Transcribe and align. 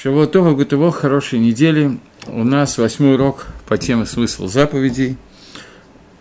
Шавуатова 0.00 0.54
Гутово, 0.54 0.92
хорошей 0.92 1.40
недели. 1.40 1.98
У 2.28 2.44
нас 2.44 2.78
восьмой 2.78 3.14
урок 3.14 3.48
по 3.66 3.76
теме 3.76 4.06
«Смысл 4.06 4.46
заповедей». 4.46 5.16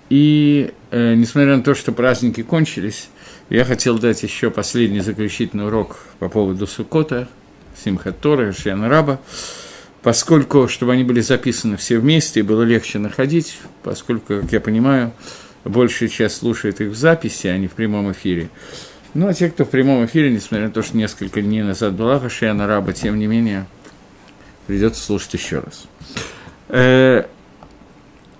И 0.09 0.72
э, 0.90 1.14
несмотря 1.14 1.58
на 1.58 1.61
то, 1.61 1.75
что 1.75 1.92
праздники 1.92 2.42
кончились, 2.42 3.09
я 3.51 3.66
хотел 3.66 4.00
дать 4.00 4.24
еще 4.24 4.50
последний 4.50 5.01
заключительный 5.01 5.67
урок 5.67 6.00
по 6.17 6.27
поводу 6.27 6.66
Сукота, 6.66 7.27
Симхат 7.83 8.20
Тора, 8.20 8.52
Шиана 8.52 8.90
Раба, 8.90 9.21
поскольку, 10.02 10.68
чтобы 10.68 10.94
они 10.94 11.04
были 11.04 11.21
записаны 11.21 11.78
все 11.78 12.00
вместе 12.00 12.39
и 12.39 12.44
было 12.44 12.64
легче 12.64 12.98
находить, 12.98 13.59
поскольку, 13.84 14.41
как 14.41 14.52
я 14.54 14.59
понимаю, 14.59 15.12
большая 15.64 16.09
часть 16.09 16.38
слушает 16.38 16.82
их 16.82 16.94
в 16.94 16.96
записи, 16.96 17.46
а 17.46 17.55
не 17.59 17.68
в 17.68 17.73
прямом 17.73 18.12
эфире. 18.12 18.50
Ну, 19.14 19.28
а 19.28 19.34
те, 19.34 19.50
кто 19.50 19.66
в 19.66 19.70
прямом 19.70 20.05
эфире, 20.05 20.32
несмотря 20.32 20.68
на 20.68 20.74
то, 20.74 20.82
что 20.84 20.98
несколько 20.98 21.42
дней 21.42 21.64
назад 21.64 21.94
была 21.94 22.20
Хашиана 22.20 22.68
Раба, 22.68 22.94
тем 22.94 23.18
не 23.18 23.28
менее, 23.28 23.66
придется 24.68 25.04
слушать 25.04 25.33
еще 25.33 25.60
раз. 25.60 25.86
Э, 26.70 27.25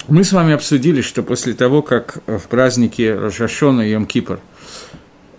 мы 0.08 0.24
с 0.24 0.32
вами 0.32 0.54
обсудили, 0.54 1.02
что 1.02 1.24
после 1.24 1.54
того, 1.54 1.82
как 1.82 2.20
в 2.28 2.48
празднике 2.48 3.14
Рожашона 3.14 3.82
и 3.82 3.94
Йом-Кипр 3.94 4.40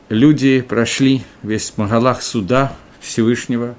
люди 0.09 0.61
прошли 0.61 1.23
весь 1.43 1.73
Магалах 1.77 2.23
суда 2.23 2.75
Всевышнего 3.01 3.77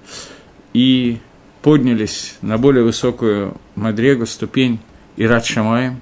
и 0.74 1.20
поднялись 1.62 2.36
на 2.42 2.58
более 2.58 2.84
высокую 2.84 3.58
Мадрегу, 3.76 4.26
ступень 4.26 4.80
Ират 5.18 5.46
Шамаем, 5.46 6.02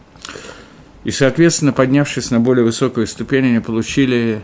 и, 1.04 1.12
соответственно, 1.12 1.74
поднявшись 1.74 2.32
на 2.32 2.40
более 2.40 2.66
высокую 2.66 3.08
ступень, 3.08 3.46
они 3.46 3.60
получили 3.60 4.44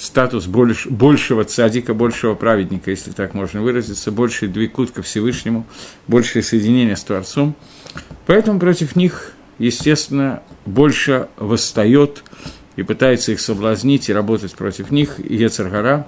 статус 0.00 0.46
больш, 0.46 0.86
большего 0.86 1.44
цадика, 1.44 1.92
большего 1.92 2.34
праведника, 2.34 2.90
если 2.90 3.10
так 3.10 3.34
можно 3.34 3.60
выразиться, 3.60 4.10
больший 4.10 4.48
двикут 4.48 4.90
ко 4.92 5.02
Всевышнему, 5.02 5.66
большее 6.06 6.42
соединение 6.42 6.96
с 6.96 7.04
Творцом. 7.04 7.54
Поэтому 8.26 8.58
против 8.58 8.96
них, 8.96 9.32
естественно, 9.58 10.42
больше 10.64 11.28
восстает 11.36 12.24
и 12.76 12.82
пытается 12.82 13.32
их 13.32 13.40
соблазнить 13.40 14.08
и 14.08 14.14
работать 14.14 14.54
против 14.54 14.90
них 14.90 15.20
и 15.20 15.36
Ецаргара. 15.36 16.06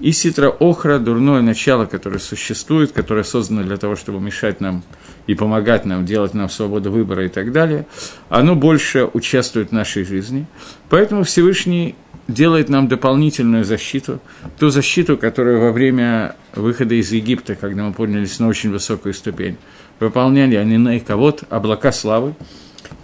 И 0.00 0.12
ситра 0.12 0.48
охра, 0.48 0.98
дурное 0.98 1.42
начало, 1.42 1.84
которое 1.84 2.20
существует, 2.20 2.92
которое 2.92 3.24
создано 3.24 3.64
для 3.64 3.76
того, 3.76 3.96
чтобы 3.96 4.18
мешать 4.18 4.60
нам 4.60 4.82
и 5.26 5.34
помогать 5.34 5.84
нам, 5.84 6.06
делать 6.06 6.32
нам 6.32 6.48
свободу 6.48 6.90
выбора 6.90 7.26
и 7.26 7.28
так 7.28 7.52
далее, 7.52 7.86
оно 8.30 8.54
больше 8.54 9.06
участвует 9.12 9.70
в 9.70 9.72
нашей 9.72 10.04
жизни. 10.04 10.46
Поэтому 10.88 11.24
Всевышний 11.24 11.96
делает 12.28 12.68
нам 12.68 12.88
дополнительную 12.88 13.64
защиту, 13.64 14.20
ту 14.58 14.70
защиту, 14.70 15.16
которую 15.16 15.60
во 15.60 15.72
время 15.72 16.36
выхода 16.54 16.94
из 16.94 17.12
Египта, 17.12 17.54
когда 17.54 17.84
мы 17.84 17.92
поднялись 17.92 18.38
на 18.38 18.48
очень 18.48 18.70
высокую 18.70 19.14
ступень, 19.14 19.56
выполняли 19.98 20.56
они 20.56 20.78
на 20.78 20.98
кого-то 21.00 21.46
облака 21.50 21.92
славы. 21.92 22.34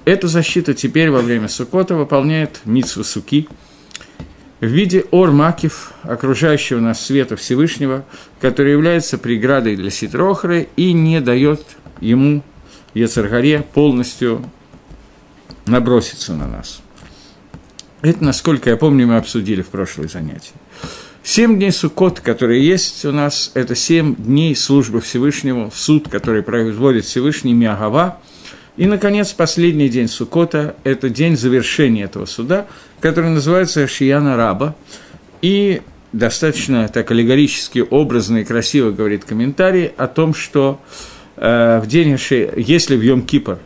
Эту 0.05 0.29
защиту 0.29 0.75
теперь 0.75 1.11
во 1.11 1.21
время 1.21 1.49
Сукота 1.49 1.95
выполняет 1.95 2.61
Митсва 2.65 3.03
Суки 3.03 3.49
в 4.61 4.67
виде 4.67 5.05
ор-макив, 5.11 5.93
окружающего 6.03 6.81
нас 6.81 7.05
света 7.05 7.37
Всевышнего, 7.37 8.05
который 8.41 8.73
является 8.73 9.19
преградой 9.19 9.77
для 9.77 9.91
Ситрохры 9.91 10.69
и 10.77 10.93
не 10.93 11.21
дает 11.21 11.63
ему, 12.01 12.43
Ецаргаре, 12.95 13.65
полностью 13.75 14.49
наброситься 15.67 16.33
на 16.33 16.47
нас– 16.47 16.81
это, 18.03 18.23
насколько 18.23 18.71
я 18.71 18.77
помню, 18.77 19.07
мы 19.07 19.17
обсудили 19.17 19.63
в 19.63 19.69
прошлой 19.69 20.09
занятии. 20.09 20.53
Семь 21.23 21.57
дней 21.57 21.73
Суккот, 21.73 22.21
которые 22.21 22.65
есть 22.65 23.05
у 23.05 23.11
нас, 23.11 23.51
это 23.55 23.75
семь 23.75 24.15
дней 24.15 24.55
службы 24.55 25.01
Всевышнему, 25.01 25.73
суд, 25.75 26.09
который 26.09 26.43
производит 26.43 27.05
Всевышний 27.05 27.53
Миагава. 27.53 28.21
И, 28.77 28.87
наконец, 28.87 29.33
последний 29.33 29.89
день 29.89 30.09
Суккота– 30.09 30.77
это 30.85 31.11
день 31.11 31.37
завершения 31.37 32.05
этого 32.05 32.27
суда, 32.27 32.67
который 33.01 33.31
называется 33.31 33.89
Шияна 33.89 34.37
Раба. 34.37 34.77
И 35.43 35.83
достаточно 36.13 36.87
так 36.89 37.11
аллегорически, 37.11 37.85
образно 37.91 38.39
и 38.39 38.45
красиво 38.45 38.93
говорит 38.93 39.25
комментарий 39.25 39.87
о 39.97 40.07
том, 40.07 40.33
что 40.33 40.81
э, 41.37 41.81
в 41.83 41.89
день, 41.89 42.17
если 42.57 42.97
в 42.97 43.03
Йом-Кипр, 43.03 43.59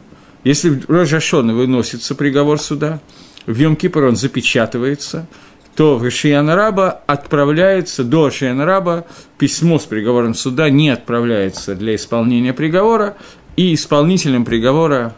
если 0.45 0.71
в 0.71 0.89
Рожашона 0.89 1.53
выносится 1.53 2.15
приговор 2.15 2.59
суда– 2.59 3.01
в 3.47 3.59
Йом-Кипр 3.59 4.09
он 4.09 4.17
запечатывается, 4.17 5.27
то 5.75 5.97
в 5.97 6.11
Шиянараба 6.11 7.01
отправляется, 7.07 8.05
до 8.05 8.31
Шиянараба 8.31 9.07
письмо 9.39 9.79
с 9.79 9.85
приговором 9.85 10.35
суда 10.35 10.69
не 10.69 10.91
отправляется 10.91 11.75
для 11.75 11.95
исполнения 11.95 12.53
приговора, 12.53 13.17
и 13.57 13.75
исполнителем 13.75 14.45
приговора 14.45 15.15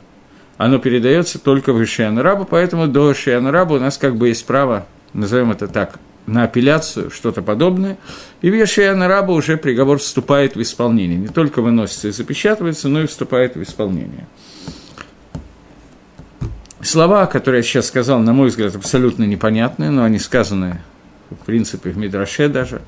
оно 0.56 0.78
передается 0.78 1.38
только 1.38 1.72
в 1.72 1.84
Шиянараба, 1.84 2.44
поэтому 2.44 2.86
до 2.86 3.14
Шиянараба 3.14 3.74
у 3.74 3.78
нас 3.80 3.98
как 3.98 4.16
бы 4.16 4.28
есть 4.28 4.46
право, 4.46 4.86
назовем 5.12 5.50
это 5.50 5.66
так, 5.66 5.98
на 6.26 6.44
апелляцию, 6.44 7.10
что-то 7.10 7.42
подобное, 7.42 7.98
и 8.42 8.50
в 8.50 8.54
Ешиянараба 8.54 9.32
уже 9.32 9.56
приговор 9.56 9.98
вступает 9.98 10.54
в 10.54 10.62
исполнение. 10.62 11.18
Не 11.18 11.28
только 11.28 11.62
выносится 11.62 12.08
и 12.08 12.12
запечатывается, 12.12 12.88
но 12.88 13.02
и 13.02 13.06
вступает 13.06 13.56
в 13.56 13.62
исполнение. 13.62 14.26
Слова, 16.82 17.26
которые 17.26 17.60
я 17.60 17.62
сейчас 17.62 17.86
сказал, 17.86 18.18
на 18.18 18.32
мой 18.32 18.48
взгляд, 18.48 18.74
абсолютно 18.74 19.22
непонятные, 19.22 19.90
но 19.90 20.02
они 20.02 20.18
сказаны, 20.18 20.80
в 21.30 21.44
принципе, 21.44 21.90
в 21.90 21.96
Мидраше 21.96 22.48
даже, 22.48 22.82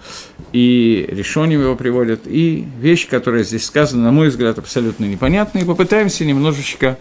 и 0.52 1.08
решением 1.08 1.60
его 1.60 1.76
приводят, 1.76 2.22
и 2.26 2.66
вещь, 2.80 3.08
которая 3.08 3.44
здесь 3.44 3.64
сказана, 3.64 4.02
на 4.02 4.10
мой 4.10 4.30
взгляд, 4.30 4.58
абсолютно 4.58 5.04
непонятная, 5.04 5.62
и 5.62 5.64
попытаемся 5.64 6.24
немножечко 6.24 6.98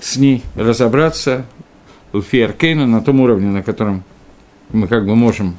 с 0.00 0.16
ней 0.16 0.44
разобраться 0.54 1.46
у 2.12 2.22
Фиаркейна 2.22 2.86
на 2.86 3.02
том 3.02 3.20
уровне, 3.20 3.48
на 3.48 3.64
котором 3.64 4.04
мы 4.70 4.86
как 4.86 5.04
бы 5.04 5.16
можем 5.16 5.56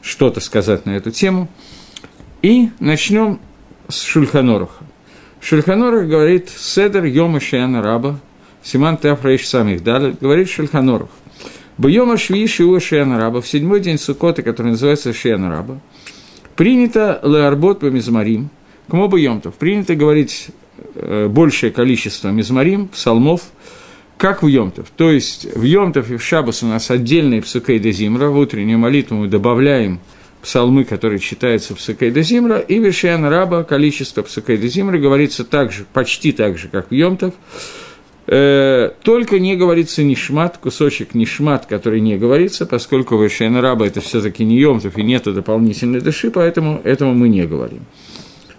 что-то 0.00 0.40
сказать 0.40 0.86
на 0.86 0.92
эту 0.92 1.10
тему. 1.10 1.48
И 2.40 2.70
начнем 2.80 3.40
с 3.88 4.00
Шульханоруха. 4.02 4.84
Шульханорух 5.42 6.06
говорит 6.06 6.48
«Седер 6.48 7.04
Йома 7.04 7.40
Шиана 7.40 7.82
Раба», 7.82 8.18
Симан 8.62 8.96
Теафраиш 8.96 9.46
самих. 9.48 9.82
Далее, 9.82 10.14
говорит 10.20 10.48
Шельханорух. 10.48 11.08
Бьема 11.78 12.16
шви 12.16 12.46
шиу 12.46 12.78
раба, 13.18 13.40
в 13.40 13.48
седьмой 13.48 13.80
день 13.80 13.98
Сукота, 13.98 14.42
который 14.42 14.72
называется 14.72 15.12
раба, 15.24 15.80
принято 16.54 17.18
леарбот 17.22 17.80
по 17.80 17.86
мизмарим, 17.86 18.50
к 18.88 18.92
мобу 18.92 19.16
йомтов, 19.16 19.54
принято 19.54 19.94
говорить 19.94 20.48
э, 20.94 21.28
большее 21.28 21.72
количество 21.72 22.28
мизмарим, 22.28 22.88
псалмов, 22.88 23.42
как 24.22 24.44
в 24.44 24.46
Йомтов. 24.46 24.88
То 24.96 25.10
есть 25.10 25.52
в 25.56 25.64
Йомтов 25.64 26.10
и 26.12 26.16
в 26.16 26.22
Шабас 26.22 26.62
у 26.62 26.66
нас 26.66 26.92
отдельные 26.92 27.42
псукей 27.42 27.80
де 27.80 27.90
зимра, 27.90 28.28
в 28.28 28.38
утреннюю 28.38 28.78
молитву 28.78 29.16
мы 29.16 29.26
добавляем 29.26 29.98
псалмы, 30.42 30.84
которые 30.84 31.18
читаются 31.18 31.74
псукей 31.74 32.12
де 32.12 32.22
зимра, 32.22 32.58
и 32.58 32.78
в 32.78 33.04
Раба 33.28 33.64
количество 33.64 34.22
псукей 34.22 34.58
де 34.58 34.68
зимра 34.68 34.98
говорится 34.98 35.44
так 35.44 35.72
же, 35.72 35.86
почти 35.92 36.30
так 36.30 36.56
же, 36.56 36.68
как 36.68 36.90
в 36.90 36.94
Йомтов, 36.94 37.34
только 38.26 39.38
не 39.40 39.56
говорится 39.56 40.04
нишмат, 40.04 40.58
кусочек 40.58 41.14
нишмат, 41.14 41.66
который 41.66 42.00
не 42.00 42.16
говорится, 42.16 42.66
поскольку 42.66 43.16
в 43.16 43.26
Ишен 43.26 43.56
Раба 43.56 43.86
это 43.86 44.00
все 44.00 44.20
таки 44.20 44.44
не 44.44 44.58
Йомтов 44.58 44.96
и 44.96 45.02
нету 45.02 45.32
дополнительной 45.32 46.00
души, 46.00 46.30
поэтому 46.30 46.80
этому 46.84 47.14
мы 47.14 47.28
не 47.28 47.44
говорим. 47.44 47.84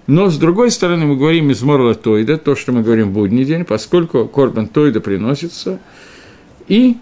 Но, 0.05 0.29
с 0.29 0.37
другой 0.37 0.69
стороны, 0.69 1.05
мы 1.05 1.15
говорим 1.15 1.49
из 1.49 1.61
Морла 1.61 1.95
Тойда, 1.95 2.37
то, 2.37 2.57
что 2.57 2.73
мы 2.73 2.83
говорим 2.83 3.09
в 3.09 3.13
будний 3.13 3.45
день, 3.45 3.63
поскольку 3.63 4.25
Корбан 4.27 4.67
Тойда 4.67 4.99
приносится. 4.99 5.79
И, 6.67 6.97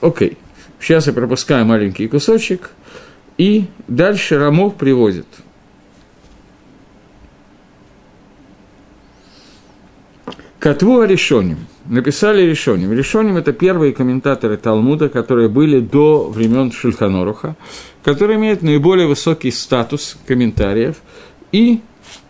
окей, 0.00 0.38
сейчас 0.80 1.06
я 1.06 1.12
пропускаю 1.12 1.66
маленький 1.66 2.08
кусочек, 2.08 2.70
и 3.36 3.66
дальше 3.88 4.38
Рамов 4.38 4.76
приводит– 4.76 5.26
Катву 10.58 11.04
решением. 11.04 11.66
Написали 11.86 12.42
решением. 12.42 12.92
Решением– 12.92 13.36
это 13.38 13.52
первые 13.52 13.92
комментаторы 13.92 14.56
Талмуда, 14.56 15.08
которые 15.08 15.48
были 15.48 15.78
до 15.78 16.28
времен 16.28 16.72
Шульханоруха, 16.72 17.56
которые 18.02 18.38
имеют 18.38 18.62
наиболее 18.62 19.06
высокий 19.06 19.52
статус 19.52 20.18
комментариев. 20.26 20.96
И 21.52 21.80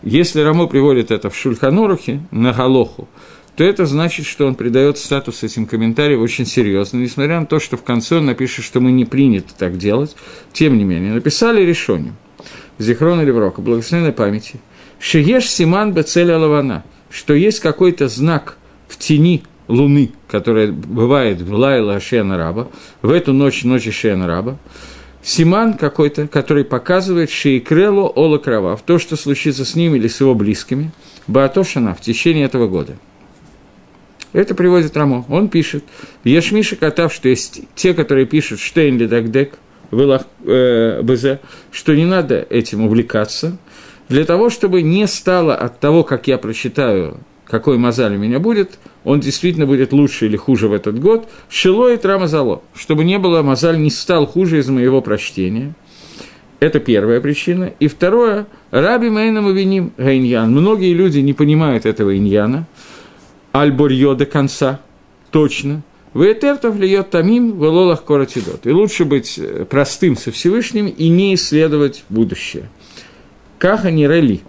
если 0.03 0.43
Рамо 0.43 0.67
приводит 0.67 1.11
это 1.11 1.31
в 1.31 1.37
Шульханорухе, 1.37 2.21
на 2.31 2.53
Галоху, 2.53 3.09
то 3.57 3.65
это 3.65 3.87
значит, 3.87 4.27
что 4.27 4.47
он 4.47 4.57
придает 4.57 4.99
статус 4.99 5.43
этим 5.43 5.65
комментариям 5.65 6.21
очень 6.21 6.45
серьезно, 6.45 6.99
несмотря 6.99 7.41
на 7.41 7.47
то, 7.47 7.59
что 7.59 7.79
в 7.79 7.83
конце 7.83 8.19
он 8.19 8.27
напишет, 8.27 8.63
что 8.63 8.81
мы 8.81 8.93
не 8.93 9.07
принято 9.07 9.55
так 9.59 9.79
делать. 9.79 10.15
Тем 10.53 10.77
не 10.77 10.85
менее, 10.85 11.15
написали 11.15 11.63
решением. 11.63 12.17
Зихрон 12.77 13.23
или 13.23 13.31
Врока, 13.31 13.63
благословенной 13.63 14.13
памяти. 14.13 14.61
Шиеш 15.01 15.49
Симан 15.49 15.95
Бецеля 15.95 16.37
Лавана– 16.39 16.85
что 17.11 17.35
есть 17.35 17.61
какой-то 17.61 18.09
знак 18.09 18.57
в 18.89 18.99
тени 18.99 19.43
Луны, 19.69 20.13
которая 20.29 20.73
бывает 20.73 21.43
в 21.43 21.53
Лайла 21.53 22.01
Шена 22.01 22.39
Раба, 22.39 22.69
в 23.03 23.11
эту 23.11 23.33
ночь, 23.33 23.65
ночи 23.65 23.91
Шена 23.91 24.27
Раба, 24.27 24.59
Симан 25.23 25.75
какой-то, 25.75 26.27
который 26.27 26.65
показывает 26.65 27.31
Шейкрелу 27.31 28.11
Ола 28.15 28.39
Кровав, 28.39 28.83
то, 28.83 28.99
что 28.99 29.17
случится 29.17 29.65
с 29.65 29.75
ним 29.75 29.95
или 29.95 30.09
с 30.09 30.21
его 30.21 30.35
близкими, 30.35 30.91
Баатошана 31.27 31.95
в 31.95 32.01
течение 32.01 32.47
этого 32.47 32.67
года. 32.67 32.97
Это 34.33 34.55
приводит 34.55 34.97
Рамо. 34.97 35.25
Он 35.29 35.49
пишет, 35.49 35.85
Ешмиша 36.25 36.77
Катав, 36.77 37.13
что 37.13 37.29
есть 37.29 37.63
те, 37.75 37.95
которые 37.95 38.27
пишут 38.27 38.61
Штейн 38.61 38.99
Ледагдек, 38.99 39.59
э, 39.91 41.03
БЗ, 41.03 41.41
что 41.73 41.95
не 41.95 42.05
надо 42.05 42.47
этим 42.49 42.85
увлекаться, 42.85 43.59
для 44.09 44.25
того, 44.25 44.51
чтобы 44.51 44.83
не 44.83 45.07
стало 45.07 45.55
от 45.55 45.81
того, 45.81 46.03
как 46.03 46.29
я 46.29 46.39
прочитаю, 46.39 47.19
какой 47.45 47.79
мозаль 47.79 48.15
у 48.15 48.19
меня 48.19 48.39
будет, 48.39 48.79
он 49.05 49.21
действительно 49.21 49.67
будет 49.67 49.93
лучше 49.93 50.27
или 50.27 50.37
хуже 50.37 50.69
в 50.69 50.73
этот 50.73 50.99
год, 50.99 51.29
шило 51.49 51.93
и 51.93 51.97
трамазало, 51.97 52.63
чтобы 52.75 53.05
не 53.05 53.19
было, 53.19 53.43
мозаль 53.43 53.79
не 53.79 53.91
стал 53.91 54.27
хуже 54.27 54.59
из 54.59 54.69
моего 54.69 55.01
прочтения. 55.01 55.75
Это 56.61 56.81
первая 56.81 57.21
причина. 57.21 57.73
И 57.79 57.87
второе, 57.87 58.47
раби 58.71 59.11
Мейнам 59.11 59.55
виним 59.55 59.93
гайньян. 59.97 60.51
Многие 60.51 60.93
люди 60.93 61.21
не 61.21 61.33
понимают 61.33 61.87
этого 61.87 62.17
иньяна, 62.17 62.67
альборьё 63.53 64.15
до 64.15 64.27
конца, 64.27 64.81
точно. 65.31 65.83
Веетертов 66.15 66.77
льет 66.79 67.11
тамим 67.11 67.53
в 67.53 67.63
лолах 67.63 68.05
коратидот. 68.05 68.67
И 68.67 68.71
лучше 68.71 69.05
быть 69.05 69.39
э, 69.39 69.67
простым 69.69 70.17
со 70.17 70.33
Всевышним 70.33 70.87
и 70.87 71.09
не 71.09 71.35
исследовать 71.35 72.05
будущее. 72.09 72.71
Каха 73.59 73.91
не 73.91 74.07
рели. 74.07 74.41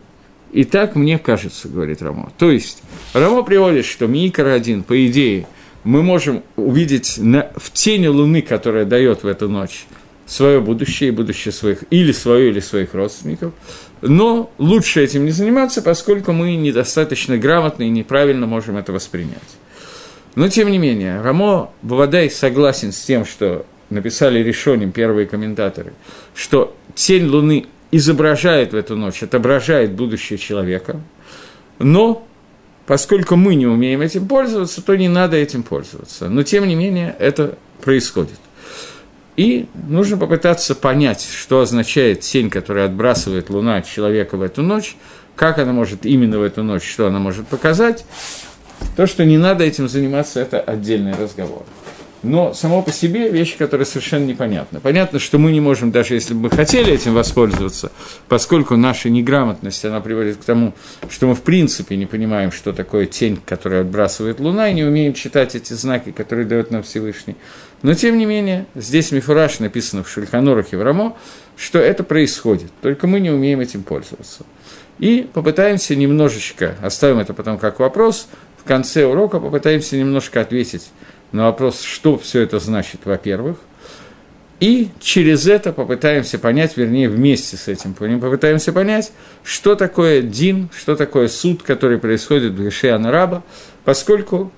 И 0.51 0.63
так 0.63 0.95
мне 0.95 1.19
кажется, 1.19 1.67
говорит 1.67 2.01
Рамо. 2.01 2.31
То 2.37 2.51
есть, 2.51 2.81
Рамо 3.13 3.43
приводит, 3.43 3.85
что 3.85 4.07
Микр 4.07 4.47
один, 4.47 4.83
по 4.83 5.05
идее, 5.05 5.47
мы 5.83 6.01
можем 6.01 6.43
увидеть 6.55 7.17
на, 7.17 7.51
в 7.55 7.71
тени 7.71 8.07
Луны, 8.07 8.41
которая 8.41 8.85
дает 8.85 9.23
в 9.23 9.27
эту 9.27 9.47
ночь, 9.47 9.85
свое 10.25 10.59
будущее 10.59 11.11
будущее 11.11 11.51
своих, 11.51 11.83
или 11.91 12.11
свое, 12.11 12.49
или 12.49 12.59
своих 12.59 12.93
родственников. 12.93 13.53
Но 14.01 14.51
лучше 14.57 15.03
этим 15.03 15.25
не 15.25 15.31
заниматься, 15.31 15.81
поскольку 15.81 16.31
мы 16.31 16.55
недостаточно 16.55 17.37
грамотно 17.37 17.83
и 17.83 17.89
неправильно 17.89 18.47
можем 18.47 18.77
это 18.77 18.91
воспринять. 18.91 19.37
Но, 20.35 20.47
тем 20.47 20.71
не 20.71 20.77
менее, 20.77 21.21
Рамо 21.21 21.71
Бавадай 21.81 22.29
согласен 22.29 22.91
с 22.91 23.01
тем, 23.01 23.25
что 23.25 23.65
написали 23.89 24.39
решением 24.39 24.91
первые 24.91 25.27
комментаторы, 25.27 25.93
что 26.33 26.75
тень 26.95 27.25
Луны 27.25 27.65
изображает 27.91 28.73
в 28.73 28.75
эту 28.75 28.95
ночь, 28.95 29.23
отображает 29.23 29.91
будущее 29.91 30.37
человека, 30.37 30.99
но 31.79 32.27
поскольку 32.85 33.35
мы 33.35 33.55
не 33.55 33.67
умеем 33.67 34.01
этим 34.01 34.27
пользоваться, 34.27 34.81
то 34.81 34.95
не 34.95 35.07
надо 35.07 35.37
этим 35.37 35.63
пользоваться. 35.63 36.29
Но, 36.29 36.43
тем 36.43 36.67
не 36.67 36.75
менее, 36.75 37.15
это 37.19 37.57
происходит. 37.81 38.39
И 39.37 39.67
нужно 39.87 40.17
попытаться 40.17 40.75
понять, 40.75 41.25
что 41.25 41.61
означает 41.61 42.21
тень, 42.21 42.49
которая 42.49 42.85
отбрасывает 42.85 43.49
Луна 43.49 43.77
от 43.77 43.87
человека 43.87 44.37
в 44.37 44.41
эту 44.41 44.63
ночь, 44.63 44.97
как 45.35 45.59
она 45.59 45.71
может 45.71 46.05
именно 46.05 46.39
в 46.39 46.43
эту 46.43 46.63
ночь, 46.63 46.83
что 46.83 47.07
она 47.07 47.19
может 47.19 47.47
показать. 47.47 48.05
То, 48.97 49.07
что 49.07 49.23
не 49.23 49.37
надо 49.37 49.63
этим 49.63 49.87
заниматься, 49.87 50.41
это 50.41 50.59
отдельный 50.59 51.13
разговор 51.13 51.65
но 52.23 52.53
само 52.53 52.81
по 52.81 52.91
себе 52.91 53.29
вещь, 53.29 53.57
которая 53.57 53.85
совершенно 53.85 54.25
непонятна. 54.25 54.79
Понятно, 54.79 55.19
что 55.19 55.37
мы 55.37 55.51
не 55.51 55.61
можем, 55.61 55.91
даже 55.91 56.13
если 56.13 56.33
бы 56.33 56.41
мы 56.41 56.49
хотели 56.49 56.93
этим 56.93 57.13
воспользоваться, 57.13 57.91
поскольку 58.27 58.75
наша 58.75 59.09
неграмотность, 59.09 59.83
она 59.85 60.01
приводит 60.01 60.37
к 60.37 60.43
тому, 60.43 60.73
что 61.09 61.27
мы 61.27 61.35
в 61.35 61.41
принципе 61.41 61.95
не 61.95 62.05
понимаем, 62.05 62.51
что 62.51 62.73
такое 62.73 63.05
тень, 63.05 63.39
которая 63.45 63.81
отбрасывает 63.81 64.39
Луна, 64.39 64.69
и 64.69 64.73
не 64.73 64.83
умеем 64.83 65.13
читать 65.13 65.55
эти 65.55 65.73
знаки, 65.73 66.11
которые 66.11 66.45
дает 66.45 66.71
нам 66.71 66.83
Всевышний. 66.83 67.35
Но, 67.81 67.93
тем 67.93 68.17
не 68.17 68.25
менее, 68.25 68.65
здесь 68.75 69.11
мифураж 69.11 69.59
написано 69.59 70.03
в 70.03 70.09
Шульханорах 70.09 70.73
и 70.73 70.75
в 70.75 70.83
Рамо, 70.83 71.15
что 71.55 71.79
это 71.79 72.03
происходит, 72.03 72.71
только 72.81 73.07
мы 73.07 73.19
не 73.19 73.29
умеем 73.29 73.61
этим 73.61 73.83
пользоваться. 73.83 74.45
И 74.97 75.29
попытаемся 75.33 75.95
немножечко, 75.95 76.75
оставим 76.81 77.19
это 77.19 77.33
потом 77.33 77.57
как 77.57 77.79
вопрос, 77.79 78.27
в 78.57 78.67
конце 78.67 79.05
урока 79.05 79.39
попытаемся 79.39 79.95
немножко 79.95 80.41
ответить 80.41 80.89
на 81.31 81.45
вопрос, 81.45 81.81
что 81.81 82.17
все 82.17 82.41
это 82.41 82.59
значит, 82.59 83.01
во-первых, 83.05 83.57
и 84.59 84.89
через 84.99 85.47
это 85.47 85.71
попытаемся 85.71 86.37
понять, 86.37 86.75
вернее, 86.75 87.07
вместе 87.07 87.55
с 87.55 87.67
этим 87.69 87.93
попытаемся 87.93 88.73
понять, 88.73 89.13
что 89.43 89.75
такое 89.75 90.21
дин, 90.21 90.69
что 90.77 90.95
такое 90.95 91.29
суд, 91.29 91.63
который 91.63 91.97
происходит 91.97 92.53
в 92.53 92.63
Гешиана 92.63 93.09
Раба, 93.09 93.43
поскольку 93.85 94.51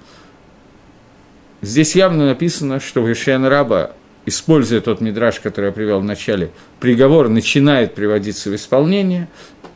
здесь 1.62 1.96
явно 1.96 2.26
написано, 2.26 2.80
что 2.80 3.04
в 3.04 3.10
Гешиана 3.10 3.50
Раба, 3.50 3.92
используя 4.26 4.82
тот 4.82 5.02
мидраж, 5.02 5.40
который 5.40 5.68
я 5.68 5.72
привел 5.72 6.00
в 6.00 6.04
начале, 6.04 6.50
приговор 6.80 7.30
начинает 7.30 7.94
приводиться 7.94 8.50
в 8.50 8.56
исполнение, 8.56 9.28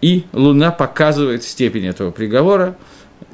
и 0.02 0.26
Луна 0.34 0.72
показывает 0.72 1.44
степень 1.44 1.86
этого 1.86 2.10
приговора 2.10 2.76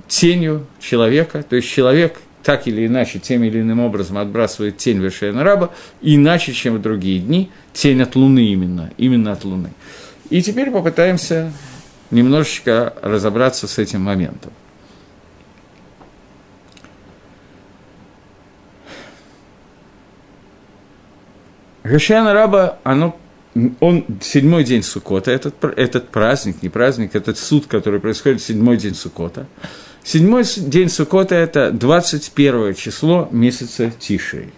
тенью 0.09 0.67
человека, 0.81 1.41
то 1.47 1.55
есть 1.55 1.69
человек– 1.69 2.17
так 2.43 2.67
или 2.67 2.87
иначе, 2.87 3.19
тем 3.19 3.43
или 3.43 3.61
иным 3.61 3.79
образом 3.79 4.17
отбрасывает 4.17 4.77
тень 4.77 4.99
Вершейна 4.99 5.43
Раба, 5.43 5.71
иначе, 6.01 6.53
чем 6.53 6.77
в 6.77 6.81
другие 6.81 7.19
дни, 7.19 7.51
тень 7.73 8.01
от 8.01 8.15
Луны 8.15 8.45
именно, 8.45 8.91
именно 8.97 9.31
от 9.31 9.43
Луны. 9.43 9.71
И 10.29 10.41
теперь 10.41 10.71
попытаемся 10.71 11.51
немножечко 12.09 12.93
разобраться 13.01 13.67
с 13.67 13.77
этим 13.77 14.01
моментом. 14.01 14.51
Гашиана 21.83 22.33
Раба, 22.33 22.79
оно, 22.83 23.19
он 23.79 24.05
седьмой 24.21 24.63
день 24.63 24.83
Сукота, 24.83 25.31
этот, 25.31 25.63
этот 25.63 26.09
праздник, 26.09 26.61
не 26.61 26.69
праздник, 26.69 27.15
этот 27.15 27.37
суд, 27.37 27.65
который 27.65 27.99
происходит 27.99 28.41
седьмой 28.41 28.77
день 28.77 28.95
Сукота– 28.95 29.47
Седьмой 30.03 30.43
день 30.57 30.89
Сукота– 30.89 31.35
это 31.37 31.71
21 31.71 32.73
число 32.73 33.29
месяца 33.31 33.91
Тишей. 33.99 34.49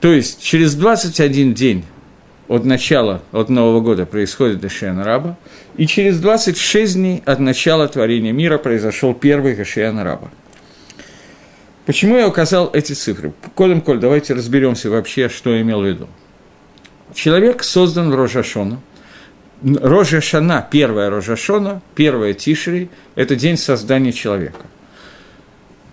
То 0.00 0.12
есть 0.12 0.40
через 0.42 0.74
21 0.74 1.52
день 1.54 1.84
от 2.48 2.64
начала, 2.64 3.22
от 3.32 3.50
Нового 3.50 3.80
года 3.80 4.06
происходит 4.06 4.60
Гашиан 4.60 5.00
Раба, 5.00 5.36
и 5.76 5.86
через 5.86 6.18
26 6.20 6.94
дней 6.94 7.22
от 7.26 7.38
начала 7.38 7.86
творения 7.86 8.32
мира 8.32 8.56
произошел 8.56 9.12
первый 9.12 9.54
Гашиан 9.54 9.98
Раба. 9.98 10.30
Почему 11.84 12.16
я 12.16 12.28
указал 12.28 12.70
эти 12.72 12.94
цифры? 12.94 13.32
Кодом 13.54 13.82
Коль, 13.82 13.98
давайте 13.98 14.34
разберемся 14.34 14.88
вообще, 14.88 15.28
что 15.28 15.60
имел 15.60 15.82
в 15.82 15.86
виду. 15.86 16.08
Человек 17.14 17.62
создан 17.62 18.10
в 18.10 18.14
Рожашону, 18.14 18.80
Рожа 19.62 20.20
Шана, 20.20 20.66
первая 20.70 21.10
Рожа 21.10 21.36
Шона, 21.36 21.82
первая 21.94 22.32
Тишри– 22.32 22.90
это 23.16 23.34
день 23.34 23.56
создания 23.56 24.12
человека. 24.12 24.60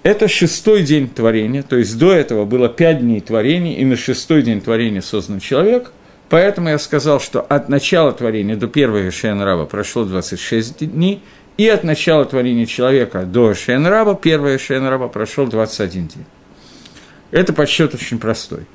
Это 0.03 0.27
шестой 0.27 0.84
день 0.84 1.10
творения, 1.10 1.63
то 1.63 1.75
есть 1.75 1.98
до 1.98 2.13
этого 2.13 2.45
было 2.45 2.69
пять 2.69 3.00
дней 3.00 3.22
творения, 3.22 3.77
и 3.77 3.86
на 3.86 3.95
шестой 3.95 4.43
день 4.43 4.62
творения 4.62 5.01
создан 5.01 5.39
человек, 5.39 5.91
поэтому 6.29 6.69
я 6.69 6.77
сказал, 6.77 7.19
что 7.19 7.41
от 7.41 7.69
начала 7.69 8.12
творения 8.12 8.55
до 8.55 8.67
первого 8.67 9.10
Шейн-Раба 9.10 9.65
прошло 9.65 10.05
26 10.05 10.91
дней, 10.91 11.24
и 11.57 11.67
от 11.67 11.84
начала 11.84 12.25
творения 12.25 12.67
человека 12.67 13.24
до 13.24 13.53
Шейн-Раба, 13.53 14.19
первого 14.22 14.57
Шейн-Раба 14.57 15.10
прошел 15.10 15.48
21 15.48 16.07
день. 16.07 16.25
Это 17.31 17.51
подсчет 17.51 17.95
очень 17.95 18.19
простой. 18.19 18.67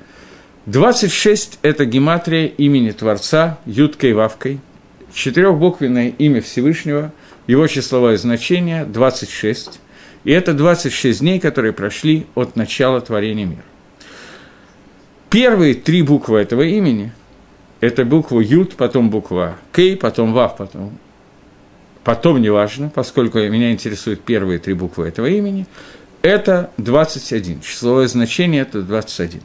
26– 0.67 1.61
это 1.63 1.85
гематрия 1.85 2.47
имени 2.47 2.91
Творца, 2.91 3.59
Юткой 3.67 4.15
Вавкой– 4.15 4.59
четырехбуквенное 5.13 6.09
имя 6.09 6.41
Всевышнего, 6.41 7.13
его 7.47 7.67
числовое 7.67 8.17
значение 8.17 8.85
26, 8.85 9.81
и 10.25 10.33
это 10.33 10.55
26 10.55 11.21
дней, 11.21 11.41
которые 11.41 11.73
прошли 11.73 12.27
от 12.35 12.57
начала 12.57 13.01
творения 13.01 13.47
мира. 13.47 13.65
Первые 15.31 15.75
три 15.75 16.03
буквы 16.03 16.41
этого 16.41 16.63
имени– 16.63 17.13
это 17.81 18.05
буква 18.05 18.41
Ют, 18.41 18.75
потом 18.75 19.11
буква 19.11 19.57
Кей, 19.73 19.97
потом 19.97 20.33
Вав, 20.33 20.57
потом 20.57 20.99
потом 22.03 22.41
неважно, 22.41 22.91
поскольку 22.93 23.39
меня 23.39 23.73
интересуют 23.73 24.23
первые 24.23 24.59
три 24.59 24.75
буквы 24.75 25.07
этого 25.07 25.27
имени, 25.27 25.67
это 26.23 26.71
21. 26.77 27.61
Числовое 27.61 28.09
значение– 28.09 28.63
это 28.63 28.83
21. 28.83 29.41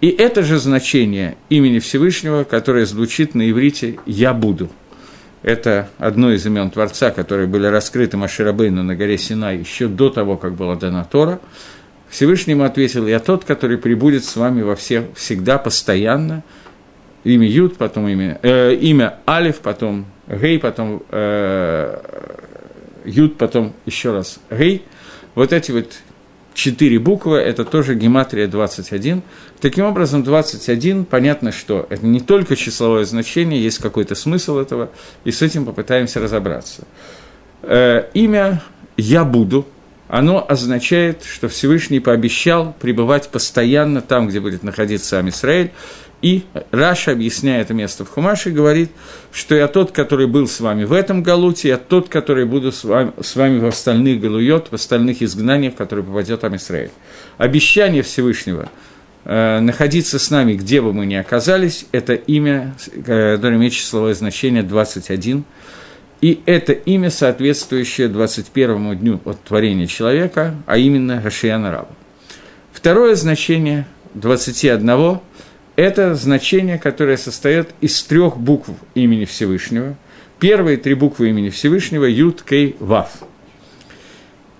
И 0.00 0.08
это 0.08 0.42
же 0.42 0.58
значение 0.58 1.36
имени 1.48 1.78
Всевышнего, 1.78 2.44
которое 2.44 2.84
звучит 2.86 3.34
на 3.34 3.50
иврите 3.50 3.98
«Я 4.04 4.34
буду». 4.34 4.70
Это 5.46 5.88
одно 5.98 6.32
из 6.32 6.44
имен 6.44 6.72
Творца, 6.72 7.12
которые 7.12 7.46
были 7.46 7.68
раскрыты 7.68 8.16
Маширабейну 8.16 8.82
на 8.82 8.96
горе 8.96 9.16
Синай 9.16 9.58
еще 9.58 9.86
до 9.86 10.10
того, 10.10 10.36
как 10.36 10.54
была 10.54 10.74
дана 10.74 11.04
Тора. 11.04 11.38
Всевышнему 12.08 12.64
ответил, 12.64 13.06
я 13.06 13.20
тот, 13.20 13.44
который 13.44 13.78
прибудет 13.78 14.24
с 14.24 14.34
вами 14.34 14.62
во 14.62 14.74
все, 14.74 15.06
всегда, 15.14 15.58
постоянно. 15.58 16.42
Имя 17.22 17.46
Юд, 17.46 17.76
потом 17.76 18.08
имя, 18.08 18.40
э, 18.42 18.74
имя 18.74 19.20
Алиф, 19.28 19.58
потом 19.58 20.06
Гей, 20.26 20.58
потом 20.58 21.04
э, 21.10 21.96
Юд, 23.04 23.38
потом 23.38 23.72
еще 23.86 24.12
раз 24.12 24.40
Гей. 24.50 24.82
Вот 25.36 25.52
эти 25.52 25.70
вот 25.70 25.92
четыре 26.56 26.98
буквы, 26.98 27.38
это 27.38 27.64
тоже 27.64 27.94
гематрия 27.94 28.48
21. 28.48 29.22
Таким 29.60 29.84
образом, 29.84 30.24
21, 30.24 31.04
понятно, 31.04 31.52
что 31.52 31.86
это 31.90 32.04
не 32.04 32.20
только 32.20 32.56
числовое 32.56 33.04
значение, 33.04 33.62
есть 33.62 33.78
какой-то 33.78 34.14
смысл 34.14 34.58
этого, 34.58 34.90
и 35.24 35.30
с 35.30 35.42
этим 35.42 35.64
попытаемся 35.64 36.18
разобраться. 36.18 36.84
Э, 37.62 38.08
имя 38.14 38.62
«Я 38.96 39.24
буду», 39.24 39.66
оно 40.08 40.44
означает, 40.48 41.24
что 41.24 41.48
Всевышний 41.48 42.00
пообещал 42.00 42.74
пребывать 42.80 43.28
постоянно 43.28 44.00
там, 44.00 44.28
где 44.28 44.40
будет 44.40 44.62
находиться 44.62 45.08
сам 45.08 45.28
и 46.26 46.42
Раша, 46.72 47.12
объясняя 47.12 47.60
это 47.60 47.72
место 47.72 48.04
в 48.04 48.08
Хумаше, 48.08 48.50
говорит, 48.50 48.90
что 49.30 49.54
я 49.54 49.68
тот, 49.68 49.92
который 49.92 50.26
был 50.26 50.48
с 50.48 50.58
вами 50.58 50.82
в 50.82 50.92
этом 50.92 51.22
галуте, 51.22 51.68
я 51.68 51.76
тот, 51.76 52.08
который 52.08 52.46
буду 52.46 52.72
с 52.72 52.82
вами, 52.82 53.12
с 53.22 53.36
вами 53.36 53.60
в 53.60 53.66
остальных 53.66 54.20
галуйот, 54.20 54.72
в 54.72 54.74
остальных 54.74 55.22
изгнаниях, 55.22 55.76
которые 55.76 56.04
попадет 56.04 56.40
там 56.40 56.56
Израиль. 56.56 56.90
Обещание 57.38 58.02
Всевышнего 58.02 58.68
э, 59.24 59.60
находиться 59.60 60.18
с 60.18 60.28
нами, 60.28 60.54
где 60.54 60.82
бы 60.82 60.92
мы 60.92 61.06
ни 61.06 61.14
оказались, 61.14 61.86
это 61.92 62.14
имя, 62.14 62.74
которое 62.92 63.54
имеет 63.54 63.74
числовое 63.74 64.14
значение 64.14 64.64
21, 64.64 65.44
и 66.22 66.40
это 66.44 66.72
имя, 66.72 67.10
соответствующее 67.10 68.08
21 68.08 68.98
дню 68.98 69.20
от 69.24 69.40
творения 69.44 69.86
человека, 69.86 70.56
а 70.66 70.76
именно 70.76 71.22
Рашияна 71.22 71.70
Раба. 71.70 71.90
Второе 72.72 73.14
значение 73.14 73.86
21 74.14 75.20
это 75.76 76.14
значение, 76.14 76.78
которое 76.78 77.16
состоит 77.16 77.68
из 77.80 78.02
трех 78.02 78.38
букв 78.38 78.70
имени 78.94 79.26
Всевышнего. 79.26 79.94
Первые 80.40 80.76
три 80.78 80.94
буквы 80.94 81.28
имени 81.30 81.50
Всевышнего– 81.50 82.04
Юд, 82.06 82.42
Кей, 82.42 82.76
Вав. 82.80 83.10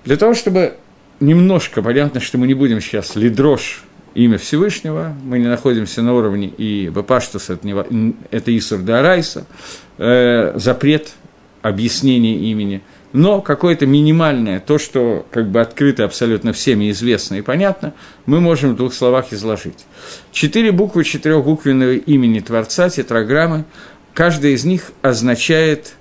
Для 0.05 0.17
того, 0.17 0.35
чтобы 0.35 0.75
немножко, 1.21 1.83
понятно, 1.83 2.21
что 2.21 2.39
мы 2.39 2.47
не 2.47 2.55
будем 2.55 2.81
сейчас 2.81 3.17
лидрош 3.17 3.83
имя 4.15 4.39
Всевышнего, 4.39 5.15
мы 5.25 5.39
не 5.39 5.47
находимся 5.47 6.03
на 6.03 6.15
уровне 6.15 6.49
и 6.49 6.89
Бапаштус, 6.89 7.51
это, 7.51 7.67
не, 7.67 8.15
это 8.31 8.57
Исур 8.57 8.79
Дарайса, 8.79 9.47
э, 9.99 10.53
запрет 10.57 11.13
объяснения 11.63 12.37
имени– 12.37 12.83
но 13.13 13.41
какое-то 13.41 13.87
минимальное, 13.87 14.61
то, 14.61 14.79
что 14.79 15.27
как 15.31 15.49
бы 15.49 15.61
открыто 15.61 16.05
абсолютно 16.05 16.53
всеми 16.53 16.91
известно 16.91 17.37
и 17.37 17.41
понятно, 17.43 17.95
мы 18.27 18.41
можем 18.41 18.75
в 18.75 18.77
двух 18.77 18.93
словах 18.93 19.33
изложить. 19.33 19.87
Четыре 20.33 20.73
буквы 20.73 21.05
четырехбуквенного 21.05 21.95
имени 21.95 22.41
Творца, 22.41 22.91
тетраграммы, 22.91 23.65
каждая 24.13 24.53
из 24.53 24.65
них 24.65 24.93
означает 25.03 25.95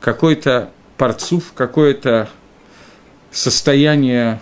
какой-то 0.00 0.70
парцув, 0.96 1.52
какое-то 1.54 2.28
состояние 3.32 4.40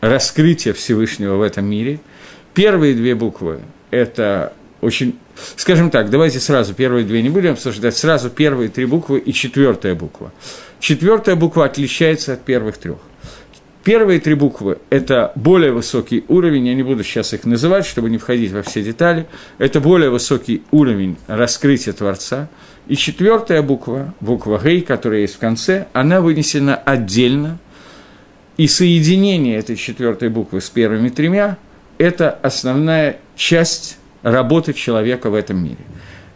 раскрытия 0.00 0.72
Всевышнего 0.72 1.36
в 1.36 1.42
этом 1.42 1.64
мире. 1.64 2.00
Первые 2.54 2.94
две 2.94 3.14
буквы– 3.14 3.60
это 3.90 4.52
очень... 4.80 5.18
Скажем 5.54 5.90
так, 5.90 6.10
давайте 6.10 6.40
сразу 6.40 6.74
первые 6.74 7.04
две 7.04 7.22
не 7.22 7.30
будем 7.30 7.52
обсуждать, 7.52 7.96
сразу 7.96 8.30
первые 8.30 8.68
три 8.68 8.86
буквы 8.86 9.20
и 9.20 9.32
четвертая 9.32 9.94
буква– 9.94 10.32
Четвертая 10.80 11.34
буква 11.34 11.64
отличается 11.64 12.34
от 12.34 12.44
первых 12.44 12.78
трех. 12.78 12.98
Первые 13.84 14.20
три 14.20 14.34
буквы– 14.34 14.78
это 14.90 15.32
более 15.34 15.72
высокий 15.72 16.24
уровень, 16.28 16.66
я 16.66 16.74
не 16.74 16.82
буду 16.82 17.02
сейчас 17.02 17.32
их 17.32 17.44
называть, 17.44 17.86
чтобы 17.86 18.10
не 18.10 18.18
входить 18.18 18.52
во 18.52 18.62
все 18.62 18.82
детали, 18.82 19.26
это 19.56 19.80
более 19.80 20.10
высокий 20.10 20.62
уровень 20.70 21.16
раскрытия 21.26 21.94
Творца. 21.94 22.48
И 22.86 22.96
четвертая 22.96 23.62
буква, 23.62 24.14
буква 24.20 24.60
Гей, 24.62 24.82
которая 24.82 25.20
есть 25.20 25.36
в 25.36 25.38
конце, 25.38 25.86
она 25.94 26.20
вынесена 26.20 26.76
отдельно, 26.76 27.58
и 28.56 28.66
соединение 28.66 29.56
этой 29.56 29.76
четвертой 29.76 30.28
буквы 30.28 30.60
с 30.60 30.68
первыми 30.68 31.08
тремя– 31.08 31.56
это 31.98 32.30
основная 32.30 33.18
часть 33.36 33.96
работы 34.22 34.74
человека 34.74 35.30
в 35.30 35.34
этом 35.34 35.64
мире– 35.64 35.78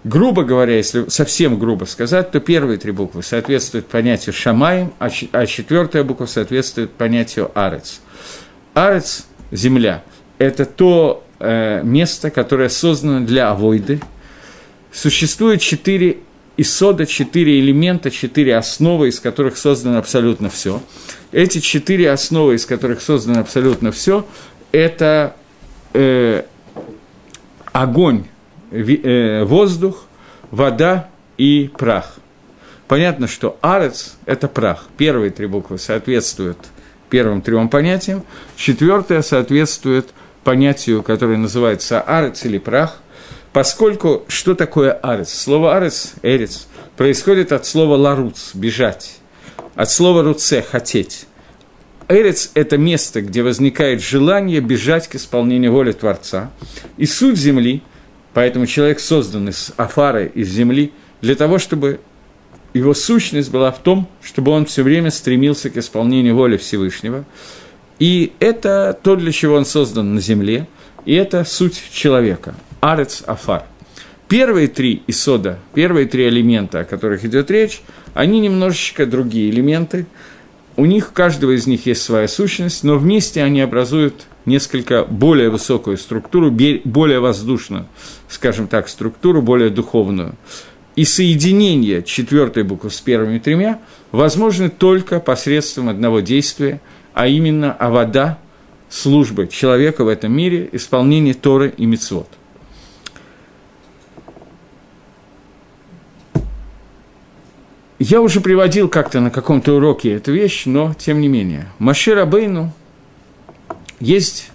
Грубо 0.05 0.43
говоря, 0.43 0.77
если 0.77 1.09
совсем 1.09 1.59
грубо 1.59 1.85
сказать, 1.85 2.33
то 2.33 2.41
первые 2.41 2.79
три 2.79 2.91
буквы 2.91 3.23
соответствуют 3.23 3.87
понятию 3.87 4.33
«шамаем», 4.33 4.93
а, 4.99 5.09
а 5.33 5.47
четвертая 5.47 6.03
буква 6.03 6.27
соответствует 6.27 6.91
понятию 6.91 7.51
«арец». 7.55 8.01
«Арец»– 8.75 9.27
земля– 9.53 10.03
это 10.43 10.65
то 10.65 11.25
э, 11.39 11.83
место, 11.85 12.31
которое 12.31 12.69
создано 12.69 13.25
для 13.25 13.51
авойды. 13.51 14.01
Существует 14.91 15.61
четыре 15.61 16.19
исода, 16.57 17.07
четыре 17.07 17.61
элемента, 17.61 18.11
четыре 18.11 18.57
основы, 18.57 19.09
из 19.09 19.21
которых 19.21 19.57
создано 19.57 19.99
абсолютно 19.99 20.51
все. 20.51 20.83
Эти 21.31 21.61
четыре 21.61 22.11
основы, 22.11 22.57
из 22.57 22.67
которых 22.67 23.01
создано 23.01 23.41
абсолютно 23.41 23.93
все, 23.93 24.27
это 24.73 25.37
э, 25.95 26.43
огонь, 27.73 28.25
воздух, 28.73 30.05
вода 30.51 31.09
и 31.37 31.71
прах. 31.77 32.17
Понятно, 32.89 33.27
что 33.27 33.59
арец– 33.63 34.17
это 34.27 34.49
прах. 34.49 34.87
Первые 34.97 35.31
три 35.31 35.47
буквы 35.47 35.79
соответствуют 35.79 36.59
первым 37.09 37.43
трем 37.43 37.69
понятиям, 37.69 38.25
четвертое 38.57 39.23
соответствует 39.23 40.11
понятию, 40.45 41.03
которое 41.03 41.37
называется 41.39 42.01
арец 42.01 42.45
или 42.45 42.59
прах, 42.59 43.01
поскольку 43.53 44.25
что 44.29 44.55
такое 44.55 44.93
арец? 44.93 45.33
Слово 45.33 45.77
арец, 45.77 46.15
эрец, 46.23 46.69
происходит 46.97 47.53
от 47.53 47.67
слова 47.67 47.97
ларуц– 47.97 48.53
бежать, 48.55 49.17
от 49.75 49.91
слова 49.91 50.23
руце– 50.23 50.63
хотеть. 50.71 51.27
Эрец– 52.09 52.51
это 52.55 52.77
место, 52.77 53.23
где 53.23 53.43
возникает 53.43 54.03
желание 54.03 54.61
бежать 54.61 55.09
к 55.09 55.15
исполнению 55.15 55.73
воли 55.73 55.93
Творца. 55.93 56.51
И 56.97 57.07
суть 57.07 57.37
земли 57.37 57.83
Поэтому 58.35 58.67
человек 58.67 59.01
создан 59.01 59.49
из 59.49 59.73
афары, 59.77 60.31
из 60.35 60.49
земли, 60.49 60.93
для 61.21 61.35
того, 61.35 61.59
чтобы 61.59 62.01
его 62.75 62.95
сущность 62.95 63.51
была 63.51 63.71
в 63.71 63.79
том, 63.81 64.09
чтобы 64.23 64.53
он 64.53 64.65
все 64.65 64.83
время 64.83 65.11
стремился 65.11 65.71
к 65.71 65.77
исполнению 65.77 66.37
воли 66.37 66.57
Всевышнего. 66.57 67.25
И 67.99 68.33
это 68.41 68.99
то, 69.03 69.17
для 69.17 69.33
чего 69.33 69.57
он 69.57 69.65
создан 69.65 70.15
на 70.15 70.21
земле, 70.21 70.67
и 71.05 71.15
это 71.15 71.45
суть 71.45 71.83
человека. 71.93 72.55
Арец 72.81 73.23
Афар. 73.27 73.65
Первые 74.29 74.69
три 74.69 75.03
исода, 75.07 75.59
первые 75.75 76.07
три 76.07 76.27
элемента, 76.27 76.81
о 76.81 76.85
которых 76.85 77.25
идет 77.25 77.51
речь, 77.51 77.83
они 78.15 78.41
немножечко 78.41 79.05
другие 79.05 79.51
элементы. 79.51 80.07
У 80.77 80.87
них, 80.87 81.11
у 81.11 81.13
каждого 81.13 81.55
из 81.55 81.67
них 81.67 81.85
есть 81.85 82.03
своя 82.03 82.27
сущность, 82.29 82.83
но 82.83 82.97
вместе 82.97 83.43
они 83.43 83.61
образуют 83.61 84.27
несколько 84.47 85.05
более 85.05 85.51
высокую 85.51 85.97
структуру, 85.97 86.51
более 86.51 87.21
воздушную, 87.21 87.87
скажем 88.29 88.69
так, 88.69 88.89
структуру, 88.89 89.43
более 89.43 89.71
духовную. 89.71 90.35
И 90.95 91.05
соединение 91.05 92.03
четвертой 92.03 92.65
буквы 92.65 92.91
с 92.91 93.01
первыми 93.01 93.39
тремя 93.39 93.81
возможно 94.11 94.69
только 94.69 95.21
посредством 95.21 95.89
одного 95.89 96.21
действия, 96.21 96.81
а 97.15 97.27
именно 97.27 97.73
авода, 97.73 98.39
службы 98.91 99.49
человека 99.49 100.05
в 100.05 100.09
этом 100.09 100.33
мире, 100.33 100.69
исполнение 100.73 101.33
Торы 101.33 101.73
и 101.77 101.87
Мицвод. 101.87 102.29
Я 107.99 108.21
уже 108.21 108.41
приводил 108.41 108.89
как-то 108.89 109.21
на 109.21 109.31
каком-то 109.31 109.75
уроке 109.75 110.13
эту 110.15 110.33
вещь, 110.33 110.65
но 110.67 110.93
тем 110.93 111.21
не 111.21 111.29
менее. 111.29 111.69
Машир 111.79 112.27
Бейну 112.27 112.73
есть 114.03 114.51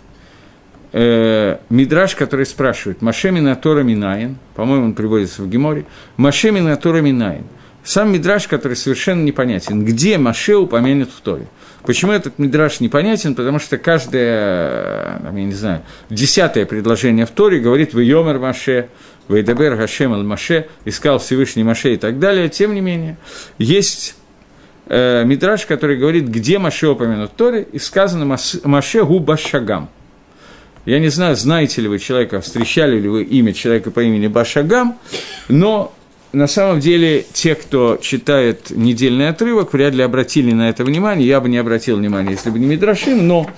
э, 0.92 1.58
мидраж, 1.70 2.16
который 2.16 2.46
спрашивает, 2.46 3.02
Машемина 3.02 3.56
Тора 3.56 3.82
Минаин, 3.82 4.38
по-моему, 4.56 4.86
он 4.86 4.94
приводится 4.94 5.42
в 5.42 5.50
Геморе, 5.50 5.86
Машемина 6.18 6.76
Тора 6.76 7.00
Минаин. 7.02 7.46
Сам 7.84 8.12
мидраж, 8.12 8.50
который 8.50 8.76
совершенно 8.76 9.24
непонятен. 9.24 9.86
Где 9.86 10.18
Маше 10.18 10.58
упомянут 10.58 11.10
в 11.10 11.22
Торе? 11.22 11.48
Почему 11.84 12.12
этот 12.12 12.38
мидраж 12.38 12.82
непонятен? 12.82 13.34
Потому 13.34 13.60
что 13.60 13.78
каждое, 13.78 15.22
я 15.24 15.32
не 15.32 15.54
знаю, 15.54 15.84
десятое 16.10 16.66
предложение 16.66 17.26
в 17.26 17.32
Торе 17.32 17.60
говорит 17.60 17.94
«Вы 17.94 18.04
Йомер 18.04 18.40
Маше», 18.40 18.90
«Вейдабер 19.30 19.78
Гашем 19.78 20.14
Аль 20.14 20.24
Маше», 20.24 20.68
«Искал 20.84 21.20
Всевышний 21.20 21.64
Маше» 21.64 21.94
и 21.94 21.98
так 21.98 22.20
далее. 22.20 22.50
Тем 22.50 22.76
не 22.76 22.82
менее, 22.82 23.16
есть 23.58 24.18
э, 24.90 25.24
мидраж, 25.26 25.66
который 25.66 25.98
говорит, 25.98 26.28
где 26.28 26.60
Маше 26.60 26.88
упомянут 26.88 27.34
Торе, 27.36 27.68
и 27.72 27.80
сказано 27.80 28.38
Маше 28.64 29.04
Губа 29.04 29.38
Шагам. 29.38 29.90
Я 30.88 31.00
не 31.00 31.10
знаю, 31.10 31.36
знаете 31.36 31.82
ли 31.82 31.90
вы 31.90 32.00
человека, 32.00 32.40
встречали 32.40 32.98
ли 32.98 33.10
вы 33.10 33.24
имя 33.24 33.54
человека 33.54 33.92
по 33.92 34.00
имени 34.00 34.28
Башагам, 34.28 34.98
но 35.50 35.94
на 36.32 36.48
самом 36.48 36.80
деле 36.80 37.26
те, 37.34 37.56
кто 37.56 37.98
читает 37.98 38.70
недельный 38.70 39.28
отрывок, 39.28 39.74
вряд 39.74 39.94
ли 39.94 40.02
обратили 40.02 40.54
на 40.54 40.70
это 40.70 40.86
внимание. 40.86 41.28
Я 41.28 41.42
бы 41.42 41.50
не 41.50 41.58
обратил 41.58 41.98
внимания, 41.98 42.32
если 42.32 42.52
бы 42.52 42.60
не 42.60 42.68
Мидрашим, 42.68 43.28
но 43.28 43.50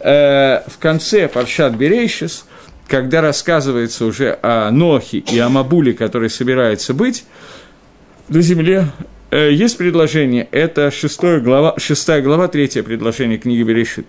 э, 0.00 0.60
в 0.66 0.76
конце 0.78 1.28
Паршат 1.28 1.74
Берейшис, 1.76 2.44
когда 2.88 3.22
рассказывается 3.22 4.04
уже 4.04 4.38
о 4.42 4.70
Нохе 4.70 5.18
и 5.18 5.38
о 5.38 5.48
Мабуле, 5.48 5.94
который 5.94 6.28
собирается 6.28 6.92
быть 6.92 7.24
на 8.28 8.42
земле, 8.42 8.88
есть 9.30 9.78
предложение, 9.78 10.48
это 10.50 10.90
6 10.90 11.20
глава, 11.42 11.74
6 11.78 12.22
глава, 12.22 12.48
третье 12.48 12.82
предложение 12.82 13.38
книги 13.38 13.62
Берешит. 13.62 14.06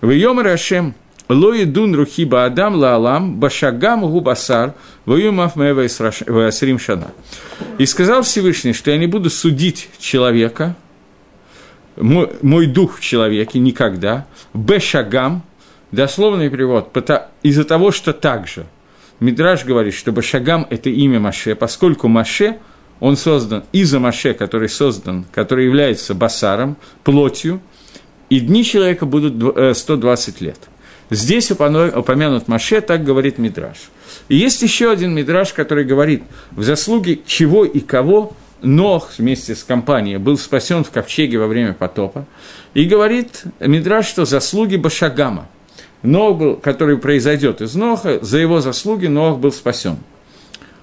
В 0.00 0.10
Йомар 0.10 0.48
Ашем 0.48 0.94
Лои 1.28 1.64
дун 1.64 1.94
рухи 1.94 2.24
баадам 2.24 2.74
лаалам 2.74 3.36
башагам 3.36 4.00
губасар 4.00 4.72
воюмав 5.04 5.56
мэвасрим 5.56 6.78
шана. 6.78 7.12
И 7.76 7.84
сказал 7.84 8.22
Всевышний, 8.22 8.72
что 8.72 8.90
я 8.90 8.96
не 8.96 9.06
буду 9.06 9.28
судить 9.28 9.90
человека, 9.98 10.74
мой, 11.96 12.30
мой 12.40 12.66
дух 12.66 12.98
в 12.98 13.00
человеке 13.02 13.58
никогда, 13.58 14.26
бешагам, 14.54 15.42
дословный 15.92 16.48
перевод, 16.48 16.96
из-за 17.42 17.64
того, 17.64 17.90
что 17.90 18.14
так 18.14 18.48
же. 18.48 18.64
Мидраж 19.20 19.64
говорит, 19.64 19.94
что 19.94 20.12
бешагам– 20.12 20.66
это 20.70 20.88
имя 20.88 21.20
Маше, 21.20 21.54
поскольку 21.56 22.08
Маше, 22.08 22.58
он 23.00 23.16
создан 23.16 23.64
из-за 23.72 24.00
Маше, 24.00 24.34
который 24.34 24.68
создан, 24.68 25.24
который 25.32 25.64
является 25.64 26.14
басаром, 26.14 26.76
плотью, 27.04 27.60
и 28.28 28.40
дни 28.40 28.64
человека 28.64 29.06
будут 29.06 29.76
120 29.76 30.40
лет– 30.40 30.58
Здесь 31.10 31.50
упомянут 31.50 32.48
Маше, 32.48 32.80
так 32.80 33.02
говорит 33.02 33.38
Мидраш. 33.38 33.76
И 34.28 34.36
есть 34.36 34.60
еще 34.60 34.90
один 34.90 35.14
Мидраш, 35.14 35.54
который 35.54 35.84
говорит, 35.84 36.22
в 36.50 36.62
заслуге 36.62 37.20
чего 37.26 37.64
и 37.64 37.80
кого 37.80 38.34
Нох 38.60 39.12
вместе 39.18 39.54
с 39.54 39.62
компанией 39.62 40.18
был 40.18 40.36
спасен 40.36 40.82
в 40.84 40.90
ковчеге 40.90 41.38
во 41.38 41.46
время 41.46 41.72
потопа. 41.72 42.26
И 42.74 42.84
говорит 42.84 43.44
Мидраш, 43.60 44.06
что 44.06 44.24
заслуги 44.24 44.76
Башагама. 44.76 45.48
Нох 46.02 46.38
был, 46.38 46.56
который 46.56 46.98
произойдет 46.98 47.60
из 47.60 47.74
Ноха, 47.74 48.18
за 48.20 48.38
его 48.38 48.60
заслуги 48.60 49.06
Нох 49.06 49.38
был 49.38 49.52
спасен. 49.52 49.96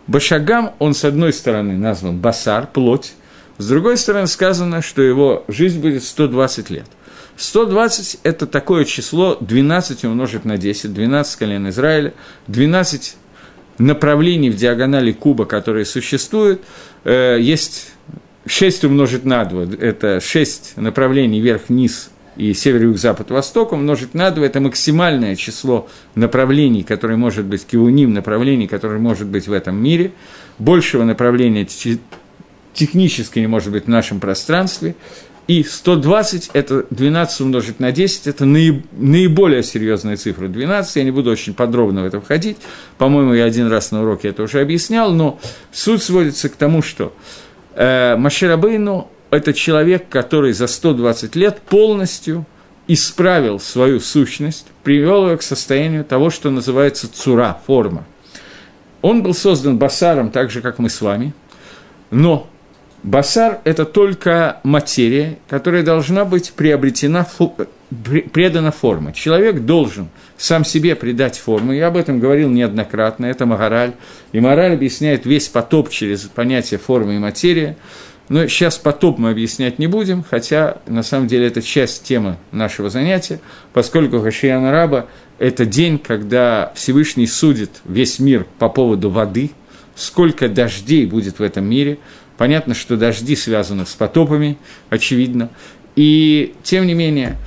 Башагам, 0.08 0.74
он 0.80 0.94
с 0.94 1.04
одной 1.04 1.34
стороны 1.34 1.78
назван 1.78 2.18
Басар, 2.18 2.68
плоть, 2.68 3.14
с 3.58 3.68
другой 3.68 3.98
стороны 3.98 4.28
сказано, 4.28 4.82
что 4.82 5.02
его 5.02 5.46
жизнь 5.48 5.80
будет 5.80 6.04
120 6.04 6.70
лет– 6.70 6.86
120– 7.38 8.20
это 8.24 8.48
такое 8.48 8.86
число, 8.86 9.38
12 9.40 10.06
умножить 10.06 10.46
на 10.46 10.58
10, 10.58 10.94
12 10.94 11.36
колен 11.38 11.70
Израиля, 11.70 12.14
12 12.48 13.16
направлений 13.78 14.50
в 14.50 14.56
диагонали 14.56 15.12
куба, 15.12 15.46
которые 15.46 15.86
существуют. 15.86 16.62
Э, 17.04 17.38
есть 17.40 17.92
6 18.46 18.86
умножить 18.86 19.26
на 19.26 19.44
2– 19.44 19.64
это 19.80 20.22
6 20.22 20.78
направлений 20.78 21.42
вверх-вниз 21.42 22.10
и 22.38 22.54
север, 22.54 22.84
юг, 22.84 22.98
запад, 22.98 23.32
восток, 23.32 23.72
умножить 23.72 24.14
на 24.14 24.30
2– 24.32 24.46
это 24.46 24.60
максимальное 24.60 25.36
число 25.36 25.88
направлений, 26.16 26.84
которое 26.84 27.18
может 27.18 27.46
быть, 27.46 27.66
кивуним 27.66 28.14
направлений, 28.14 28.68
которое 28.68 29.00
может 29.00 29.28
быть 29.28 29.48
в 29.48 29.54
этом 29.54 29.82
мире. 29.82 30.12
Большего 30.60 31.04
направления 31.04 31.68
технически 32.74 33.40
не 33.40 33.48
может 33.48 33.72
быть 33.72 33.86
в 33.86 33.90
нашем 33.90 34.20
пространстве. 34.20 34.96
И 35.48 35.64
120– 35.64 36.50
это 36.54 36.86
12 36.90 37.42
умножить 37.42 37.80
на 37.80 37.92
10, 37.92 38.28
это 38.28 38.46
наиболее 38.46 39.62
серьезная 39.62 40.18
цифра 40.18 40.48
12, 40.48 40.96
я 40.96 41.04
не 41.04 41.12
буду 41.12 41.30
очень 41.30 41.54
подробно 41.54 42.02
в 42.02 42.06
это 42.06 42.20
входить, 42.20 42.58
по-моему, 42.98 43.34
я 43.34 43.46
один 43.46 43.68
раз 43.68 43.92
на 43.92 44.02
уроке 44.02 44.30
это 44.30 44.42
уже 44.42 44.60
объяснял, 44.60 45.12
но 45.12 45.40
суть 45.72 46.02
сводится 46.02 46.50
к 46.50 46.56
тому, 46.56 46.82
что 46.82 47.14
э, 47.76 48.16
Маширабейну– 48.18 49.08
это 49.32 49.54
человек, 49.54 50.10
который 50.10 50.54
за 50.54 50.68
120 50.68 51.36
лет 51.36 51.62
полностью 51.62 52.46
исправил 52.88 53.60
свою 53.60 54.00
сущность, 54.00 54.68
привел 54.84 55.30
ее 55.30 55.38
к 55.38 55.42
состоянию 55.42 56.04
того, 56.04 56.30
что 56.30 56.52
называется 56.52 57.12
цура, 57.12 57.60
форма. 57.66 58.06
Он 59.02 59.24
был 59.24 59.34
создан 59.34 59.78
басаром, 59.78 60.32
так 60.32 60.52
же, 60.52 60.62
как 60.62 60.80
мы 60.80 60.90
с 60.90 61.02
вами, 61.02 61.34
но 62.12 62.50
Басар– 63.06 63.62
это 63.66 63.86
только 63.86 64.62
материя, 64.64 65.38
которая 65.48 65.84
должна 65.84 66.26
быть 66.26 66.54
приобретена, 66.54 67.28
предана 68.34 68.72
форма. 68.72 69.14
Человек 69.14 69.60
должен 69.60 70.10
сам 70.38 70.66
себе 70.66 70.96
придать 70.96 71.38
форму. 71.38 71.72
Я 71.72 71.88
об 71.88 71.98
этом 71.98 72.20
говорил 72.20 72.50
неоднократно, 72.50 73.28
это 73.28 73.46
Магараль. 73.46 73.94
И 74.32 74.40
Мораль 74.40 74.74
объясняет 74.74 75.28
весь 75.28 75.48
потоп 75.50 75.92
через 75.92 76.22
понятие 76.22 76.80
формы 76.80 77.18
и 77.18 77.20
материя. 77.20 77.78
Но 78.28 78.48
сейчас 78.48 78.78
потоп 78.78 79.20
мы 79.20 79.30
объяснять 79.30 79.78
не 79.78 79.88
будем, 79.88 80.24
хотя 80.24 80.78
на 80.88 81.04
самом 81.04 81.28
деле 81.28 81.48
это 81.48 81.62
часть 81.62 82.04
темы 82.04 82.38
нашего 82.52 82.90
занятия, 82.90 83.40
поскольку 83.72 84.20
Хашияна 84.20 84.72
Раба– 84.72 85.08
это 85.40 85.66
день, 85.66 86.00
когда 86.00 86.72
Всевышний 86.76 87.28
судит 87.28 87.82
весь 87.86 88.20
мир 88.20 88.48
по 88.58 88.68
поводу 88.68 89.10
воды, 89.10 89.52
сколько 89.96 90.50
дождей 90.50 91.06
будет 91.06 91.40
в 91.40 91.44
этом 91.44 91.66
мире– 91.66 92.00
Понятно, 92.38 92.74
что 92.74 92.98
дожди 92.98 93.36
связаны 93.36 93.86
с 93.86 93.94
потопами, 93.94 94.58
очевидно. 94.90 95.50
И, 95.96 96.54
тем 96.64 96.86
не 96.86 96.94
менее, 96.94 97.38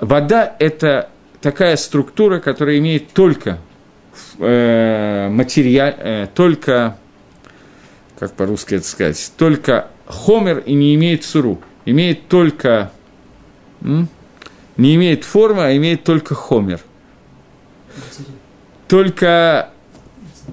вода– 0.00 0.56
это 0.58 1.10
такая 1.40 1.76
структура, 1.76 2.40
которая 2.40 2.78
имеет 2.78 3.12
только 3.12 3.58
э, 4.38 5.28
материал, 5.30 5.94
э, 5.96 6.26
только, 6.34 6.96
как 8.18 8.32
по-русски 8.34 8.74
это 8.74 8.86
сказать, 8.86 9.32
только 9.36 9.88
хомер 10.06 10.58
и 10.58 10.74
не 10.74 10.94
имеет 10.94 11.24
суру. 11.24 11.60
Имеет 11.84 12.28
только, 12.28 12.90
не 13.80 14.06
имеет 14.76 15.24
формы, 15.24 15.64
а 15.64 15.76
имеет 15.76 16.04
только 16.04 16.34
хомер. 16.34 16.80
Только 18.88 19.70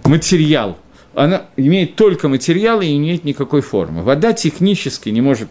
материал 0.04 0.78
она 1.16 1.46
имеет 1.58 1.96
только 1.96 2.28
материалы 2.28 2.86
и 2.86 2.98
не 2.98 2.98
имеет 2.98 3.24
никакой 3.24 3.62
формы. 3.62 4.04
Вода 4.04 4.34
технически 4.34 5.10
не 5.10 5.22
может 5.22 5.50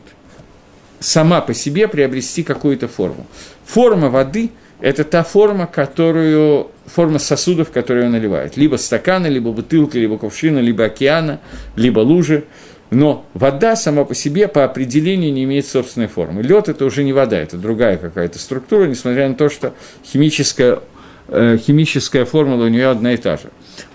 сама 1.00 1.40
по 1.40 1.54
себе 1.54 1.88
приобрести 1.88 2.42
какую-то 2.42 2.88
форму. 2.88 3.26
Форма 3.64 4.10
воды– 4.10 4.50
это 4.80 5.04
та 5.04 5.22
форма, 5.22 5.66
которую, 5.66 6.68
форма 6.86 7.18
сосудов, 7.18 7.70
которые 7.70 8.06
он 8.06 8.12
наливает. 8.12 8.56
Либо 8.56 8.76
стакана, 8.76 9.28
либо 9.28 9.52
бутылка, 9.52 9.98
либо 9.98 10.18
кувшина, 10.18 10.58
либо 10.58 10.84
океана, 10.84 11.40
либо 11.76 12.00
лужи. 12.00 12.44
Но 12.92 13.24
вода 13.32 13.74
сама 13.74 14.04
по 14.04 14.14
себе 14.14 14.48
по 14.48 14.64
определению 14.64 15.32
не 15.32 15.44
имеет 15.44 15.66
собственной 15.66 16.08
формы. 16.08 16.42
Лед 16.42 16.68
это 16.68 16.84
уже 16.84 17.04
не 17.04 17.14
вода, 17.14 17.38
это 17.38 17.56
другая 17.56 17.96
какая-то 17.96 18.38
структура, 18.38 18.84
несмотря 18.84 19.26
на 19.30 19.34
то, 19.34 19.48
что 19.48 19.72
химическая, 20.04 20.80
э, 21.28 21.56
химическая 21.56 22.26
формула 22.26 22.66
у 22.66 22.68
нее 22.68 22.88
одна 22.88 23.14
и 23.14 23.16
та 23.16 23.38
же 23.38 23.44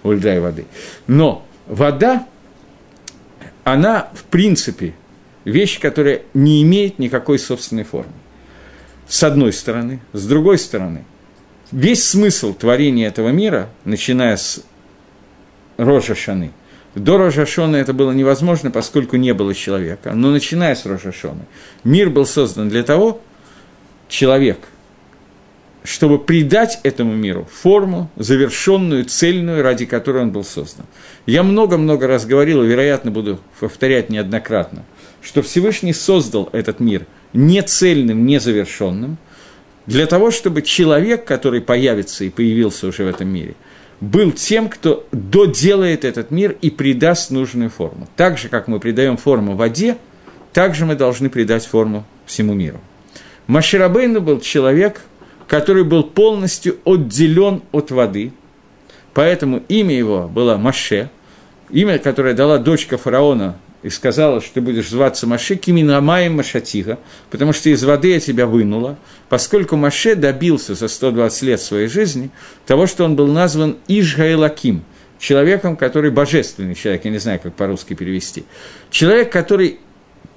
у 0.02 0.14
льда 0.14 0.36
и 0.36 0.40
воды. 0.40 0.66
Но 1.06 1.46
вода, 1.68 2.26
она, 3.64 4.10
в 4.16 4.24
принципе, 4.24 4.96
вещь, 5.46 5.80
которая 5.80 6.24
не 6.34 6.64
имеет 6.64 6.98
никакой 6.98 7.38
собственной 7.38 7.84
формы. 7.84 8.14
С 9.08 9.22
одной 9.22 9.54
стороны. 9.54 10.00
С 10.14 10.26
другой 10.26 10.58
стороны, 10.58 11.06
весь 11.72 12.04
смысл 12.04 12.52
творения 12.56 13.08
этого 13.08 13.30
мира, 13.30 13.70
начиная 13.86 14.38
с 14.38 14.64
Рожа 15.78 16.16
Шаны, 16.16 16.52
до 16.98 17.18
Рожашона 17.18 17.78
это 17.78 17.94
было 17.94 18.12
невозможно, 18.12 18.72
поскольку 18.72 19.18
не 19.18 19.34
было 19.34 19.54
человека. 19.54 20.14
Но 20.14 20.32
начиная 20.32 20.76
с 20.76 20.86
Рожашона, 20.86 21.46
мир 21.84 22.10
был 22.10 22.26
создан 22.26 22.70
для 22.70 22.84
того, 22.84 23.22
человек– 24.10 24.60
чтобы 25.88 26.20
придать 26.20 26.82
этому 26.84 27.16
миру 27.16 27.48
форму, 27.50 28.12
завершенную, 28.18 29.06
цельную, 29.06 29.64
ради 29.64 29.86
которой 29.86 30.24
он 30.24 30.32
был 30.32 30.44
создан. 30.44 30.86
Я 31.26 31.44
много-много 31.44 32.08
раз 32.08 32.26
говорил, 32.26 32.62
и, 32.62 32.68
вероятно, 32.68 33.10
буду 33.10 33.40
повторять 33.58 34.10
неоднократно, 34.10 34.84
что 35.22 35.42
Всевышний 35.42 35.94
создал 35.94 36.50
этот 36.52 36.82
мир 36.82 37.06
не 37.32 37.62
цельным, 37.62 38.26
не 38.26 38.42
завершенным, 38.42 39.18
для 39.86 40.08
того, 40.08 40.30
чтобы 40.30 40.62
человек, 40.62 41.24
который 41.24 41.62
появится 41.62 42.26
и 42.26 42.30
появился 42.30 42.88
уже 42.88 43.06
в 43.06 43.08
этом 43.08 43.30
мире, 43.30 43.56
был 44.00 44.32
тем, 44.32 44.70
кто 44.70 45.08
доделает 45.12 46.06
этот 46.06 46.32
мир 46.32 46.56
и 46.62 46.70
придаст 46.70 47.32
нужную 47.32 47.70
форму. 47.70 48.08
Так 48.16 48.38
же, 48.38 48.50
как 48.50 48.68
мы 48.68 48.80
придаем 48.80 49.18
форму 49.18 49.56
воде, 49.56 49.98
так 50.54 50.76
же 50.76 50.86
мы 50.86 50.96
должны 50.96 51.30
придать 51.30 51.66
форму 51.66 52.06
всему 52.26 52.54
миру. 52.54 52.80
Маширабейну 53.48 54.22
был 54.22 54.40
человек– 54.40 55.02
который 55.48 55.84
был 55.84 56.04
полностью 56.04 56.78
отделен 56.86 57.64
от 57.72 57.92
воды. 57.92 58.34
Поэтому 59.14 59.64
имя 59.68 59.98
его 59.98 60.28
было 60.28 60.58
Маше, 60.58 61.10
имя, 61.70 61.98
которое 61.98 62.34
дала 62.34 62.60
дочка 62.60 62.98
фараона 62.98 63.58
и 63.84 63.90
сказала, 63.90 64.42
что 64.42 64.56
ты 64.56 64.62
будешь 64.62 64.90
зваться 64.90 65.28
Маше, 65.28 65.56
Киминамаем 65.56 66.36
Машатига, 66.36 67.00
потому 67.30 67.54
что 67.54 67.70
из 67.70 67.84
воды 67.84 68.10
я 68.12 68.20
тебя 68.20 68.46
вынула, 68.46 68.98
поскольку 69.30 69.76
Маше 69.76 70.16
добился 70.16 70.76
за 70.76 70.88
120 70.88 71.42
лет 71.44 71.62
своей 71.62 71.88
жизни 71.88 72.32
того, 72.66 72.88
что 72.88 73.06
он 73.06 73.16
был 73.16 73.28
назван 73.28 73.78
Ижгаилаким, 73.88 74.84
человеком, 75.20 75.76
который 75.76 76.12
божественный 76.12 76.76
человек, 76.76 77.06
я 77.06 77.12
не 77.12 77.20
знаю, 77.20 77.40
как 77.42 77.54
по-русски 77.54 77.94
перевести, 77.94 78.46
человек, 78.90 79.32
который 79.32 79.80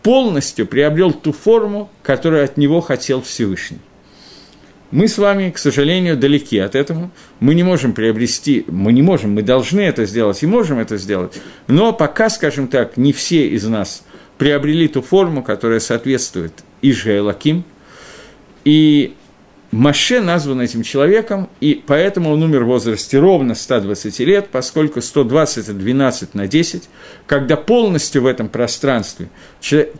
полностью 0.03 0.67
приобрел 0.67 1.13
ту 1.13 1.33
форму, 1.33 1.91
которую 2.03 2.45
от 2.45 2.57
него 2.57 2.81
хотел 2.81 3.23
Всевышний. 3.23 3.79
Мы 4.91 5.07
с 5.07 5.19
вами, 5.19 5.51
к 5.51 5.59
сожалению, 5.59 6.17
далеки 6.17 6.59
от 6.59 6.75
этого. 6.75 7.11
Мы 7.39 7.55
не 7.55 7.63
можем 7.63 7.93
приобрести, 7.93 8.65
мы 8.67 8.93
не 8.93 9.03
можем, 9.03 9.33
мы 9.33 9.43
должны 9.43 9.81
это 9.81 10.05
сделать 10.05 10.43
и 10.43 10.47
можем 10.47 10.79
это 10.81 10.97
сделать. 10.97 11.41
Но 11.69 11.93
пока, 11.93 12.29
скажем 12.29 12.67
так, 12.67 12.97
не 12.97 13.13
все 13.13 13.49
из 13.49 13.65
нас 13.67 14.05
приобрели 14.37 14.89
ту 14.89 15.01
форму, 15.01 15.45
которая 15.45 15.79
соответствует 15.79 16.53
Ижа 16.83 17.23
Лаким. 17.23 17.65
И 18.65 19.15
Маше 19.73 20.21
назван 20.21 20.61
этим 20.61 20.83
человеком, 20.83 21.49
и 21.61 21.81
поэтому 21.87 22.33
он 22.33 22.43
умер 22.43 22.65
в 22.65 22.67
возрасте 22.67 23.21
ровно 23.21 23.55
120 23.55 24.19
лет, 24.21 24.49
поскольку 24.51 25.01
120– 25.01 25.59
это 25.59 25.73
12 25.73 26.35
на 26.35 26.49
10, 26.49 26.89
когда 27.29 27.57
полностью 27.57 28.23
в 28.23 28.27
этом 28.27 28.49
пространстве, 28.49 29.29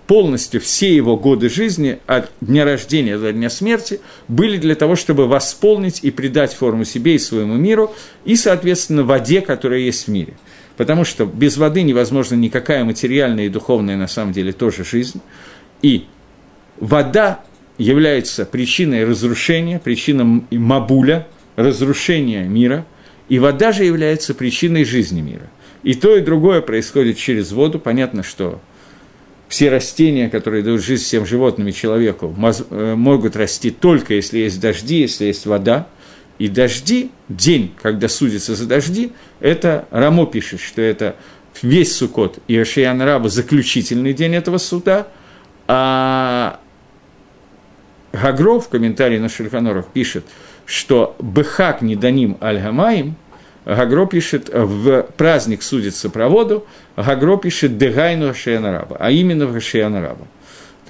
полностью 0.09 0.61
все 0.61 0.93
его 0.93 1.17
годы 1.17 1.49
жизни 1.49 2.01
от 2.09 2.33
дня 2.41 2.65
рождения 2.65 3.17
до 3.17 3.33
дня 3.33 3.49
смерти 3.49 4.01
были 4.27 4.57
для 4.57 4.75
того, 4.75 4.97
чтобы 4.97 5.29
восполнить 5.29 6.01
и 6.03 6.11
придать 6.11 6.53
форму 6.53 6.85
себе 6.85 7.15
и 7.15 7.19
своему 7.21 7.55
миру, 7.55 7.95
и, 8.25 8.35
соответственно, 8.35 9.05
воде, 9.05 9.41
которая 9.41 9.79
есть 9.79 10.09
в 10.09 10.11
мире. 10.11 10.35
Потому 10.77 11.05
что 11.05 11.27
без 11.27 11.57
воды 11.59 11.83
невозможна 11.83 12.35
никакая 12.35 12.83
материальная 12.83 13.47
и 13.47 13.49
духовная, 13.51 13.97
на 13.97 14.09
самом 14.09 14.33
деле, 14.33 14.51
тоже 14.51 14.83
жизнь. 14.83 15.21
И 15.81 16.07
вода 16.79 17.45
является 17.81 18.45
причиной 18.45 19.05
разрушения, 19.05 19.79
причиной 19.79 20.45
мабуля, 20.51 21.27
разрушения 21.57 22.45
мира, 22.45 22.85
и 23.31 23.39
вода 23.39 23.73
же 23.73 23.85
является 23.85 24.35
причиной 24.35 24.85
жизни 24.85 25.23
мира. 25.23 25.49
И 25.83 25.95
то, 25.95 26.15
и 26.15 26.21
другое 26.21 26.61
происходит 26.61 27.17
через 27.17 27.53
воду. 27.53 27.79
Понятно, 27.79 28.23
что 28.23 28.61
все 29.49 29.71
растения, 29.71 30.29
которые 30.29 30.63
дают 30.63 30.83
жизнь 30.83 31.05
всем 31.05 31.25
животным 31.25 31.69
и 31.69 31.73
человеку, 31.73 32.35
э, 32.71 32.95
могут 32.97 33.35
расти 33.35 33.71
только 33.71 34.13
если 34.13 34.41
есть 34.41 34.61
дожди, 34.61 35.01
если 35.01 35.25
есть 35.25 35.47
вода. 35.47 35.89
И 36.39 36.49
дожди, 36.49 37.11
день, 37.31 37.73
когда 37.81 38.09
судится 38.09 38.55
за 38.55 38.67
дожди, 38.67 39.13
это 39.41 39.89
Рамо 39.91 40.27
пишет, 40.27 40.61
что 40.61 40.83
это 40.83 41.17
весь 41.63 41.97
Сукот 41.97 42.41
и 42.47 42.59
Ашиян 42.59 43.01
Раба 43.01 43.31
заключительный 43.31 44.13
день 44.13 44.35
этого 44.35 44.59
суда, 44.59 45.09
а 45.67 46.61
Гагров 48.13 48.67
в 48.67 48.69
комментарии 48.69 49.19
на 49.19 49.29
Шульханорах 49.29 49.87
пишет, 49.87 50.25
что 50.67 51.17
«Бехак 51.21 51.83
не 51.83 51.97
даним 51.97 52.37
аль-гамаим», 52.41 53.17
Гагро 53.67 54.07
пишет, 54.07 54.49
в 54.53 55.03
праздник 55.17 55.63
судится 55.63 56.09
про 56.09 56.29
воду, 56.29 56.67
Гагро 56.97 57.37
пишет 57.37 57.77
«дегайну 57.77 58.35
Шианараба», 58.35 58.97
а 58.99 59.11
именно 59.11 59.47
в 59.47 59.61
Шианараба. 59.61 60.27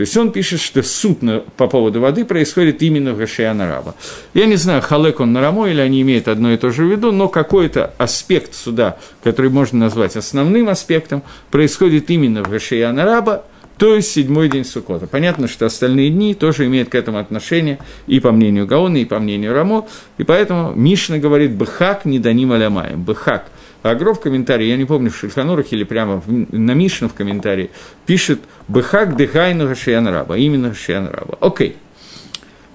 То 0.01 0.03
есть 0.03 0.17
он 0.17 0.33
пишет, 0.33 0.61
что 0.61 0.83
суд 0.83 1.19
по 1.59 1.67
поводу 1.67 2.01
воды 2.01 2.25
происходит 2.25 2.81
именно 2.81 3.13
в 3.13 3.19
Гашианараба. 3.19 3.95
Я 4.33 4.47
не 4.47 4.57
знаю, 4.57 4.81
халек 4.81 5.21
он 5.21 5.35
на 5.35 5.43
Рамо 5.43 5.69
или 5.69 5.81
они 5.81 6.01
имеют 6.01 6.27
одно 6.27 6.53
и 6.53 6.57
то 6.57 6.71
же 6.71 6.85
в 6.85 6.91
виду, 6.91 7.13
но 7.13 7.29
какой-то 7.29 7.93
аспект 7.99 8.55
суда, 8.55 8.97
который 9.23 9.51
можно 9.51 9.79
назвать 9.79 10.17
основным 10.17 10.71
аспектом, 10.71 11.23
происходит 11.51 12.09
именно 12.09 12.43
в 12.43 12.49
Гашианараба, 12.49 13.45
то 13.81 13.95
есть 13.97 14.13
седьмой 14.13 14.51
день 14.51 14.67
Суккота. 14.67 15.07
Понятно, 15.07 15.49
что 15.49 15.65
остальные 15.65 16.11
дни 16.11 16.35
тоже 16.35 16.67
имеют 16.67 16.91
к 16.91 16.95
этому 16.95 17.17
отношение, 17.17 17.79
и 18.07 18.21
по 18.21 18.31
мнению 18.31 18.67
Гаона, 18.67 18.99
и 18.99 19.07
по 19.07 19.19
мнению 19.19 19.55
Рамо, 19.55 19.89
и 20.19 20.23
поэтому 20.23 20.75
Мишна 20.75 21.17
говорит 21.17 21.53
«бхак 21.53 22.05
не 22.05 22.19
даним 22.19 22.53
алямаем», 22.53 23.03
«бхак». 23.03 23.47
А 23.83 23.93
Агро 23.93 24.13
в 24.13 24.21
комментарии, 24.21 24.67
я 24.67 24.77
не 24.77 24.85
помню, 24.85 25.11
в 25.11 25.17
Шульханурах 25.17 25.73
или 25.73 25.85
прямо 25.85 26.23
на 26.27 26.73
Мишну 26.73 27.09
в 27.09 27.15
комментарии, 27.15 27.71
пишет 28.05 28.41
«бхак 28.69 29.17
дыхайну 29.17 29.75
Шиян 29.75 30.07
Раба», 30.07 30.37
именно 30.37 30.75
Шиян 30.75 31.07
Раба. 31.07 31.39
Окей. 31.41 31.77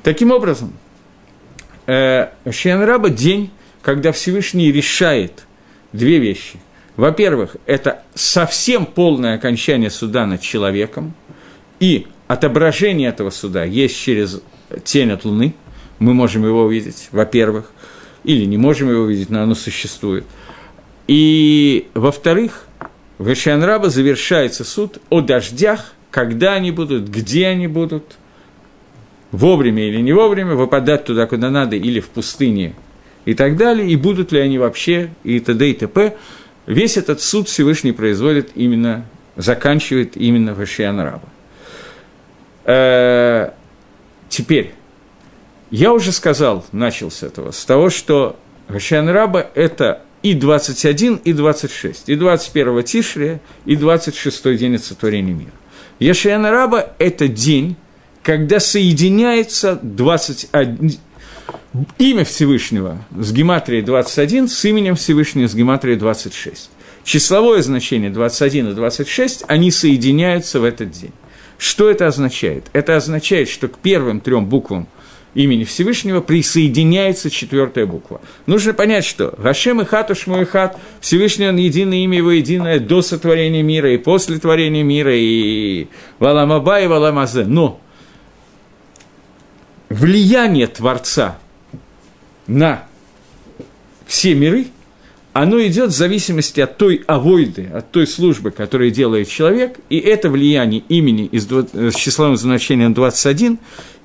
Таким 0.01 0.31
образом, 0.31 0.73
э, 1.85 2.29
Шиян 2.49 2.81
Раба– 2.83 3.09
день, 3.11 3.51
когда 3.83 4.11
Всевышний 4.11 4.71
решает 4.71 5.45
две 5.93 6.17
вещи. 6.17 6.57
Во-первых, 6.95 7.57
это 7.65 8.03
совсем 8.13 8.85
полное 8.85 9.35
окончание 9.35 9.89
суда 9.89 10.25
над 10.25 10.41
человеком, 10.41 11.13
и 11.79 12.07
отображение 12.27 13.09
этого 13.09 13.29
суда 13.29 13.65
есть 13.65 13.99
через 13.99 14.41
тень 14.83 15.11
от 15.11 15.25
Луны, 15.25 15.53
мы 15.99 16.13
можем 16.13 16.45
его 16.45 16.63
увидеть, 16.63 17.09
во-первых, 17.11 17.71
или 18.23 18.45
не 18.45 18.57
можем 18.57 18.89
его 18.89 19.03
увидеть, 19.03 19.29
но 19.29 19.43
оно 19.43 19.55
существует. 19.55 20.25
И, 21.07 21.87
во-вторых, 21.93 22.65
в 23.17 23.31
Ишианраба 23.31 23.89
завершается 23.89 24.63
суд 24.63 24.97
о 25.09 25.21
дождях, 25.21 25.93
когда 26.11 26.53
они 26.53 26.71
будут, 26.71 27.09
где 27.09 27.47
они 27.47 27.67
будут, 27.67 28.03
вовремя 29.31 29.87
или 29.87 30.01
не 30.01 30.13
вовремя, 30.13 30.55
выпадать 30.55 31.05
туда, 31.05 31.27
куда 31.27 31.49
надо, 31.49 31.75
или 31.75 31.99
в 31.99 32.07
пустыне, 32.09 32.73
и 33.25 33.33
так 33.33 33.57
далее, 33.57 33.89
и 33.89 33.95
будут 33.95 34.31
ли 34.31 34.39
они 34.39 34.57
вообще, 34.57 35.09
и 35.23 35.39
т.д. 35.39 35.69
и 35.69 35.73
т.п. 35.73 36.15
Весь 36.65 36.97
этот 36.97 37.21
суд 37.21 37.47
Всевышний 37.47 37.91
производит 37.91 38.51
именно, 38.55 39.05
заканчивает 39.35 40.17
именно 40.17 40.53
в 40.53 40.61
Ашиан 40.61 41.19
э, 42.65 43.51
теперь, 44.29 44.73
я 45.69 45.93
уже 45.93 46.11
сказал, 46.11 46.65
начал 46.71 47.11
с 47.11 47.23
этого, 47.23 47.51
с 47.51 47.63
того, 47.65 47.89
что 47.89 48.39
Ашиан 48.67 49.09
Раба– 49.09 49.47
это 49.55 50.01
и 50.23 50.33
21, 50.33 51.17
и 51.17 51.33
26, 51.33 52.09
и 52.09 52.15
21 52.15 52.83
Тишрия, 52.83 53.41
и 53.65 53.75
26 53.75 54.57
день 54.57 54.79
сотворения 54.79 55.33
мира. 55.33 55.51
Яшиан 55.99 56.45
Раба– 56.47 56.93
это 56.97 57.27
день, 57.27 57.75
когда 58.23 58.59
соединяется 58.59 59.79
21, 59.81 60.97
имя 61.97 62.23
Всевышнего 62.25 62.97
с 63.17 63.31
гематрией 63.31 63.81
21 63.83 64.47
с 64.47 64.65
именем 64.65 64.95
Всевышнего 64.95 65.47
с 65.47 65.55
гематрией 65.55 65.97
26. 65.97 66.69
Числовое 67.03 67.61
значение 67.61 68.09
21 68.09 68.71
и 68.71 68.73
26, 68.73 69.45
они 69.47 69.71
соединяются 69.71 70.59
в 70.59 70.63
этот 70.63 70.91
день. 70.91 71.13
Что 71.57 71.89
это 71.89 72.07
означает? 72.07 72.65
Это 72.73 72.95
означает, 72.95 73.47
что 73.49 73.67
к 73.67 73.77
первым 73.77 74.19
трем 74.19 74.47
буквам 74.47 74.87
имени 75.35 75.65
Всевышнего 75.65 76.21
присоединяется 76.21 77.29
четвертая 77.29 77.85
буква. 77.85 78.21
Нужно 78.47 78.73
понять, 78.73 79.05
что 79.05 79.35
Гашем 79.37 79.81
и 79.81 79.85
Хатуш 79.85 80.27
мой 80.27 80.45
хат, 80.45 80.77
Всевышний 81.01 81.47
он 81.47 81.57
единое 81.57 81.99
имя 81.99 82.17
его 82.17 82.31
единое 82.31 82.79
до 82.79 83.01
сотворения 83.01 83.61
мира 83.61 83.93
и 83.93 83.97
после 83.97 84.39
творения 84.39 84.83
мира, 84.83 85.13
и 85.13 85.87
Валамаба 86.19 86.81
и 86.81 86.87
Валамазе. 86.87 87.45
Но 87.45 87.79
влияние 89.95 90.67
Творца 90.67 91.37
на 92.47 92.85
все 94.05 94.35
миры, 94.35 94.67
оно 95.33 95.61
идет 95.61 95.89
в 95.89 95.95
зависимости 95.95 96.61
от 96.61 96.77
той 96.77 97.03
авойды, 97.07 97.69
от 97.73 97.91
той 97.91 98.07
службы, 98.07 98.51
которую 98.51 98.91
делает 98.91 99.27
человек, 99.27 99.79
и 99.89 99.97
это 99.97 100.29
влияние 100.29 100.83
имени 100.87 101.25
из, 101.25 101.47
э, 101.51 101.91
с 101.91 101.95
числовым 101.95 102.37
значением 102.37 102.93
21 102.93 103.59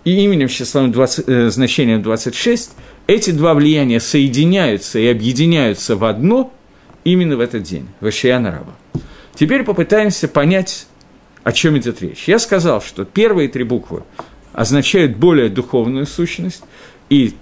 и 0.04 0.24
именем 0.24 0.48
с 0.48 0.52
числовым 0.52 0.92
20, 0.92 1.28
э, 1.28 1.50
значением 1.50 2.02
26, 2.02 2.72
эти 3.06 3.30
два 3.30 3.54
влияния 3.54 4.00
соединяются 4.00 4.98
и 4.98 5.06
объединяются 5.06 5.96
в 5.96 6.04
одно 6.04 6.52
именно 7.04 7.36
в 7.36 7.40
этот 7.40 7.62
день, 7.62 7.88
в 8.00 8.10
Раба. 8.24 8.74
Теперь 9.34 9.62
попытаемся 9.62 10.26
понять, 10.28 10.86
о 11.44 11.52
чем 11.52 11.78
идет 11.78 12.02
речь. 12.02 12.24
Я 12.26 12.38
сказал, 12.38 12.82
что 12.82 13.04
первые 13.04 13.48
три 13.48 13.64
буквы 13.64 14.02
означают 14.60 15.16
более 15.16 15.48
духовную 15.48 16.04
сущность, 16.04 16.64
и 17.08 17.32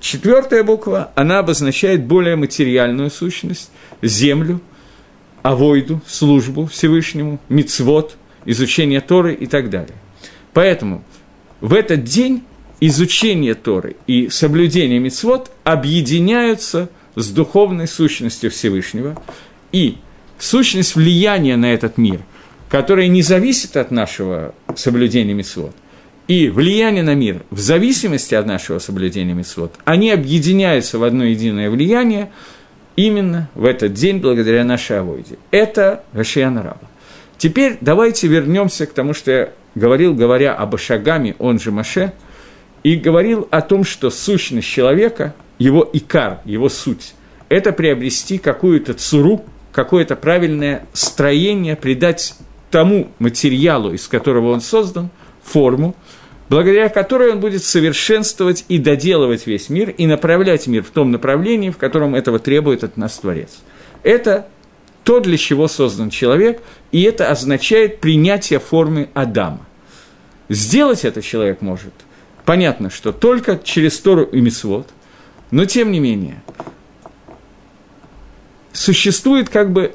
четвертая 0.00 0.64
буква, 0.64 1.12
она 1.14 1.38
обозначает 1.38 2.02
более 2.02 2.34
материальную 2.34 3.12
сущность, 3.12 3.70
землю, 4.02 4.60
авойду, 5.42 6.00
службу 6.04 6.66
Всевышнему, 6.66 7.38
мицвод, 7.48 8.16
изучение 8.44 9.00
Торы 9.00 9.34
и 9.34 9.46
так 9.46 9.70
далее. 9.70 9.94
Поэтому 10.52 11.04
в 11.60 11.74
этот 11.74 12.02
день 12.02 12.42
изучение 12.80 13.54
Торы 13.54 13.94
и 14.08 14.28
соблюдение 14.28 14.98
мицвод 14.98 15.52
объединяются 15.62 16.90
с 17.14 17.30
духовной 17.30 17.86
сущностью 17.86 18.50
Всевышнего, 18.50 19.16
и 19.70 19.98
сущность 20.40 20.96
влияния 20.96 21.56
на 21.56 21.72
этот 21.72 21.98
мир, 21.98 22.18
которая 22.68 23.06
не 23.06 23.22
зависит 23.22 23.76
от 23.76 23.92
нашего 23.92 24.56
соблюдения 24.74 25.34
мицвод, 25.34 25.76
и 26.26 26.48
влияние 26.48 27.02
на 27.02 27.14
мир 27.14 27.42
в 27.50 27.58
зависимости 27.58 28.34
от 28.34 28.46
нашего 28.46 28.78
соблюдения 28.78 29.34
митцвот, 29.34 29.74
они 29.84 30.10
объединяются 30.10 30.98
в 30.98 31.04
одно 31.04 31.24
единое 31.24 31.70
влияние 31.70 32.30
именно 32.96 33.50
в 33.54 33.64
этот 33.64 33.92
день 33.92 34.18
благодаря 34.18 34.64
нашей 34.64 35.00
авойде. 35.00 35.36
Это 35.50 36.04
Рашияна 36.12 36.62
Раба. 36.62 36.88
Теперь 37.36 37.76
давайте 37.80 38.26
вернемся 38.28 38.86
к 38.86 38.92
тому, 38.92 39.12
что 39.12 39.30
я 39.30 39.48
говорил, 39.74 40.14
говоря 40.14 40.54
об 40.54 40.74
Ашагаме, 40.74 41.34
он 41.38 41.58
же 41.58 41.72
Маше, 41.72 42.12
и 42.82 42.96
говорил 42.96 43.48
о 43.50 43.60
том, 43.60 43.84
что 43.84 44.10
сущность 44.10 44.68
человека, 44.68 45.34
его 45.58 45.88
икар, 45.92 46.40
его 46.44 46.68
суть, 46.68 47.14
это 47.48 47.72
приобрести 47.72 48.38
какую-то 48.38 48.94
цуру, 48.94 49.44
какое-то 49.72 50.16
правильное 50.16 50.86
строение, 50.92 51.76
придать 51.76 52.34
тому 52.70 53.08
материалу, 53.18 53.92
из 53.92 54.08
которого 54.08 54.52
он 54.52 54.60
создан, 54.60 55.10
форму, 55.44 55.94
благодаря 56.48 56.88
которой 56.88 57.32
он 57.32 57.40
будет 57.40 57.64
совершенствовать 57.64 58.64
и 58.68 58.78
доделывать 58.78 59.46
весь 59.46 59.68
мир, 59.68 59.90
и 59.90 60.06
направлять 60.06 60.66
мир 60.66 60.82
в 60.82 60.90
том 60.90 61.10
направлении, 61.10 61.70
в 61.70 61.76
котором 61.76 62.14
этого 62.14 62.38
требует 62.38 62.84
от 62.84 62.96
нас 62.96 63.18
Творец. 63.18 63.50
Это 64.02 64.48
то, 65.04 65.20
для 65.20 65.36
чего 65.36 65.68
создан 65.68 66.10
человек, 66.10 66.62
и 66.92 67.02
это 67.02 67.30
означает 67.30 68.00
принятие 68.00 68.58
формы 68.58 69.10
Адама. 69.14 69.66
Сделать 70.48 71.04
это 71.04 71.22
человек 71.22 71.60
может 71.60 71.92
понятно, 72.44 72.90
что 72.90 73.12
только 73.12 73.58
через 73.62 73.98
Тору 73.98 74.24
и 74.24 74.40
Мисвод, 74.40 74.88
но 75.50 75.64
тем 75.64 75.92
не 75.92 76.00
менее, 76.00 76.42
существует 78.72 79.48
как 79.48 79.72
бы... 79.72 79.94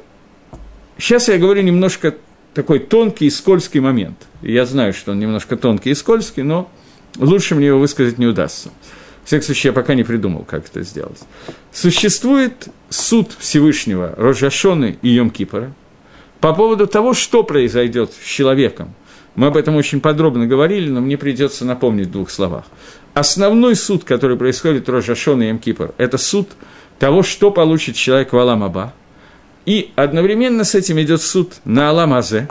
Сейчас 0.97 1.27
я 1.27 1.37
говорю 1.37 1.61
немножко 1.61 2.15
такой 2.53 2.79
тонкий 2.79 3.25
и 3.25 3.29
скользкий 3.29 3.79
момент. 3.79 4.27
Я 4.41 4.65
знаю, 4.65 4.93
что 4.93 5.11
он 5.11 5.19
немножко 5.19 5.57
тонкий 5.57 5.91
и 5.91 5.95
скользкий, 5.95 6.43
но 6.43 6.69
лучше 7.17 7.55
мне 7.55 7.67
его 7.67 7.79
высказать 7.79 8.17
не 8.17 8.25
удастся. 8.25 8.69
В 9.23 9.27
всяком 9.27 9.45
случае, 9.45 9.69
я 9.69 9.73
пока 9.73 9.93
не 9.93 10.03
придумал, 10.03 10.43
как 10.43 10.65
это 10.65 10.81
сделать. 10.81 11.19
Существует 11.71 12.69
суд 12.89 13.31
Всевышнего 13.37 14.15
Рожашоны 14.17 14.97
и 15.01 15.17
Йом-Кипора 15.17 15.71
по 16.39 16.53
поводу 16.53 16.87
того, 16.87 17.13
что 17.13 17.43
произойдет 17.43 18.11
с 18.13 18.25
человеком. 18.25 18.93
Мы 19.35 19.47
об 19.47 19.57
этом 19.57 19.75
очень 19.75 20.01
подробно 20.01 20.47
говорили, 20.47 20.89
но 20.89 21.01
мне 21.01 21.17
придется 21.17 21.63
напомнить 21.63 22.07
в 22.07 22.11
двух 22.11 22.31
словах. 22.31 22.65
Основной 23.13 23.75
суд, 23.75 24.03
который 24.03 24.37
происходит 24.37 24.87
в 24.87 24.91
Рожашон 24.91 25.41
и 25.43 25.51
Йом-Кипор, 25.51 25.93
это 25.97 26.17
суд 26.17 26.49
того, 26.97 27.23
что 27.23 27.51
получит 27.51 27.95
человек 27.95 28.33
в 28.33 28.37
Аламаба. 28.37 28.93
И 29.69 29.91
одновременно 29.95 30.63
с 30.63 30.73
этим 30.73 30.99
идет 30.99 31.21
суд 31.21 31.57
на 31.63 31.91
Аламазе, 31.91 32.47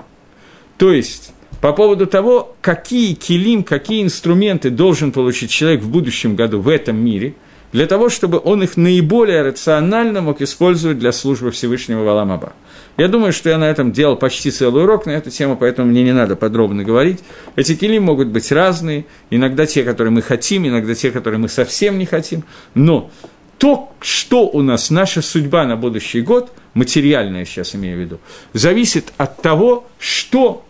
то 0.77 0.93
есть 0.93 1.33
по 1.61 1.73
поводу 1.73 2.07
того, 2.07 2.55
какие 2.61 3.15
килим, 3.15 3.65
какие 3.65 4.05
инструменты 4.05 4.71
должен 4.71 5.11
получить 5.11 5.51
человек 5.51 5.81
в 5.81 5.91
будущем 5.91 6.37
году 6.37 6.61
в 6.61 6.69
этом 6.69 6.97
мире, 6.97 7.35
для 7.73 7.87
того, 7.87 8.09
чтобы 8.09 8.41
он 8.45 8.63
их 8.63 8.77
наиболее 8.77 9.43
рационально 9.43 10.21
мог 10.21 10.41
использовать 10.43 11.01
для 11.01 11.11
службы 11.11 11.51
Всевышнего 11.51 12.05
Валамаба. 12.05 12.53
Я 12.97 13.09
думаю, 13.09 13.33
что 13.33 13.51
я 13.51 13.59
на 13.59 13.69
этом 13.69 13.91
делал 13.91 14.15
почти 14.15 14.53
целый 14.53 14.85
урок 14.85 15.07
на 15.07 15.11
эту 15.11 15.31
тему, 15.31 15.57
поэтому 15.57 15.91
мне 15.91 16.05
не 16.05 16.13
надо 16.13 16.37
подробно 16.37 16.85
говорить. 16.85 17.19
Эти 17.57 17.75
килим 17.75 18.05
могут 18.05 18.29
быть 18.29 18.53
разные, 18.53 19.07
иногда 19.31 19.67
те, 19.67 19.83
которые 19.83 20.13
мы 20.13 20.23
хотим, 20.23 20.69
иногда 20.69 20.95
те, 20.95 21.11
которые 21.11 21.41
мы 21.41 21.49
совсем 21.49 21.99
не 21.99 22.07
хотим, 22.07 22.45
но 22.75 23.11
то, 23.59 23.93
что 24.01 24.49
у 24.49 24.63
нас, 24.63 24.91
наша 24.91 25.21
судьба 25.21 25.67
на 25.67 25.77
будущий 25.77 26.21
год, 26.21 26.53
материальная 26.79 27.45
сейчас 27.45 27.75
имею 27.75 27.99
в 27.99 28.01
виду, 28.01 28.21
зависит 28.53 29.13
от 29.17 29.43
того, 29.43 29.87
что 29.99 30.65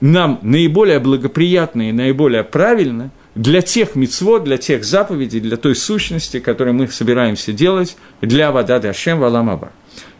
нам 0.00 0.38
наиболее 0.42 1.00
благоприятно 1.00 1.88
и 1.88 1.92
наиболее 1.92 2.44
правильно 2.44 3.10
для 3.34 3.60
тех 3.60 3.94
мицвод, 3.94 4.44
для 4.44 4.56
тех 4.56 4.84
заповедей, 4.84 5.40
для 5.40 5.56
той 5.56 5.74
сущности, 5.74 6.40
которую 6.40 6.74
мы 6.74 6.88
собираемся 6.88 7.52
делать 7.52 7.96
для 8.20 8.50
вода 8.52 8.78
Дашем 8.78 9.18
Валамаба. 9.18 9.72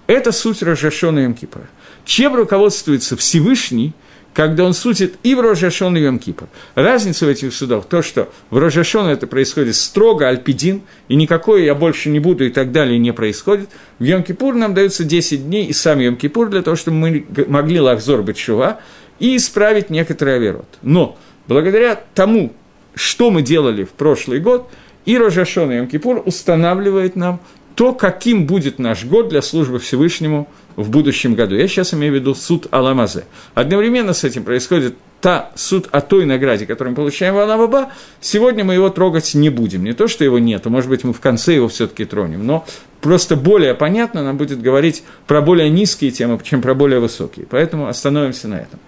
Это 0.07 0.33
суть 0.33 0.63
Рожашона 0.63 1.29
и 1.29 1.33
Кипра. 1.33 1.69
Чем 2.05 2.35
руководствуется 2.35 3.17
Всевышний, 3.17 3.93
когда 4.35 4.65
он 4.65 4.73
судит 4.73 5.17
и 5.23 5.35
в 5.35 5.41
Рожашон 5.41 5.97
и 5.97 6.01
Йом 6.01 6.19
Кипр. 6.19 6.47
Разница 6.75 7.27
в 7.27 7.29
этих 7.29 7.53
судах 7.53 7.87
то, 7.87 8.03
что 8.03 8.31
в 8.51 8.59
Рожашон 8.59 9.09
это 9.09 9.27
происходит 9.27 9.75
строго 9.75 10.29
альпидин, 10.29 10.83
и 11.09 11.17
никакое 11.17 11.65
я 11.65 11.75
больше 11.75 12.09
не 12.09 12.21
буду 12.21 12.47
и 12.47 12.51
так 12.51 12.71
далее 12.71 12.99
не 12.99 13.13
происходит. 13.13 13.69
В 13.99 14.05
Йом 14.05 14.23
Кипур 14.23 14.55
нам 14.55 14.75
дается 14.75 15.05
10 15.05 15.47
дней, 15.47 15.67
и 15.67 15.73
сам 15.73 15.99
Йом 15.99 16.17
Кипур 16.17 16.49
для 16.49 16.63
того, 16.63 16.77
чтобы 16.77 16.99
мы 16.99 17.27
могли 17.49 17.81
лахзор 17.81 18.23
быть 18.23 18.39
шува, 18.39 18.81
и 19.19 19.37
исправить 19.37 19.91
некоторые 19.91 20.37
оверот. 20.37 20.69
Но 20.83 21.19
благодаря 21.47 22.01
тому, 22.15 22.53
что 22.95 23.31
мы 23.31 23.43
делали 23.43 23.85
в 23.85 23.91
прошлый 23.91 24.41
год, 24.41 24.71
и 25.05 25.17
Рожашон 25.17 25.73
и 25.73 25.77
Йом-Кипур 25.77 26.23
устанавливает 26.25 27.17
нам 27.17 27.41
то, 27.75 27.95
каким 27.95 28.47
будет 28.47 28.79
наш 28.79 29.05
год 29.05 29.29
для 29.29 29.41
службы 29.41 29.79
Всевышнему 29.79 30.49
в 30.79 30.91
будущем 30.91 31.35
году. 31.35 31.57
Я 31.57 31.67
сейчас 31.67 31.93
имею 31.93 32.13
в 32.13 32.17
виду 32.17 32.35
суд 32.37 32.69
Аламазе. 32.71 33.25
Одновременно 33.55 34.15
с 34.15 34.23
этим 34.23 34.45
происходит 34.45 34.95
та 35.21 35.51
суд 35.57 35.89
о 35.91 36.01
той 36.01 36.25
награде, 36.25 36.67
которую 36.67 36.93
мы 36.93 36.97
получаем 36.97 37.35
в 37.35 37.39
Аламаба, 37.39 37.91
сегодня 38.21 38.65
мы 38.65 38.75
его 38.75 38.89
трогать 38.89 39.35
не 39.35 39.51
будем. 39.51 39.83
Не 39.83 39.93
то, 39.93 40.07
что 40.07 40.23
его 40.23 40.39
нет, 40.39 40.65
может 40.67 40.89
быть, 40.89 41.03
мы 41.03 41.13
в 41.13 41.19
конце 41.19 41.57
его 41.57 41.67
все 41.67 41.89
таки 41.89 42.05
тронем, 42.05 42.47
но 42.47 42.65
просто 43.01 43.35
более 43.35 43.75
понятно 43.75 44.23
нам 44.23 44.37
будет 44.37 44.63
говорить 44.63 45.03
про 45.27 45.43
более 45.43 45.69
низкие 45.69 46.13
темы, 46.13 46.39
чем 46.45 46.63
про 46.63 46.75
более 46.75 47.01
высокие. 47.01 47.45
Поэтому 47.51 47.89
остановимся 47.89 48.47
на 48.47 48.55
этом. 48.55 48.79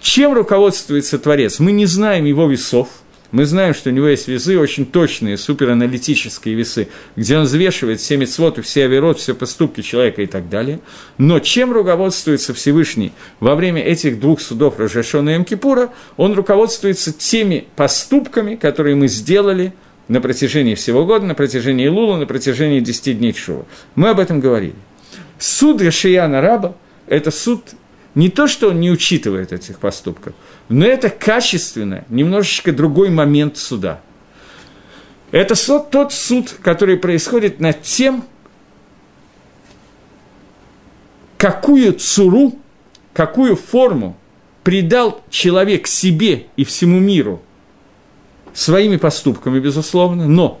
Чем 0.00 0.32
руководствуется 0.32 1.18
Творец? 1.18 1.58
Мы 1.58 1.72
не 1.72 1.84
знаем 1.84 2.24
его 2.24 2.48
весов, 2.48 2.88
мы 3.30 3.44
знаем, 3.44 3.74
что 3.74 3.90
у 3.90 3.92
него 3.92 4.08
есть 4.08 4.28
весы 4.28 4.58
очень 4.58 4.86
точные, 4.86 5.36
супераналитические 5.36 6.54
весы, 6.54 6.88
где 7.16 7.36
он 7.36 7.44
взвешивает 7.44 8.00
все 8.00 8.16
мецвоты, 8.16 8.62
все 8.62 8.84
аверот, 8.84 9.18
все 9.18 9.34
поступки 9.34 9.82
человека 9.82 10.22
и 10.22 10.26
так 10.26 10.48
далее. 10.48 10.80
Но 11.18 11.38
чем 11.38 11.72
руководствуется 11.72 12.54
Всевышний 12.54 13.12
во 13.40 13.54
время 13.54 13.82
этих 13.82 14.18
двух 14.20 14.40
судов 14.40 14.78
Рожашона 14.78 15.30
и 15.34 15.38
Мкипура? 15.38 15.90
Он 16.16 16.34
руководствуется 16.34 17.12
теми 17.12 17.66
поступками, 17.76 18.54
которые 18.54 18.96
мы 18.96 19.08
сделали– 19.08 19.72
на 20.08 20.20
протяжении 20.20 20.74
всего 20.74 21.04
года, 21.04 21.26
на 21.26 21.34
протяжении 21.34 21.86
Лула, 21.86 22.16
на 22.16 22.26
протяжении 22.26 22.80
10 22.80 23.18
дней 23.18 23.32
Чува. 23.32 23.66
Мы 23.94 24.08
об 24.08 24.18
этом 24.18 24.40
говорили. 24.40 24.74
Суд 25.38 25.80
Рашияна 25.80 26.40
Раба– 26.40 26.74
это 27.06 27.30
суд 27.30 27.62
не 28.18 28.30
то, 28.30 28.48
что 28.48 28.70
он 28.70 28.80
не 28.80 28.90
учитывает 28.90 29.52
этих 29.52 29.78
поступков, 29.78 30.34
но 30.68 30.84
это 30.84 31.08
качественно, 31.08 32.04
немножечко 32.08 32.72
другой 32.72 33.10
момент 33.10 33.56
суда. 33.56 34.00
Это 35.30 35.54
суд, 35.54 35.90
тот 35.90 36.12
суд, 36.12 36.52
который 36.60 36.96
происходит 36.96 37.60
над 37.60 37.82
тем, 37.82 38.24
какую 41.36 41.92
цуру, 41.92 42.58
какую 43.12 43.54
форму 43.54 44.16
придал 44.64 45.22
человек 45.30 45.86
себе 45.86 46.48
и 46.56 46.64
всему 46.64 46.98
миру– 46.98 47.40
своими 48.52 48.96
поступками, 48.96 49.60
безусловно, 49.60 50.26
но 50.26 50.60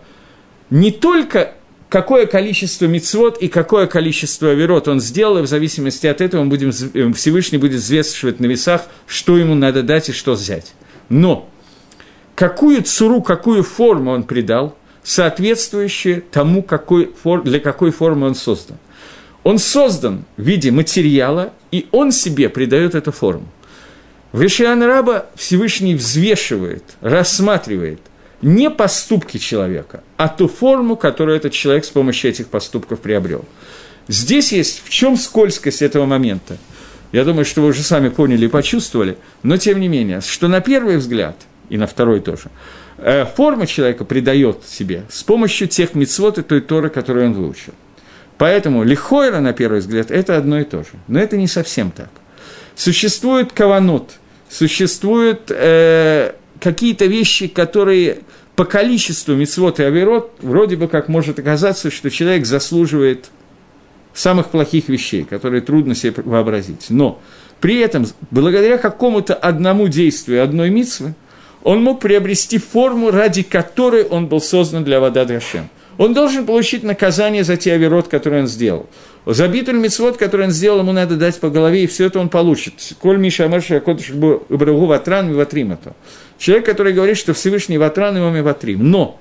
не 0.70 0.92
только 0.92 1.54
какое 1.88 2.26
количество 2.26 2.86
мицвод 2.86 3.38
и 3.38 3.48
какое 3.48 3.86
количество 3.86 4.52
верот 4.52 4.88
он 4.88 5.00
сделал, 5.00 5.38
и 5.38 5.42
в 5.42 5.46
зависимости 5.46 6.06
от 6.06 6.20
этого 6.20 6.42
мы 6.44 6.50
будем, 6.50 6.70
э, 6.70 7.12
Всевышний 7.12 7.58
будет 7.58 7.80
взвешивать 7.80 8.40
на 8.40 8.46
весах, 8.46 8.82
что 9.06 9.38
ему 9.38 9.54
надо 9.54 9.82
дать 9.82 10.08
и 10.08 10.12
что 10.12 10.32
взять. 10.32 10.74
Но 11.08 11.48
какую 12.34 12.82
цуру, 12.82 13.22
какую 13.22 13.62
форму 13.62 14.12
он 14.12 14.24
придал, 14.24 14.76
соответствующее 15.02 16.20
тому, 16.20 16.62
какой, 16.62 17.12
для 17.44 17.60
какой 17.60 17.90
формы 17.90 18.26
он 18.26 18.34
создан. 18.34 18.76
Он 19.42 19.58
создан 19.58 20.24
в 20.36 20.42
виде 20.42 20.70
материала, 20.70 21.52
и 21.70 21.86
он 21.92 22.12
себе 22.12 22.50
придает 22.50 22.94
эту 22.94 23.12
форму. 23.12 23.46
В 24.32 24.42
Раба 24.42 25.26
Всевышний 25.34 25.94
взвешивает, 25.94 26.84
рассматривает 27.00 28.00
не 28.42 28.70
поступки 28.70 29.38
человека, 29.38 30.02
а 30.16 30.28
ту 30.28 30.48
форму, 30.48 30.96
которую 30.96 31.36
этот 31.36 31.52
человек 31.52 31.84
с 31.84 31.90
помощью 31.90 32.30
этих 32.30 32.48
поступков 32.48 33.00
приобрел. 33.00 33.44
Здесь 34.06 34.52
есть 34.52 34.82
в 34.84 34.90
чем 34.90 35.16
скользкость 35.16 35.82
этого 35.82 36.06
момента. 36.06 36.56
Я 37.12 37.24
думаю, 37.24 37.44
что 37.44 37.62
вы 37.62 37.68
уже 37.68 37.82
сами 37.82 38.08
поняли 38.08 38.46
и 38.46 38.48
почувствовали, 38.48 39.18
но 39.42 39.56
тем 39.56 39.80
не 39.80 39.88
менее, 39.88 40.20
что 40.20 40.48
на 40.48 40.60
первый 40.60 40.98
взгляд, 40.98 41.36
и 41.68 41.76
на 41.76 41.86
второй 41.86 42.20
тоже, 42.20 42.50
э, 42.98 43.24
форма 43.24 43.66
человека 43.66 44.04
придает 44.04 44.64
себе 44.66 45.04
с 45.10 45.22
помощью 45.22 45.68
тех 45.68 45.94
мицвод 45.94 46.38
и 46.38 46.42
той 46.42 46.60
Торы, 46.60 46.90
которую 46.90 47.26
он 47.26 47.32
выучил. 47.34 47.72
Поэтому 48.36 48.84
лихойра, 48.84 49.40
на 49.40 49.52
первый 49.52 49.80
взгляд, 49.80 50.10
это 50.10 50.36
одно 50.36 50.60
и 50.60 50.64
то 50.64 50.78
же. 50.78 50.90
Но 51.08 51.18
это 51.18 51.36
не 51.36 51.48
совсем 51.48 51.90
так. 51.90 52.10
Существует 52.76 53.52
каванот, 53.52 54.12
существуют 54.48 55.50
э, 55.50 56.34
какие-то 56.60 57.06
вещи, 57.06 57.48
которые 57.48 58.20
по 58.56 58.64
количеству 58.64 59.34
мицвод 59.34 59.78
и 59.80 59.84
аверот 59.84 60.32
вроде 60.40 60.76
бы 60.76 60.88
как 60.88 61.08
может 61.08 61.38
оказаться, 61.38 61.90
что 61.90 62.10
человек 62.10 62.44
заслуживает 62.44 63.30
самых 64.14 64.48
плохих 64.48 64.88
вещей, 64.88 65.24
которые 65.24 65.60
трудно 65.60 65.94
себе 65.94 66.14
вообразить. 66.16 66.86
Но 66.88 67.20
при 67.60 67.78
этом, 67.78 68.06
благодаря 68.30 68.78
какому-то 68.78 69.34
одному 69.34 69.88
действию 69.88 70.42
одной 70.42 70.70
мицвы, 70.70 71.14
он 71.62 71.82
мог 71.82 72.00
приобрести 72.00 72.58
форму, 72.58 73.10
ради 73.10 73.42
которой 73.42 74.04
он 74.04 74.26
был 74.26 74.40
создан 74.40 74.84
для 74.84 75.00
вода 75.00 75.24
Драшем. 75.24 75.68
Он 75.96 76.14
должен 76.14 76.46
получить 76.46 76.84
наказание 76.84 77.42
за 77.42 77.56
те 77.56 77.72
аверот, 77.72 78.08
которые 78.08 78.42
он 78.42 78.48
сделал. 78.48 78.88
За 79.30 79.46
битуль 79.46 79.76
мицвод, 79.76 80.16
который 80.16 80.46
он 80.46 80.52
сделал, 80.52 80.78
ему 80.78 80.92
надо 80.92 81.16
дать 81.16 81.38
по 81.38 81.50
голове, 81.50 81.84
и 81.84 81.86
все 81.86 82.06
это 82.06 82.18
он 82.18 82.30
получит. 82.30 82.94
Коль 82.98 83.18
Миша 83.18 83.44
Амарша 83.44 83.76
Акодыш 83.76 84.08
Брагу 84.12 84.86
Ватран 84.86 85.30
и 85.30 85.34
Ватрим 85.34 85.72
это. 85.72 85.92
Человек, 86.38 86.64
который 86.64 86.94
говорит, 86.94 87.18
что 87.18 87.34
Всевышний 87.34 87.76
Ватран 87.76 88.16
и 88.16 88.20
Мами 88.20 88.40
Ватрим. 88.40 88.90
Но 88.90 89.20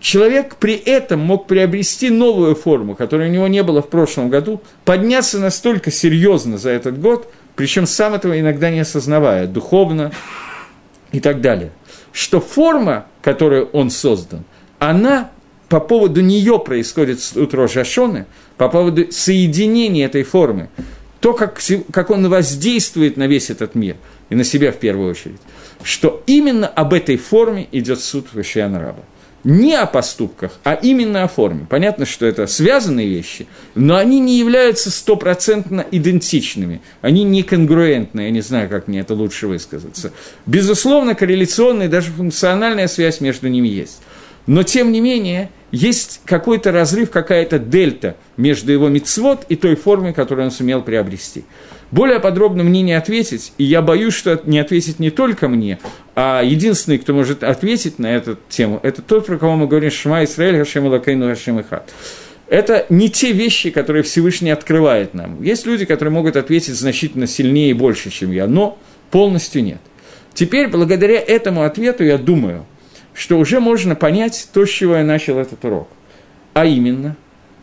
человек 0.00 0.56
при 0.56 0.76
этом 0.76 1.20
мог 1.20 1.46
приобрести 1.46 2.08
новую 2.08 2.54
форму, 2.54 2.94
которой 2.94 3.28
у 3.28 3.30
него 3.30 3.48
не 3.48 3.62
было 3.62 3.82
в 3.82 3.90
прошлом 3.90 4.30
году, 4.30 4.62
подняться 4.86 5.38
настолько 5.38 5.90
серьезно 5.90 6.56
за 6.56 6.70
этот 6.70 6.98
год, 6.98 7.30
причем 7.54 7.86
сам 7.86 8.14
этого 8.14 8.40
иногда 8.40 8.70
не 8.70 8.80
осознавая, 8.80 9.46
духовно 9.46 10.10
и 11.10 11.20
так 11.20 11.42
далее, 11.42 11.72
что 12.12 12.40
форма, 12.40 13.04
которую 13.20 13.66
он 13.72 13.90
создан, 13.90 14.44
она 14.78 15.30
по 15.72 15.80
поводу 15.80 16.20
нее 16.20 16.58
происходит 16.58 17.22
суд 17.22 17.54
Рожашоны, 17.54 18.26
по 18.58 18.68
поводу 18.68 19.10
соединения 19.10 20.04
этой 20.04 20.22
формы 20.22 20.68
то, 21.20 21.32
как, 21.32 21.62
как 21.90 22.10
он 22.10 22.28
воздействует 22.28 23.16
на 23.16 23.26
весь 23.26 23.48
этот 23.48 23.74
мир, 23.74 23.96
и 24.28 24.34
на 24.34 24.44
себя 24.44 24.70
в 24.70 24.76
первую 24.76 25.10
очередь, 25.10 25.40
что 25.82 26.22
именно 26.26 26.66
об 26.66 26.92
этой 26.92 27.16
форме 27.16 27.68
идет 27.72 28.00
суд 28.00 28.26
Вашиана 28.34 28.80
Раба 28.80 29.02
не 29.44 29.74
о 29.74 29.86
поступках, 29.86 30.52
а 30.62 30.74
именно 30.74 31.24
о 31.24 31.28
форме. 31.28 31.66
Понятно, 31.68 32.06
что 32.06 32.26
это 32.26 32.46
связанные 32.46 33.08
вещи, 33.08 33.46
но 33.74 33.96
они 33.96 34.20
не 34.20 34.38
являются 34.38 34.90
стопроцентно 34.90 35.84
идентичными, 35.90 36.80
они 37.00 37.24
не 37.24 37.42
конгруентны, 37.42 38.20
я 38.20 38.30
не 38.30 38.40
знаю, 38.40 38.68
как 38.68 38.88
мне 38.88 39.00
это 39.00 39.14
лучше 39.14 39.48
высказаться. 39.48 40.12
Безусловно, 40.46 41.14
корреляционная, 41.14 41.88
даже 41.88 42.10
функциональная 42.12 42.88
связь 42.88 43.20
между 43.20 43.48
ними 43.48 43.68
есть. 43.68 44.00
Но, 44.46 44.62
тем 44.62 44.92
не 44.92 45.00
менее, 45.00 45.50
есть 45.70 46.20
какой-то 46.24 46.72
разрыв, 46.72 47.10
какая-то 47.10 47.58
дельта 47.58 48.16
между 48.36 48.72
его 48.72 48.88
мицвод 48.88 49.46
и 49.48 49.56
той 49.56 49.74
формой, 49.74 50.12
которую 50.12 50.46
он 50.46 50.50
сумел 50.50 50.82
приобрести. 50.82 51.44
Более 51.90 52.20
подробно 52.20 52.62
мне 52.62 52.82
не 52.82 52.94
ответить, 52.94 53.52
и 53.58 53.64
я 53.64 53.82
боюсь, 53.82 54.14
что 54.14 54.40
не 54.44 54.58
ответить 54.58 54.98
не 54.98 55.10
только 55.10 55.48
мне, 55.48 55.78
а 56.14 56.42
единственный, 56.42 56.98
кто 56.98 57.12
может 57.12 57.44
ответить 57.44 57.98
на 57.98 58.14
эту 58.14 58.38
тему, 58.48 58.80
это 58.82 59.02
тот, 59.02 59.26
про 59.26 59.36
кого 59.36 59.56
мы 59.56 59.66
говорим 59.66 59.90
«Шма 59.90 60.24
Исраэль, 60.24 60.58
Хашем 60.58 60.86
Лакейну, 60.86 61.28
Хашем 61.28 61.60
Ихат». 61.60 61.90
Это 62.48 62.86
не 62.88 63.08
те 63.10 63.32
вещи, 63.32 63.70
которые 63.70 64.02
Всевышний 64.02 64.50
открывает 64.50 65.14
нам. 65.14 65.42
Есть 65.42 65.66
люди, 65.66 65.84
которые 65.84 66.12
могут 66.12 66.36
ответить 66.36 66.74
значительно 66.74 67.26
сильнее 67.26 67.70
и 67.70 67.74
больше, 67.74 68.10
чем 68.10 68.30
я, 68.30 68.46
но 68.46 68.78
полностью 69.10 69.62
нет. 69.62 69.80
Теперь, 70.34 70.68
благодаря 70.68 71.20
этому 71.20 71.62
ответу, 71.62 72.04
я 72.04 72.18
думаю, 72.18 72.66
что 73.14 73.38
уже 73.38 73.60
можно 73.60 73.94
понять 73.94 74.48
то, 74.52 74.66
с 74.66 74.70
чего 74.70 74.96
я 74.96 75.04
начал 75.04 75.38
этот 75.38 75.64
урок. 75.64 75.88
А 76.54 76.64
именно, 76.64 77.16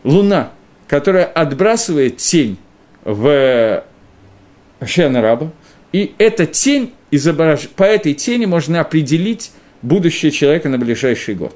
Луна, 0.04 0.50
которая 0.86 1.24
отбрасывает 1.24 2.18
тень 2.18 2.58
в 3.04 3.84
Шена 4.84 5.22
Раба, 5.22 5.50
и 5.92 6.14
эта 6.18 6.46
тень, 6.46 6.92
изображ... 7.10 7.68
по 7.68 7.84
этой 7.84 8.14
тени 8.14 8.46
можно 8.46 8.80
определить 8.80 9.52
будущее 9.82 10.30
человека 10.30 10.68
на 10.68 10.78
ближайший 10.78 11.34
год. 11.34 11.54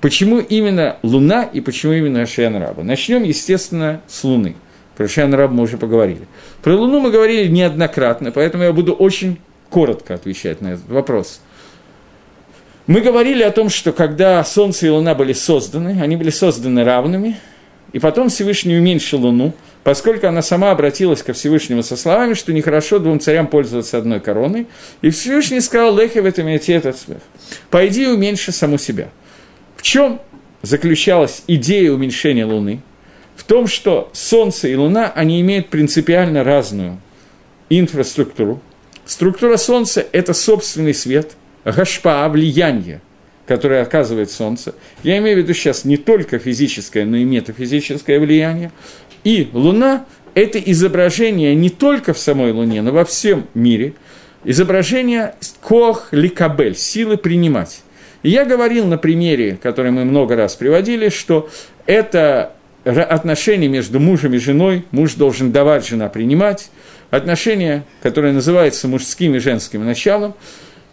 Почему 0.00 0.38
именно 0.40 0.96
Луна 1.02 1.44
и 1.44 1.60
почему 1.60 1.92
именно 1.92 2.26
Шен 2.26 2.56
Раба? 2.56 2.82
Начнем, 2.82 3.22
естественно, 3.22 4.00
с 4.08 4.24
Луны. 4.24 4.56
Про 4.96 5.08
Шен 5.08 5.32
Раба 5.32 5.54
мы 5.54 5.62
уже 5.62 5.78
поговорили. 5.78 6.26
Про 6.62 6.76
Луну 6.76 7.00
мы 7.00 7.10
говорили 7.10 7.48
неоднократно, 7.48 8.32
поэтому 8.32 8.64
я 8.64 8.72
буду 8.72 8.92
очень 8.92 9.38
коротко 9.70 10.14
отвечать 10.14 10.60
на 10.60 10.74
этот 10.74 10.88
вопрос. 10.88 11.40
Мы 12.86 13.00
говорили 13.00 13.42
о 13.42 13.50
том, 13.50 13.68
что 13.68 13.92
когда 13.92 14.42
Солнце 14.44 14.86
и 14.86 14.90
Луна 14.90 15.14
были 15.14 15.32
созданы, 15.32 16.00
они 16.02 16.16
были 16.16 16.30
созданы 16.30 16.84
равными, 16.84 17.38
и 17.92 17.98
потом 17.98 18.28
Всевышний 18.28 18.76
уменьшил 18.76 19.20
Луну– 19.20 19.52
поскольку 19.84 20.26
она 20.26 20.42
сама 20.42 20.70
обратилась 20.70 21.22
ко 21.22 21.32
Всевышнему 21.32 21.82
со 21.82 21.96
словами, 21.96 22.34
что 22.34 22.52
нехорошо 22.52 22.98
двум 22.98 23.20
царям 23.20 23.46
пользоваться 23.46 23.98
одной 23.98 24.20
короной, 24.20 24.66
и 25.00 25.10
Всевышний 25.10 25.60
сказал, 25.60 25.96
Лехе 25.96 26.22
в 26.22 26.26
этом 26.26 26.54
идти 26.54 26.72
этот 26.72 26.96
смех. 26.96 27.20
Пойди 27.70 28.04
и 28.04 28.08
уменьши 28.08 28.52
саму 28.52 28.78
себя. 28.78 29.08
В 29.76 29.82
чем 29.82 30.20
заключалась 30.62 31.42
идея 31.46 31.92
уменьшения 31.92 32.44
Луны? 32.44 32.80
В 33.34 33.44
том, 33.44 33.66
что 33.66 34.10
Солнце 34.12 34.68
и 34.68 34.76
Луна, 34.76 35.10
они 35.14 35.40
имеют 35.40 35.68
принципиально 35.68 36.44
разную 36.44 37.00
инфраструктуру. 37.70 38.60
Структура 39.04 39.56
Солнца– 39.56 40.06
это 40.12 40.32
собственный 40.32 40.94
свет, 40.94 41.32
гашпа, 41.64 42.28
влияние, 42.28 43.00
которое 43.46 43.82
оказывает 43.82 44.30
Солнце. 44.30 44.74
Я 45.02 45.18
имею 45.18 45.36
в 45.36 45.38
виду 45.40 45.54
сейчас 45.54 45.84
не 45.84 45.96
только 45.96 46.38
физическое, 46.38 47.04
но 47.04 47.16
и 47.16 47.24
метафизическое 47.24 48.18
влияние. 48.18 48.72
И 49.24 49.48
Луна– 49.52 50.06
это 50.34 50.58
изображение 50.58 51.54
не 51.54 51.70
только 51.70 52.14
в 52.14 52.18
самой 52.18 52.52
Луне, 52.52 52.82
но 52.82 52.92
во 52.92 53.04
всем 53.04 53.46
мире, 53.54 53.94
изображение 54.44 55.34
кох 55.60 56.08
ликабель, 56.12 56.76
силы 56.76 57.16
принимать. 57.16 57.82
И 58.22 58.30
я 58.30 58.44
говорил 58.44 58.86
на 58.86 58.98
примере, 58.98 59.58
который 59.60 59.90
мы 59.90 60.04
много 60.04 60.36
раз 60.36 60.54
приводили, 60.54 61.08
что 61.08 61.50
это 61.86 62.52
отношение 62.84 63.68
между 63.68 64.00
мужем 64.00 64.34
и 64.34 64.38
женой, 64.38 64.84
муж 64.90 65.14
должен 65.14 65.52
давать, 65.52 65.86
жена 65.86 66.08
принимать, 66.08 66.70
отношение, 67.10 67.84
которое 68.02 68.32
называется 68.32 68.88
мужским 68.88 69.34
и 69.34 69.38
женским 69.38 69.84
началом, 69.84 70.34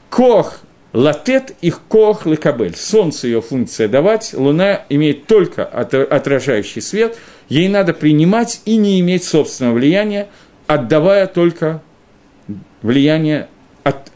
кох 0.10 0.62
Латет 0.92 1.54
их 1.62 1.82
кох 1.88 2.26
лекабель. 2.26 2.76
Солнце 2.76 3.28
ее 3.28 3.42
функция 3.42 3.88
давать, 3.88 4.34
Луна 4.34 4.86
имеет 4.90 5.28
только 5.28 5.64
отражающий 5.64 6.82
свет, 6.82 7.18
ей 7.48 7.68
надо 7.68 7.94
принимать 7.94 8.62
и 8.66 8.76
не 8.78 9.00
иметь 9.00 9.24
собственного 9.24 9.76
влияния, 9.76 10.30
отдавая 10.66 11.28
только 11.28 11.84
влияние, 12.82 13.50
от, 13.84 14.12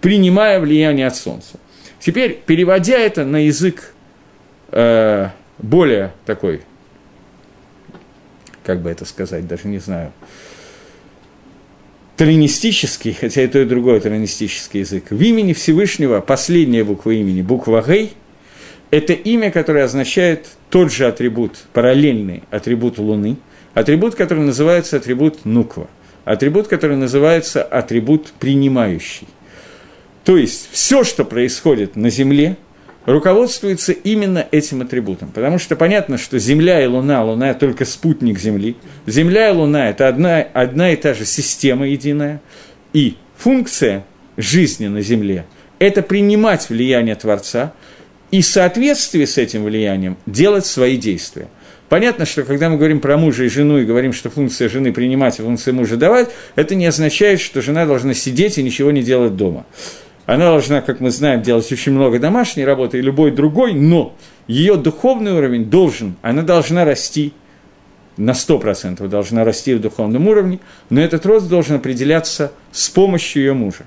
принимая 0.00 0.58
влияние 0.58 1.06
от 1.06 1.14
Солнца. 1.14 1.60
Теперь, 2.00 2.42
переводя 2.46 2.98
это 2.98 3.24
на 3.24 3.46
язык 3.46 3.94
э, 4.72 5.28
более 5.58 6.12
такой, 6.26 6.62
как 8.64 8.80
бы 8.80 8.90
это 8.90 9.04
сказать, 9.04 9.46
даже 9.46 9.68
не 9.68 9.78
знаю, 9.78 10.12
тринистический, 12.22 13.16
хотя 13.20 13.42
и 13.42 13.48
то, 13.48 13.58
и 13.58 13.64
другое 13.64 13.98
тринистический 13.98 14.80
язык, 14.80 15.06
в 15.10 15.20
имени 15.20 15.54
Всевышнего, 15.54 16.20
последняя 16.20 16.84
буква 16.84 17.10
имени, 17.10 17.42
буква 17.42 17.84
Гей, 17.84 18.12
это 18.92 19.12
имя, 19.12 19.50
которое 19.50 19.82
означает 19.82 20.46
тот 20.70 20.92
же 20.92 21.08
атрибут, 21.08 21.64
параллельный 21.72 22.44
атрибут 22.52 22.98
Луны, 22.98 23.38
атрибут, 23.74 24.14
который 24.14 24.44
называется 24.44 24.98
атрибут 24.98 25.44
Нуква, 25.44 25.88
атрибут, 26.24 26.68
который 26.68 26.96
называется 26.96 27.60
атрибут 27.60 28.32
принимающий. 28.38 29.26
То 30.22 30.36
есть 30.36 30.68
все, 30.70 31.02
что 31.02 31.24
происходит 31.24 31.96
на 31.96 32.08
Земле– 32.08 32.56
руководствуется 33.06 33.92
именно 33.92 34.46
этим 34.50 34.82
атрибутом. 34.82 35.30
Потому 35.30 35.58
что 35.58 35.76
понятно, 35.76 36.18
что 36.18 36.38
Земля 36.38 36.82
и 36.82 36.86
Луна, 36.86 37.24
Луна– 37.24 37.54
только 37.54 37.84
спутник 37.84 38.38
Земли. 38.38 38.76
Земля 39.06 39.50
и 39.50 39.52
Луна– 39.52 39.88
это 39.90 40.08
одна, 40.08 40.40
одна 40.40 40.92
и 40.92 40.96
та 40.96 41.14
же 41.14 41.24
система 41.24 41.88
единая. 41.88 42.40
И 42.92 43.16
функция 43.36 44.04
жизни 44.36 44.86
на 44.86 45.00
Земле– 45.00 45.46
это 45.78 46.02
принимать 46.02 46.68
влияние 46.68 47.14
Творца 47.16 47.72
и 48.30 48.40
в 48.40 48.46
соответствии 48.46 49.24
с 49.24 49.38
этим 49.38 49.64
влиянием 49.64 50.16
делать 50.26 50.66
свои 50.66 50.96
действия. 50.96 51.48
Понятно, 51.88 52.24
что 52.24 52.44
когда 52.44 52.70
мы 52.70 52.78
говорим 52.78 53.00
про 53.00 53.18
мужа 53.18 53.44
и 53.44 53.48
жену 53.48 53.76
и 53.76 53.84
говорим, 53.84 54.14
что 54.14 54.30
функция 54.30 54.70
жены 54.70 54.94
принимать, 54.94 55.38
а 55.38 55.42
функция 55.42 55.74
мужа 55.74 55.98
давать, 55.98 56.30
это 56.54 56.74
не 56.74 56.86
означает, 56.86 57.38
что 57.38 57.60
жена 57.60 57.84
должна 57.84 58.14
сидеть 58.14 58.56
и 58.56 58.62
ничего 58.62 58.90
не 58.92 59.02
делать 59.02 59.36
дома. 59.36 59.66
Она 60.32 60.46
должна, 60.46 60.80
как 60.80 61.00
мы 61.00 61.10
знаем, 61.10 61.42
делать 61.42 61.70
очень 61.70 61.92
много 61.92 62.18
домашней 62.18 62.64
работы 62.64 62.96
и 62.96 63.02
любой 63.02 63.32
другой, 63.32 63.74
но 63.74 64.16
ее 64.46 64.76
духовный 64.76 65.32
уровень 65.32 65.66
должен, 65.66 66.16
она 66.22 66.40
должна 66.40 66.86
расти 66.86 67.34
на 68.16 68.30
100% 68.30 69.06
должна 69.08 69.44
расти 69.44 69.74
в 69.74 69.80
духовном 69.82 70.28
уровне, 70.28 70.60
но 70.88 71.02
этот 71.02 71.26
рост 71.26 71.50
должен 71.50 71.76
определяться 71.76 72.52
с 72.70 72.88
помощью 72.88 73.42
ее 73.42 73.52
мужа. 73.52 73.84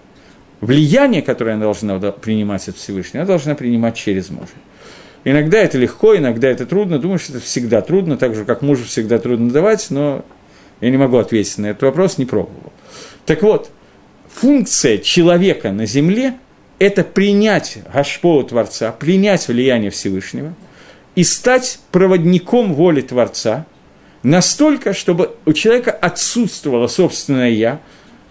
Влияние, 0.62 1.24
которое 1.24 1.54
она 1.56 1.64
должна 1.64 2.00
принимать 2.12 2.70
от 2.70 2.78
Всевышнего, 2.78 3.24
она 3.24 3.28
должна 3.28 3.56
принимать 3.56 3.96
через 3.96 4.30
мужа. 4.30 4.54
Иногда 5.24 5.58
это 5.58 5.80
легко, 5.80 6.16
иногда 6.16 6.48
это 6.48 6.68
трудно. 6.68 7.00
Думаю, 7.00 7.18
что 7.18 7.34
это 7.34 7.42
всегда 7.44 7.82
трудно, 7.82 8.18
так 8.18 8.36
же, 8.36 8.46
как 8.46 8.62
мужу 8.62 8.84
всегда 8.84 9.18
трудно 9.18 9.50
давать, 9.50 9.88
но 9.90 10.24
я 10.80 10.92
не 10.92 10.98
могу 10.98 11.18
ответить 11.18 11.58
на 11.58 11.68
этот 11.68 11.82
вопрос, 11.82 12.20
не 12.20 12.26
пробовал. 12.26 12.72
Так 13.26 13.42
вот, 13.42 13.72
функция 14.36 14.98
человека 14.98 15.72
на 15.72 15.86
земле– 15.86 16.36
это 16.80 17.04
принять 17.04 17.78
Гашпоу 17.94 18.44
Творца, 18.44 18.92
принять 18.92 19.48
влияние 19.48 19.92
Всевышнего 19.92 20.54
и 21.16 21.24
стать 21.24 21.80
проводником 21.92 22.74
воли 22.74 23.02
Творца 23.02 23.66
настолько, 24.24 24.94
чтобы 24.94 25.36
у 25.46 25.54
человека 25.54 25.92
отсутствовало 25.92 26.88
собственное 26.88 27.52
«я», 27.52 27.80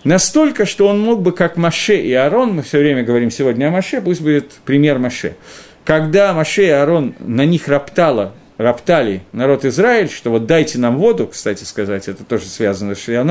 настолько, 0.03 0.67
что 0.67 0.89
он 0.89 1.01
мог 1.01 1.23
бы, 1.23 1.33
как 1.33 1.57
Маше 1.57 1.97
и 1.97 2.13
Аарон, 2.13 2.55
мы 2.55 2.63
все 2.63 2.79
время 2.79 3.03
говорим 3.03 3.31
сегодня 3.31 3.69
о 3.69 3.71
Маше, 3.71 4.03
пусть 4.03 4.21
будет 4.21 4.53
пример 4.67 4.99
Маше, 4.99 5.37
когда 5.85 6.35
Маше 6.35 6.67
и 6.67 6.71
Аарон 6.71 7.15
на 7.21 7.47
них 7.47 7.69
роптало 7.69 8.35
роптали 8.57 9.23
народ 9.33 9.65
Израиль, 9.65 10.09
что 10.09 10.31
вот 10.31 10.47
дайте 10.47 10.79
нам 10.79 10.97
воду, 10.97 11.27
кстати 11.27 11.65
сказать, 11.65 12.09
это 12.09 12.25
тоже 12.25 12.47
связано 12.47 12.95
с 12.95 13.03
Шриан 13.03 13.31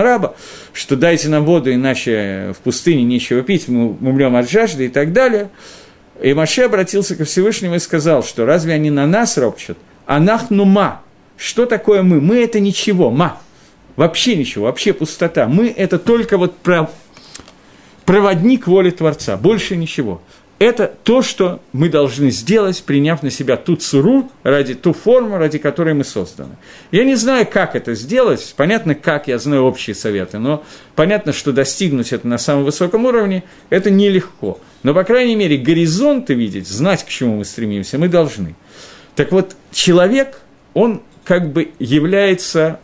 что 0.74 0.96
дайте 0.96 1.30
нам 1.30 1.46
воду, 1.46 1.74
иначе 1.74 2.54
в 2.58 2.62
пустыне 2.64 3.04
нечего 3.04 3.42
пить, 3.42 3.68
мы 3.68 3.92
умрем 3.92 4.36
от 4.36 4.50
жажды 4.50 4.86
и 4.86 4.90
так 4.90 5.14
далее. 5.14 5.50
И 6.22 6.34
Маше 6.34 6.64
обратился 6.64 7.16
ко 7.16 7.26
Всевышнему 7.26 7.76
и 7.76 7.80
сказал, 7.80 8.24
что 8.24 8.46
разве 8.46 8.74
они 8.74 8.90
на 8.90 9.08
нас 9.08 9.38
ропчут? 9.38 9.78
Анахну 10.06 10.66
ма. 10.66 11.02
Что 11.38 11.66
такое 11.66 12.04
мы? 12.04 12.22
Мы– 12.22 12.44
это 12.44 12.60
ничего, 12.60 13.10
ма. 13.10 13.42
Вообще 13.96 14.36
ничего, 14.36 14.66
вообще 14.66 14.94
пустота. 14.94 15.48
Мы– 15.48 15.70
это 15.78 15.98
только 16.00 16.38
вот 16.38 16.56
проводник 18.06 18.68
воли 18.68 18.92
Творца, 18.92 19.38
больше 19.38 19.76
ничего. 19.76 20.22
Это 20.64 20.94
то, 21.04 21.22
что 21.22 21.60
мы 21.74 21.90
должны 21.90 22.32
сделать, 22.32 22.84
приняв 22.84 23.22
на 23.22 23.30
себя 23.30 23.58
ту 23.58 23.76
цуру, 23.76 24.32
ради 24.44 24.76
ту 24.76 24.94
форму, 24.94 25.38
ради 25.38 25.58
которой 25.58 25.94
мы 25.94 26.04
созданы. 26.04 26.56
Я 26.92 27.04
не 27.04 27.16
знаю, 27.16 27.46
как 27.52 27.76
это 27.76 27.96
сделать, 27.96 28.54
понятно, 28.56 28.96
как, 28.96 29.28
я 29.28 29.38
знаю 29.40 29.64
общие 29.64 29.94
советы, 29.96 30.40
но 30.40 30.64
понятно, 30.96 31.34
что 31.34 31.52
достигнуть 31.52 32.14
это 32.14 32.28
на 32.28 32.38
самом 32.38 32.64
высоком 32.64 33.06
уровне, 33.06 33.44
это 33.70 33.92
нелегко. 33.92 34.60
Но, 34.84 34.94
по 34.94 35.04
крайней 35.04 35.36
мере, 35.36 35.58
горизонты 35.58 36.34
видеть, 36.34 36.68
знать, 36.68 37.04
к 37.04 37.10
чему 37.10 37.38
мы 37.38 37.46
стремимся, 37.46 37.98
мы 37.98 38.08
должны. 38.08 38.56
Так 39.16 39.32
вот, 39.32 39.56
человек, 39.72 40.40
он 40.74 41.02
как 41.24 41.52
бы 41.52 41.72
является 41.80 42.80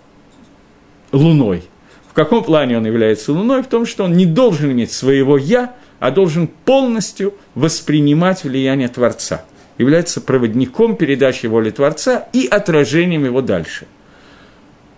луной. 1.12 1.64
В 2.10 2.14
каком 2.14 2.44
плане 2.44 2.78
он 2.78 2.86
является 2.86 3.32
луной? 3.32 3.64
В 3.64 3.68
том, 3.68 3.86
что 3.86 4.04
он 4.04 4.14
не 4.14 4.26
должен 4.26 4.72
иметь 4.72 4.92
своего 4.92 5.38
«я», 5.38 5.76
а 6.00 6.12
должен 6.12 6.48
полностью 6.48 7.34
воспринимать 7.56 8.44
влияние 8.44 8.88
Творца, 8.88 9.46
является 9.78 10.22
проводником 10.22 10.96
передачи 10.96 11.46
воли 11.46 11.72
Творца 11.72 12.28
и 12.34 12.48
отражением 12.48 13.26
его 13.26 13.42
дальше. 13.42 13.86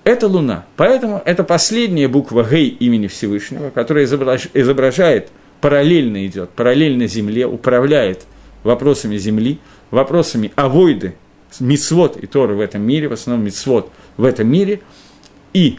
Это 0.03 0.27
Луна. 0.27 0.65
Поэтому 0.77 1.21
это 1.25 1.43
последняя 1.43 2.07
буква 2.07 2.43
Гей 2.43 2.69
имени 2.69 3.07
Всевышнего, 3.07 3.69
которая 3.69 4.05
изображает, 4.05 5.29
параллельно 5.59 6.25
идет, 6.25 6.49
параллельно 6.51 7.05
Земле, 7.05 7.45
управляет 7.45 8.25
вопросами 8.63 9.17
Земли, 9.17 9.59
вопросами 9.91 10.51
авойды, 10.55 11.15
мицвод 11.59 12.17
и 12.17 12.25
Торы 12.25 12.55
в 12.55 12.61
этом 12.61 12.81
мире, 12.81 13.09
в 13.09 13.13
основном 13.13 13.45
мицвод 13.45 13.91
в 14.17 14.23
этом 14.23 14.47
мире. 14.47 14.81
И 15.53 15.77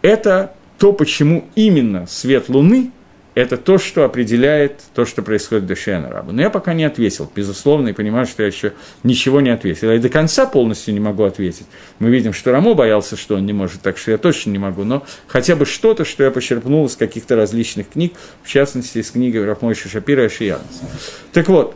это 0.00 0.54
то, 0.78 0.92
почему 0.92 1.44
именно 1.56 2.06
свет 2.06 2.48
Луны 2.48 2.90
это 3.36 3.58
то, 3.58 3.76
что 3.76 4.04
определяет 4.04 4.80
то, 4.94 5.04
что 5.04 5.20
происходит 5.20 5.64
в 5.64 5.66
душе 5.66 5.92
Анарабы. 5.92 6.32
Но 6.32 6.40
я 6.40 6.48
пока 6.48 6.72
не 6.72 6.84
ответил, 6.84 7.30
безусловно, 7.36 7.88
и 7.88 7.92
понимаю, 7.92 8.24
что 8.24 8.42
я 8.42 8.46
еще 8.46 8.72
ничего 9.02 9.42
не 9.42 9.50
ответил. 9.50 9.90
Я 9.90 9.96
и 9.96 9.98
до 9.98 10.08
конца 10.08 10.46
полностью 10.46 10.94
не 10.94 11.00
могу 11.00 11.22
ответить. 11.22 11.66
Мы 11.98 12.08
видим, 12.08 12.32
что 12.32 12.50
Рамо 12.50 12.72
боялся, 12.72 13.14
что 13.14 13.34
он 13.36 13.44
не 13.44 13.52
может, 13.52 13.82
так 13.82 13.98
что 13.98 14.10
я 14.10 14.16
точно 14.16 14.52
не 14.52 14.58
могу. 14.58 14.84
Но 14.84 15.04
хотя 15.26 15.54
бы 15.54 15.66
что-то, 15.66 16.06
что 16.06 16.24
я 16.24 16.30
почерпнул 16.30 16.86
из 16.86 16.96
каких-то 16.96 17.36
различных 17.36 17.90
книг, 17.90 18.14
в 18.42 18.48
частности, 18.48 18.98
из 18.98 19.10
книги 19.10 19.36
Рахмойши 19.36 19.90
Шапира 19.90 20.24
и 20.24 20.28
Шиянца. 20.30 20.86
Так 21.34 21.48
вот, 21.48 21.74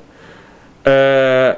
э, 0.85 1.57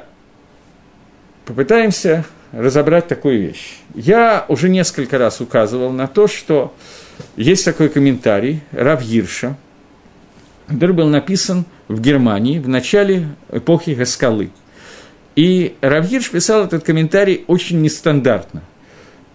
попытаемся 1.45 2.25
разобрать 2.51 3.07
такую 3.07 3.39
вещь. 3.39 3.77
Я 3.95 4.43
уже 4.49 4.67
несколько 4.67 5.17
раз 5.17 5.39
указывал 5.39 5.91
на 5.91 6.07
то, 6.07 6.27
что 6.27 6.73
есть 7.37 7.63
такой 7.63 7.87
комментарий 7.87 8.59
Рав 8.73 9.01
Гирша, 9.01 9.55
который 10.67 10.95
был 10.95 11.09
написан 11.09 11.65
в 11.87 11.99
Германии 11.99 12.59
в 12.59 12.67
начале 12.67 13.27
эпохи 13.51 13.91
Гаскалы. 13.91 14.51
И 15.35 15.75
Равгирш 15.81 16.29
писал 16.29 16.65
этот 16.65 16.83
комментарий 16.83 17.43
очень 17.47 17.81
нестандартно. 17.81 18.61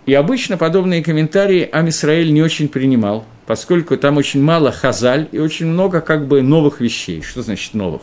И 0.06 0.14
обычно 0.14 0.56
подобные 0.56 1.02
комментарии 1.02 1.68
Амисраэль 1.70 2.32
не 2.32 2.40
очень 2.40 2.68
принимал, 2.68 3.26
поскольку 3.46 3.96
там 3.96 4.16
очень 4.16 4.42
мало 4.42 4.72
хазаль 4.72 5.28
и 5.32 5.38
очень 5.38 5.66
много 5.66 6.00
как 6.00 6.26
бы 6.26 6.40
новых 6.40 6.80
вещей. 6.80 7.22
Что 7.22 7.42
значит 7.42 7.74
новых? 7.74 8.02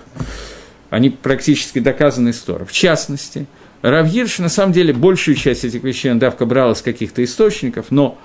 Они 0.89 1.09
практически 1.09 1.79
доказаны 1.79 2.29
из 2.29 2.43
В 2.43 2.71
частности, 2.71 3.47
Равгирш 3.81 4.39
на 4.39 4.49
самом 4.49 4.71
деле 4.73 4.93
большую 4.93 5.35
часть 5.35 5.65
этих 5.65 5.83
вещей 5.83 6.11
он 6.11 6.19
давка 6.19 6.45
брал 6.45 6.73
из 6.73 6.81
каких-то 6.81 7.23
источников, 7.23 7.87
но 7.89 8.17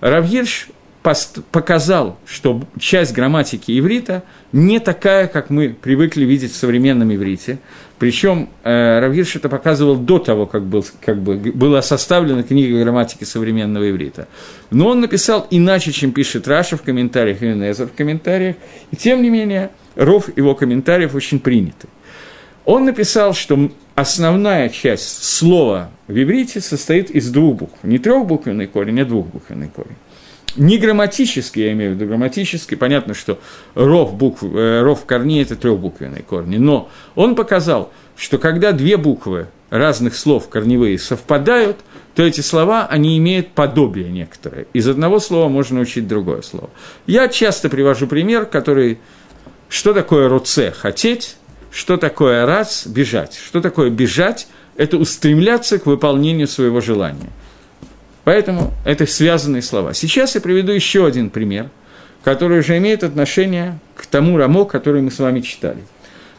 Равгирш 0.00 0.68
показал, 1.02 2.16
что 2.26 2.62
часть 2.78 3.12
грамматики 3.12 3.76
иврита 3.78 4.22
не 4.52 4.78
такая, 4.78 5.26
как 5.26 5.50
мы 5.50 5.70
привыкли 5.70 6.24
видеть 6.24 6.52
в 6.52 6.56
современном 6.56 7.12
иврите. 7.14 7.58
Причем 7.98 8.48
э, 8.62 9.00
Равгирш 9.00 9.36
это 9.36 9.48
показывал 9.48 9.96
до 9.96 10.18
того, 10.18 10.46
как, 10.46 10.64
был, 10.64 10.84
как 11.00 11.20
бы, 11.20 11.36
была 11.36 11.82
составлена 11.82 12.42
книга 12.42 12.80
грамматики 12.80 13.24
современного 13.24 13.90
иврита. 13.90 14.28
Но 14.70 14.88
он 14.88 15.00
написал 15.00 15.46
иначе, 15.50 15.92
чем 15.92 16.12
пишет 16.12 16.48
Раша 16.48 16.76
в 16.76 16.82
комментариях 16.82 17.42
и 17.42 17.46
Незер 17.46 17.86
в 17.86 17.92
комментариях. 17.92 18.56
И 18.90 18.96
тем 18.96 19.22
не 19.22 19.30
менее, 19.30 19.70
ров 19.96 20.36
его 20.36 20.54
комментариев 20.54 21.14
очень 21.14 21.38
приняты. 21.38 21.88
Он 22.64 22.84
написал, 22.84 23.34
что 23.34 23.70
основная 23.94 24.68
часть 24.68 25.24
слова 25.24 25.90
в 26.06 26.20
иврите 26.20 26.60
состоит 26.60 27.10
из 27.10 27.30
двух 27.30 27.56
букв. 27.56 27.78
Не 27.82 27.98
трехбуквенный 27.98 28.66
корень, 28.66 29.00
а 29.00 29.04
двухбуквенный 29.04 29.68
корень. 29.68 29.96
Не 30.56 30.76
грамматический, 30.76 31.64
я 31.64 31.72
имею 31.72 31.92
в 31.92 31.94
виду 31.94 32.06
грамматический, 32.06 32.76
понятно, 32.76 33.14
что 33.14 33.38
ров, 33.74 34.14
букв, 34.14 34.42
э, 34.42 34.82
ров 34.82 35.04
корней– 35.06 35.42
это 35.44 35.56
трехбуквенные 35.56 36.22
корни, 36.22 36.58
но 36.58 36.90
он 37.14 37.34
показал, 37.34 37.90
что 38.16 38.38
когда 38.38 38.72
две 38.72 38.96
буквы 38.96 39.46
разных 39.70 40.14
слов 40.14 40.50
корневые 40.50 40.98
совпадают, 40.98 41.78
то 42.14 42.22
эти 42.22 42.42
слова, 42.42 42.86
они 42.86 43.16
имеют 43.16 43.52
подобие 43.52 44.10
некоторое. 44.10 44.66
Из 44.74 44.86
одного 44.86 45.18
слова 45.18 45.48
можно 45.48 45.80
учить 45.80 46.06
другое 46.06 46.42
слово. 46.42 46.68
Я 47.06 47.28
часто 47.28 47.70
привожу 47.70 48.06
пример, 48.06 48.44
который, 48.44 48.98
что 49.70 49.94
такое 49.94 50.28
роце– 50.28 50.70
хотеть, 50.72 51.36
что 51.70 51.96
такое 51.96 52.44
раз– 52.44 52.86
бежать. 52.86 53.40
Что 53.42 53.62
такое 53.62 53.88
бежать– 53.88 54.46
это 54.76 54.98
устремляться 54.98 55.78
к 55.78 55.86
выполнению 55.86 56.48
своего 56.48 56.82
желания– 56.82 57.30
Поэтому 58.24 58.72
это 58.84 59.06
связанные 59.06 59.62
слова. 59.62 59.94
Сейчас 59.94 60.34
я 60.34 60.40
приведу 60.40 60.72
еще 60.72 61.06
один 61.06 61.30
пример, 61.30 61.70
который 62.22 62.60
уже 62.60 62.78
имеет 62.78 63.02
отношение 63.02 63.78
к 63.96 64.06
тому 64.06 64.36
Рамо, 64.36 64.64
который 64.64 65.02
мы 65.02 65.10
с 65.10 65.18
вами 65.18 65.40
читали. 65.40 65.82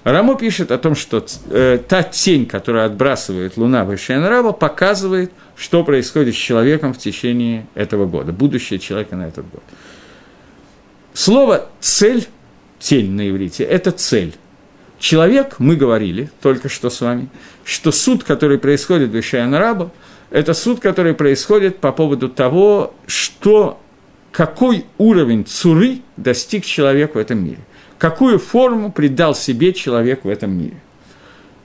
Рамо 0.04 0.36
пишет 0.36 0.72
о 0.72 0.78
том, 0.78 0.96
что 0.96 1.26
э, 1.50 1.80
та 1.88 2.04
тень, 2.04 2.46
которую 2.46 2.86
отбрасывает 2.86 3.56
Луна 3.56 3.86
в 3.86 3.96
Раба, 4.10 4.52
показывает, 4.52 5.32
что 5.56 5.84
происходит 5.84 6.36
с 6.36 6.38
человеком 6.38 6.94
в 6.94 6.98
течение 6.98 7.68
этого 7.74 8.06
года, 8.06 8.34
будущее 8.34 8.80
человека 8.80 9.16
на 9.16 9.28
этот 9.28 9.50
год. 9.50 9.64
Слово 11.14 11.70
«цель», 11.80 12.28
«тень» 12.80 13.12
на 13.12 13.30
иврите– 13.30 13.64
это 13.66 13.92
цель. 13.92 14.34
Человек, 15.00 15.56
мы 15.60 15.76
говорили 15.76 16.30
только 16.42 16.70
что 16.70 16.90
с 16.90 17.00
вами, 17.02 17.30
что 17.64 17.92
суд, 17.92 18.24
который 18.24 18.58
происходит 18.58 19.10
в 19.10 19.52
Раба 19.58 19.92
это 20.34 20.56
суд, 20.56 20.80
который 20.80 21.14
происходит 21.14 21.78
по 21.78 21.92
поводу 21.92 22.28
того, 22.28 22.96
что, 23.06 23.80
какой 24.32 24.86
уровень 24.98 25.46
цуры 25.46 26.00
достиг 26.18 26.66
человек 26.66 27.14
в 27.14 27.20
этом 27.20 27.46
мире, 27.46 27.60
какую 28.00 28.40
форму 28.40 28.92
придал 28.92 29.36
себе 29.36 29.74
человек 29.74 30.24
в 30.24 30.28
этом 30.28 30.58
мире. 30.58 30.78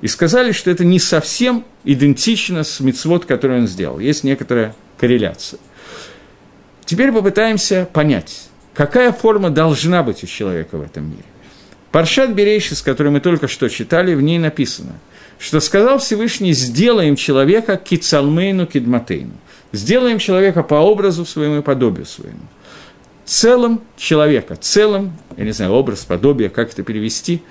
И 0.03 0.07
сказали, 0.07 0.53
что 0.53 0.71
это 0.71 0.85
не 0.85 0.99
совсем 0.99 1.65
идентично 1.85 2.63
с 2.63 2.79
мицвод, 2.81 3.25
который 3.25 3.61
он 3.61 3.67
сделал. 3.67 4.01
Есть 4.01 4.23
некоторая 4.23 4.75
корреляция. 4.99 5.59
Теперь 6.85 7.11
попытаемся 7.11 7.89
понять, 7.91 8.51
какая 8.75 9.13
форма 9.13 9.49
должна 9.49 10.03
быть 10.03 10.23
у 10.23 10.27
человека 10.27 10.77
в 10.77 10.83
этом 10.83 11.09
мире. 11.09 11.25
Паршат 11.91 12.33
Берейши, 12.33 12.75
с 12.75 12.83
которой 12.83 13.09
мы 13.09 13.21
только 13.21 13.49
что 13.49 13.71
читали, 13.71 14.15
в 14.15 14.21
ней 14.21 14.39
написано– 14.39 14.93
что 15.39 15.61
сказал 15.61 15.99
Всевышний, 15.99 16.53
сделаем 16.53 17.17
человека 17.17 17.77
кицалмейну 17.77 18.67
кидматейну. 18.67 19.35
Сделаем 19.73 20.19
человека 20.19 20.63
по 20.63 20.77
образу 20.77 21.25
своему 21.25 21.59
и 21.59 21.63
подобию 21.63 22.07
своему. 22.07 22.41
Целым 23.25 23.83
человека, 23.97 24.57
целым, 24.57 25.13
я 25.37 25.45
не 25.45 25.53
знаю, 25.53 25.73
образ, 25.73 26.05
подобие, 26.05 26.49
как 26.49 26.73
это 26.73 26.83
перевести, 26.83 27.43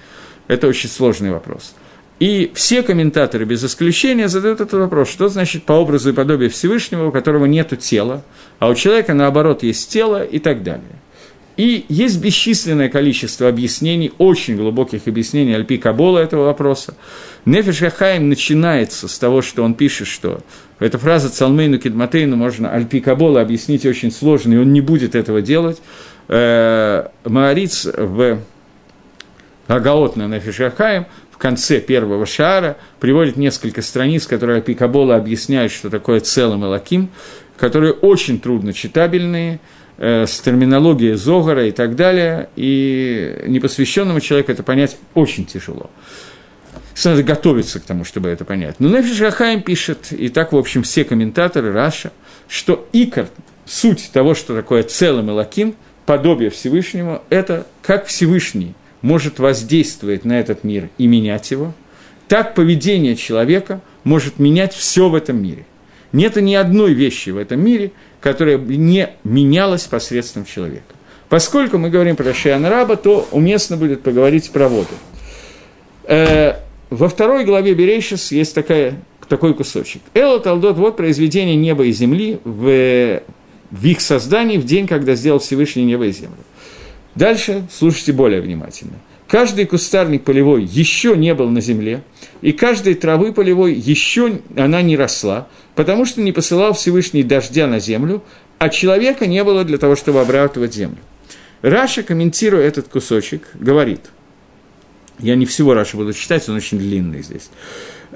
это 0.47 0.67
очень 0.67 0.89
сложный 0.89 1.31
вопрос. 1.31 1.75
И 2.19 2.51
все 2.55 2.81
комментаторы 2.81 3.45
без 3.45 3.63
исключения 3.63 4.27
задают 4.27 4.59
этот 4.59 4.79
вопрос, 4.79 5.09
что 5.09 5.27
значит 5.27 5.63
по 5.63 5.73
образу 5.73 6.09
и 6.09 6.13
подобию 6.13 6.49
Всевышнего, 6.49 7.07
у 7.07 7.11
которого 7.11 7.45
нет 7.45 7.77
тела, 7.79 8.23
а 8.57 8.69
у 8.69 8.75
человека, 8.75 9.13
наоборот, 9.13 9.61
есть 9.61 9.91
тело 9.91 10.23
и 10.23 10.39
так 10.39 10.63
далее. 10.63 10.99
И 11.57 11.85
есть 11.89 12.21
бесчисленное 12.21 12.87
количество 12.87 13.49
объяснений, 13.49 14.13
очень 14.19 14.55
глубоких 14.55 15.07
объяснений 15.07 15.55
Альпи 15.55 15.77
Кабола 15.77 16.19
этого 16.19 16.45
вопроса. 16.45 16.93
Нефиш 17.45 17.79
Хахаим 17.79 18.29
начинается 18.29 19.07
с 19.07 19.17
того, 19.17 19.41
что 19.41 19.63
он 19.63 19.73
пишет, 19.73 20.07
что 20.07 20.41
эта 20.77 20.99
фраза 20.99 21.29
«Цалмейну 21.29 21.79
кидматейну» 21.79 22.35
можно 22.35 22.71
Альпи 22.71 22.99
Кабола 22.99 23.41
объяснить 23.41 23.87
очень 23.87 24.11
сложно, 24.11 24.53
и 24.53 24.57
он 24.57 24.71
не 24.71 24.81
будет 24.81 25.15
этого 25.15 25.41
делать. 25.41 25.81
Э, 26.27 27.07
Маариц 27.25 27.85
в 27.85 28.39
Агаот 29.65 30.15
на 30.15 30.27
Нефиш 30.27 30.57
Хахаим 30.57 31.07
в 31.31 31.39
конце 31.39 31.79
первого 31.79 32.27
шара 32.27 32.77
приводит 32.99 33.35
несколько 33.35 33.81
страниц, 33.81 34.27
которые 34.27 34.57
Альпи 34.57 34.75
Кабола 34.75 35.15
объясняют, 35.15 35.71
что 35.71 35.89
такое 35.89 36.19
целым 36.19 36.65
и 36.65 36.67
лаким, 36.67 37.09
которые 37.57 37.93
очень 37.93 38.39
трудно 38.39 38.73
читабельные, 38.73 39.59
с 39.97 40.39
терминологией 40.39 41.15
Зогара 41.15 41.67
и 41.67 41.71
так 41.71 41.95
далее, 41.95 42.49
и 42.55 43.43
непосвященному 43.47 44.19
человеку 44.19 44.51
это 44.51 44.63
понять 44.63 44.97
очень 45.13 45.45
тяжело 45.45 45.89
надо 47.05 47.23
готовиться 47.23 47.79
к 47.79 47.83
тому, 47.83 48.03
чтобы 48.03 48.29
это 48.29 48.45
понять. 48.45 48.75
Но 48.79 48.89
Нефиш 48.89 49.21
Рахаим 49.21 49.61
пишет, 49.61 50.11
и 50.11 50.29
так, 50.29 50.51
в 50.51 50.57
общем, 50.57 50.83
все 50.83 51.03
комментаторы 51.03 51.71
Раша, 51.71 52.11
что 52.47 52.87
икор, 52.93 53.27
суть 53.65 54.09
того, 54.11 54.33
что 54.33 54.55
такое 54.55 54.83
целым 54.83 55.29
и 55.29 55.33
лаким, 55.33 55.75
подобие 56.05 56.49
Всевышнему, 56.49 57.21
это 57.29 57.67
как 57.81 58.07
Всевышний 58.07 58.73
может 59.01 59.39
воздействовать 59.39 60.25
на 60.25 60.39
этот 60.39 60.63
мир 60.63 60.89
и 60.97 61.07
менять 61.07 61.51
его, 61.51 61.73
так 62.27 62.55
поведение 62.55 63.15
человека 63.15 63.81
может 64.03 64.39
менять 64.39 64.73
все 64.73 65.09
в 65.09 65.15
этом 65.15 65.41
мире. 65.41 65.65
Нет 66.11 66.35
ни 66.37 66.55
одной 66.55 66.93
вещи 66.93 67.29
в 67.29 67.37
этом 67.37 67.63
мире, 67.63 67.91
которая 68.21 68.57
не 68.57 69.09
менялась 69.23 69.83
посредством 69.83 70.45
человека. 70.45 70.95
Поскольку 71.29 71.77
мы 71.77 71.89
говорим 71.89 72.15
про 72.15 72.33
Шиана 72.33 72.69
Раба, 72.69 72.95
то 72.95 73.27
уместно 73.31 73.77
будет 73.77 74.01
поговорить 74.01 74.49
про 74.51 74.69
воду. 74.69 74.89
Э, 76.05 76.55
во 76.89 77.09
второй 77.09 77.43
главе 77.43 77.73
Берейшис 77.73 78.31
есть 78.31 78.55
такая, 78.55 78.95
такой 79.27 79.53
кусочек. 79.53 80.01
Элла 80.13 80.39
Талдот, 80.39 80.77
вот 80.77 80.95
произведение 80.95 81.55
неба 81.55 81.85
и 81.85 81.91
земли 81.91 82.39
в, 82.45 83.21
в 83.71 83.85
их 83.85 83.99
создании 83.99 84.57
в 84.57 84.65
день, 84.65 84.87
когда 84.87 85.15
сделал 85.15 85.39
Всевышний 85.39 85.83
небо 85.83 86.05
и 86.05 86.11
землю. 86.11 86.37
Дальше 87.15 87.67
слушайте 87.71 88.13
более 88.13 88.39
внимательно. 88.39 88.93
Каждый 89.27 89.65
кустарник 89.65 90.23
полевой 90.23 90.63
еще 90.63 91.17
не 91.17 91.33
был 91.33 91.49
на 91.49 91.59
земле, 91.59 92.03
и 92.41 92.53
каждой 92.53 92.95
травы 92.95 93.33
полевой 93.33 93.73
еще 93.73 94.39
она 94.55 94.81
не 94.81 94.95
росла, 94.95 95.49
потому 95.75 96.05
что 96.05 96.21
не 96.21 96.31
посылал 96.31 96.73
Всевышний 96.73 97.23
дождя 97.23 97.67
на 97.67 97.79
землю, 97.79 98.23
а 98.57 98.69
человека 98.69 99.27
не 99.27 99.43
было 99.43 99.65
для 99.65 99.77
того, 99.77 99.95
чтобы 99.97 100.21
обрабатывать 100.21 100.73
землю. 100.73 100.97
Раши, 101.61 102.03
комментируя 102.03 102.65
этот 102.65 102.87
кусочек, 102.87 103.49
говорит, 103.55 104.01
я 105.19 105.35
не 105.35 105.45
всего 105.45 105.73
Раши 105.73 105.97
буду 105.97 106.13
читать, 106.13 106.47
он 106.47 106.55
очень 106.55 106.77
длинный 106.77 107.21
здесь, 107.21 107.49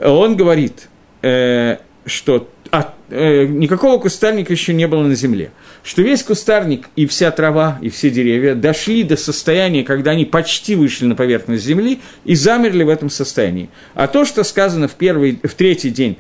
он 0.01 0.37
говорит, 0.37 0.87
э, 1.23 1.77
что 2.05 2.49
а, 2.71 2.93
э, 3.09 3.45
никакого 3.45 3.99
кустарника 3.99 4.53
еще 4.53 4.73
не 4.73 4.87
было 4.87 5.03
на 5.03 5.13
земле, 5.13 5.51
что 5.83 6.01
весь 6.01 6.23
кустарник 6.23 6.87
и 6.95 7.05
вся 7.05 7.29
трава, 7.31 7.77
и 7.81 7.89
все 7.89 8.09
деревья 8.09 8.55
дошли 8.55 9.03
до 9.03 9.17
состояния, 9.17 9.83
когда 9.83 10.11
они 10.11 10.23
почти 10.23 10.75
вышли 10.75 11.05
на 11.05 11.15
поверхность 11.15 11.65
земли 11.65 11.99
и 12.23 12.33
замерли 12.33 12.83
в 12.83 12.89
этом 12.89 13.09
состоянии. 13.09 13.69
А 13.93 14.07
то, 14.07 14.23
что 14.23 14.43
сказано 14.45 14.87
в, 14.87 14.95
первый, 14.95 15.37
в 15.43 15.53
третий 15.53 15.89
день, 15.89 16.17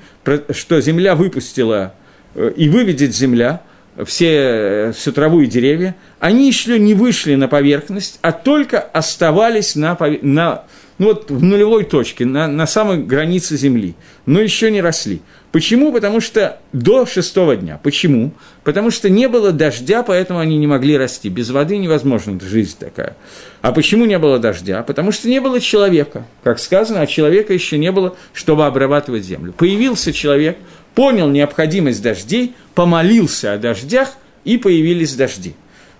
что 0.49 0.81
земля 0.81 1.15
выпустила 1.15 1.93
э, 2.35 2.51
и 2.55 2.67
выведет 2.67 3.15
земля– 3.15 3.61
все, 4.05 4.93
всю 4.95 5.11
траву 5.11 5.41
и 5.41 5.47
деревья, 5.47 5.95
они 6.19 6.47
еще 6.47 6.79
не 6.79 6.93
вышли 6.93 7.35
на 7.35 7.47
поверхность, 7.47 8.19
а 8.21 8.31
только 8.31 8.79
оставались 8.79 9.75
на, 9.75 9.97
на, 10.21 10.63
ну 10.97 11.07
вот 11.07 11.29
в 11.29 11.43
нулевой 11.43 11.83
точке, 11.83 12.25
на, 12.25 12.47
на 12.47 12.67
самой 12.67 13.03
границе 13.03 13.57
Земли, 13.57 13.95
но 14.25 14.39
еще 14.39 14.71
не 14.71 14.81
росли. 14.81 15.21
Почему? 15.51 15.91
Потому 15.91 16.21
что 16.21 16.59
до 16.71 17.05
шестого 17.05 17.57
дня. 17.57 17.77
Почему? 17.83 18.31
Потому 18.63 18.89
что 18.89 19.09
не 19.09 19.27
было 19.27 19.51
дождя, 19.51 20.01
поэтому 20.01 20.39
они 20.39 20.57
не 20.57 20.67
могли 20.67 20.97
расти. 20.97 21.27
Без 21.27 21.49
воды 21.49 21.77
невозможна 21.77 22.39
жизнь 22.39 22.77
такая. 22.79 23.17
А 23.61 23.73
почему 23.73 24.05
не 24.05 24.17
было 24.17 24.39
дождя? 24.39 24.81
Потому 24.83 25.11
что 25.11 25.27
не 25.27 25.41
было 25.41 25.59
человека. 25.59 26.25
Как 26.43 26.57
сказано, 26.59 27.01
а 27.01 27.07
человека 27.07 27.51
еще 27.51 27.77
не 27.77 27.91
было, 27.91 28.15
чтобы 28.33 28.65
обрабатывать 28.65 29.25
землю. 29.25 29.51
Появился 29.51 30.13
человек, 30.13 30.57
понял 30.95 31.29
необходимость 31.29 32.01
дождей, 32.01 32.53
помолился 32.75 33.53
о 33.53 33.57
дождях, 33.57 34.17
и 34.43 34.57
появились 34.57 35.15
дожди. 35.15 35.53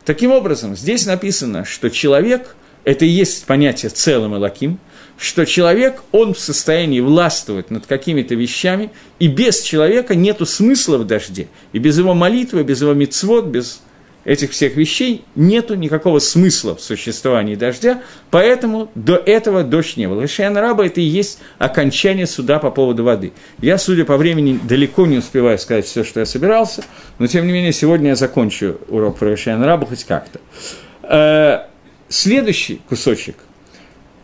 Таким 0.06 0.32
образом, 0.32 0.76
здесь 0.76 1.06
написано, 1.06 1.66
что 1.66 1.89
человек– 1.89 2.56
это 2.84 3.06
и 3.06 3.10
есть 3.10 3.46
понятие 3.46 3.89
целым 3.89 4.36
и 4.36 4.39
лаким, 4.39 4.80
что 5.18 5.46
человек, 5.46 6.02
он 6.12 6.34
в 6.34 6.39
состоянии 6.39 7.00
властвовать 7.00 7.70
над 7.70 7.86
какими-то 7.86 8.34
вещами, 8.34 8.89
и 9.20 9.28
без 9.28 9.62
человека 9.62 10.16
нет 10.16 10.42
смысла 10.50 10.98
в 10.98 11.06
дожде, 11.06 11.48
и 11.74 11.78
без 11.78 12.00
его 12.00 12.16
молитвы, 12.16 12.64
без 12.64 12.82
его 12.82 12.94
мицвод, 12.94 13.46
без 13.46 13.82
этих 14.24 14.52
всех 14.52 14.76
вещей 14.76 15.24
нету 15.36 15.76
никакого 15.76 16.20
смысла 16.20 16.76
в 16.76 16.82
существовании 16.82 17.56
дождя, 17.56 18.02
поэтому 18.30 18.92
до 18.96 19.16
этого 19.16 19.64
дождь 19.64 19.98
не 19.98 20.08
был. 20.08 20.22
Решение 20.22 20.60
раба– 20.60 20.86
это 20.88 21.02
и 21.02 21.04
есть 21.04 21.40
окончание 21.58 22.28
суда 22.28 22.60
по 22.60 22.72
поводу 22.72 23.04
воды. 23.04 23.34
Я, 23.60 23.78
судя 23.78 24.06
по 24.06 24.18
времени, 24.18 24.60
далеко 24.62 25.06
не 25.06 25.18
успеваю 25.18 25.58
сказать 25.58 25.86
все, 25.86 26.04
что 26.04 26.20
я 26.20 26.26
собирался, 26.26 26.84
но, 27.20 27.28
тем 27.28 27.48
не 27.48 27.54
менее, 27.54 27.74
сегодня 27.74 28.10
я 28.10 28.16
закончу 28.16 28.78
урок 28.90 29.18
про 29.18 29.30
решение 29.30 29.66
раба 29.66 29.88
хоть 29.88 30.04
как-то. 30.04 30.40
Э, 31.04 31.68
следующий 32.10 32.82
кусочек, 32.88 33.38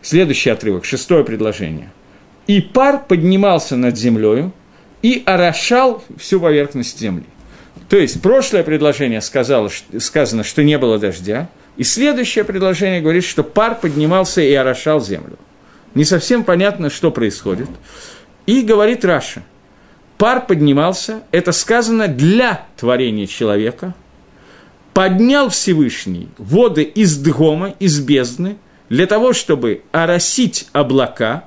следующий 0.02 0.50
отрывок, 0.50 0.84
шестое 0.84 1.24
предложение. 1.24 1.92
«И 2.46 2.62
пар 2.62 3.04
поднимался 3.06 3.76
над 3.76 3.98
землей 3.98 4.50
и 5.02 5.22
орошал 5.26 6.02
всю 6.16 6.40
поверхность 6.40 6.98
земли». 6.98 7.26
То 7.88 7.96
есть 7.96 8.20
прошлое 8.20 8.62
предложение 8.62 9.20
сказало, 9.20 9.70
сказано, 9.98 10.44
что 10.44 10.62
не 10.62 10.76
было 10.78 10.98
дождя, 10.98 11.48
и 11.76 11.84
следующее 11.84 12.44
предложение 12.44 13.00
говорит, 13.00 13.24
что 13.24 13.42
пар 13.42 13.78
поднимался 13.80 14.42
и 14.42 14.52
орошал 14.52 15.00
землю. 15.00 15.38
Не 15.94 16.04
совсем 16.04 16.44
понятно, 16.44 16.90
что 16.90 17.10
происходит. 17.10 17.68
И 18.46 18.62
говорит 18.62 19.04
Раша, 19.04 19.42
пар 20.18 20.44
поднимался, 20.46 21.22
это 21.30 21.52
сказано 21.52 22.08
для 22.08 22.66
творения 22.76 23.26
человека, 23.26 23.94
поднял 24.92 25.48
Всевышний 25.48 26.28
воды 26.36 26.82
из 26.82 27.16
дгома, 27.16 27.74
из 27.78 28.00
бездны, 28.00 28.58
для 28.90 29.06
того, 29.06 29.32
чтобы 29.32 29.82
оросить 29.92 30.68
облака, 30.72 31.44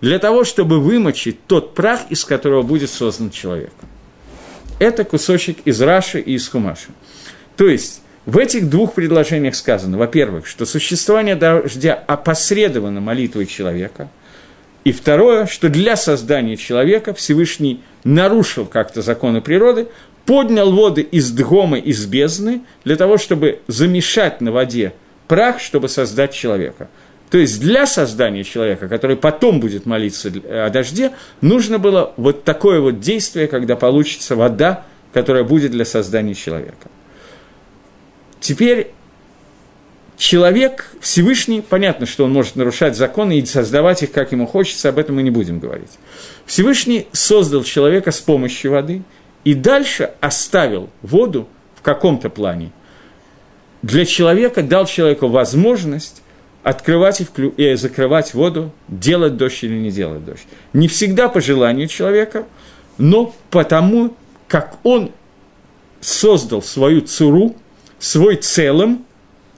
для 0.00 0.18
того, 0.18 0.44
чтобы 0.44 0.80
вымочить 0.80 1.46
тот 1.46 1.74
прах, 1.74 2.00
из 2.08 2.24
которого 2.24 2.62
будет 2.62 2.90
создан 2.90 3.30
человек. 3.30 3.72
Это 4.78 5.04
кусочек 5.04 5.58
из 5.64 5.80
Раши 5.80 6.20
и 6.20 6.34
из 6.34 6.48
Хумаша. 6.48 6.88
То 7.56 7.68
есть, 7.68 8.02
в 8.26 8.38
этих 8.38 8.68
двух 8.68 8.94
предложениях 8.94 9.54
сказано, 9.54 9.98
во-первых, 9.98 10.46
что 10.46 10.66
существование 10.66 11.36
дождя 11.36 11.94
опосредовано 12.06 13.00
молитвой 13.00 13.46
человека, 13.46 14.08
и 14.82 14.92
второе, 14.92 15.46
что 15.46 15.68
для 15.68 15.96
создания 15.96 16.56
человека 16.56 17.14
Всевышний 17.14 17.82
нарушил 18.02 18.66
как-то 18.66 19.02
законы 19.02 19.40
природы, 19.40 19.88
поднял 20.26 20.72
воды 20.72 21.02
из 21.02 21.30
дгома, 21.30 21.78
из 21.78 22.04
бездны, 22.06 22.62
для 22.84 22.96
того, 22.96 23.16
чтобы 23.18 23.60
замешать 23.66 24.40
на 24.40 24.52
воде 24.52 24.92
прах, 25.28 25.60
чтобы 25.60 25.88
создать 25.88 26.32
человека– 26.32 26.88
то 27.34 27.38
есть 27.38 27.60
для 27.60 27.84
создания 27.84 28.44
человека, 28.44 28.86
который 28.86 29.16
потом 29.16 29.58
будет 29.58 29.86
молиться 29.86 30.32
о 30.48 30.70
дожде, 30.70 31.10
нужно 31.40 31.80
было 31.80 32.14
вот 32.16 32.44
такое 32.44 32.78
вот 32.78 33.00
действие, 33.00 33.48
когда 33.48 33.74
получится 33.74 34.36
вода, 34.36 34.84
которая 35.12 35.42
будет 35.42 35.72
для 35.72 35.84
создания 35.84 36.34
человека. 36.34 36.86
Теперь 38.38 38.92
человек 40.16 40.94
Всевышний, 41.00 41.60
понятно, 41.60 42.06
что 42.06 42.24
он 42.24 42.32
может 42.32 42.54
нарушать 42.54 42.94
законы 42.94 43.40
и 43.40 43.44
создавать 43.44 44.04
их, 44.04 44.12
как 44.12 44.30
ему 44.30 44.46
хочется, 44.46 44.90
об 44.90 45.00
этом 45.00 45.16
мы 45.16 45.24
не 45.24 45.30
будем 45.30 45.58
говорить. 45.58 45.90
Всевышний 46.46 47.08
создал 47.10 47.64
человека 47.64 48.12
с 48.12 48.20
помощью 48.20 48.70
воды 48.70 49.02
и 49.42 49.54
дальше 49.54 50.12
оставил 50.20 50.88
воду 51.02 51.48
в 51.74 51.82
каком-то 51.82 52.30
плане. 52.30 52.70
Для 53.82 54.04
человека 54.04 54.62
дал 54.62 54.86
человеку 54.86 55.26
возможность 55.26 56.22
открывать 56.64 57.20
и, 57.20 57.24
вклю... 57.24 57.50
и 57.50 57.74
закрывать 57.74 58.34
воду, 58.34 58.72
делать 58.88 59.36
дождь 59.36 59.62
или 59.62 59.74
не 59.74 59.90
делать 59.90 60.24
дождь. 60.24 60.46
Не 60.72 60.88
всегда 60.88 61.28
по 61.28 61.40
желанию 61.40 61.86
человека, 61.86 62.46
но 62.98 63.34
потому, 63.50 64.16
как 64.48 64.78
он 64.82 65.12
создал 66.00 66.62
свою 66.62 67.02
цуру, 67.02 67.54
свой 67.98 68.36
целым, 68.36 69.04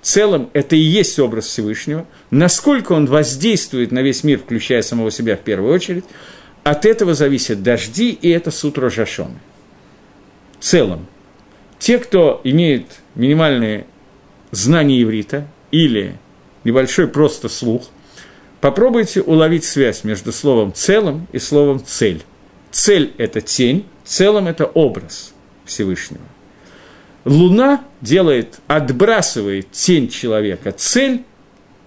целым 0.02 0.50
это 0.52 0.74
и 0.74 0.80
есть 0.80 1.18
образ 1.18 1.46
Всевышнего, 1.46 2.06
насколько 2.30 2.92
он 2.92 3.06
воздействует 3.06 3.92
на 3.92 4.02
весь 4.02 4.24
мир, 4.24 4.40
включая 4.40 4.82
самого 4.82 5.12
себя 5.12 5.36
в 5.36 5.40
первую 5.40 5.72
очередь, 5.72 6.04
от 6.64 6.84
этого 6.84 7.14
зависят 7.14 7.62
дожди, 7.62 8.10
и 8.10 8.28
это 8.28 8.50
суд 8.50 8.78
Рожашона. 8.78 9.38
Целым. 10.58 11.06
Те, 11.78 11.98
кто 11.98 12.40
имеет 12.42 12.86
минимальные 13.14 13.86
знания 14.50 15.00
иврита 15.00 15.46
или 15.70 16.16
небольшой 16.66 17.06
просто 17.08 17.48
слух, 17.48 17.88
попробуйте 18.60 19.22
уловить 19.22 19.64
связь 19.64 20.04
между 20.04 20.32
словом 20.32 20.74
«целым» 20.74 21.26
и 21.32 21.38
словом 21.38 21.82
«цель». 21.84 22.22
Цель– 22.70 23.14
это 23.18 23.40
тень, 23.40 23.86
целым– 24.04 24.46
это 24.48 24.66
образ 24.66 25.32
Всевышнего. 25.64 26.24
Луна 27.24 27.84
делает, 28.00 28.58
отбрасывает 28.66 29.70
тень 29.70 30.08
человека, 30.08 30.72
цель 30.72 31.24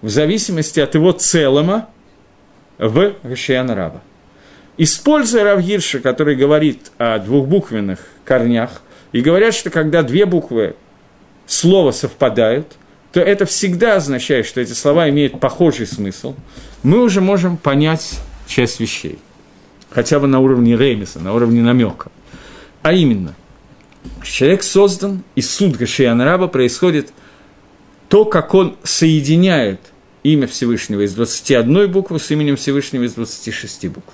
в 0.02 0.08
зависимости 0.08 0.80
от 0.80 0.94
его 0.94 1.12
целома 1.12 1.88
в 2.78 3.14
Рашиян 3.22 3.70
Раба. 3.70 4.00
Используя 4.78 5.44
Равгирша, 5.44 6.00
который 6.00 6.34
говорит 6.34 6.90
о 6.98 7.18
двухбуквенных 7.18 8.00
корнях, 8.24 8.82
и 9.12 9.20
говорят, 9.20 9.54
что 9.54 9.70
когда 9.70 10.02
две 10.02 10.24
буквы 10.24 10.76
слова 11.46 11.90
совпадают, 11.90 12.66
то 13.12 13.20
это 13.20 13.44
всегда 13.44 13.96
означает, 13.96 14.46
что 14.46 14.60
эти 14.60 14.72
слова 14.72 15.08
имеют 15.10 15.40
похожий 15.40 15.86
смысл, 15.86 16.34
мы 16.82 17.02
уже 17.02 17.20
можем 17.20 17.56
понять 17.56 18.18
часть 18.46 18.80
вещей. 18.80 19.18
Хотя 19.90 20.20
бы 20.20 20.28
на 20.28 20.38
уровне 20.38 20.76
ремеса, 20.76 21.18
на 21.18 21.34
уровне 21.34 21.62
намека. 21.62 22.10
А 22.82 22.92
именно, 22.92 23.34
человек 24.22 24.62
создан, 24.62 25.24
и 25.34 25.42
суд 25.42 25.76
Гашиян 25.76 26.20
Раба 26.20 26.46
происходит 26.46 27.12
то, 28.08 28.24
как 28.24 28.54
он 28.54 28.76
соединяет 28.84 29.80
имя 30.22 30.46
Всевышнего 30.46 31.04
из 31.04 31.14
21 31.14 31.90
буквы 31.90 32.18
с 32.20 32.30
именем 32.30 32.56
Всевышнего 32.56 33.04
из 33.04 33.14
26 33.14 33.88
букв. 33.88 34.12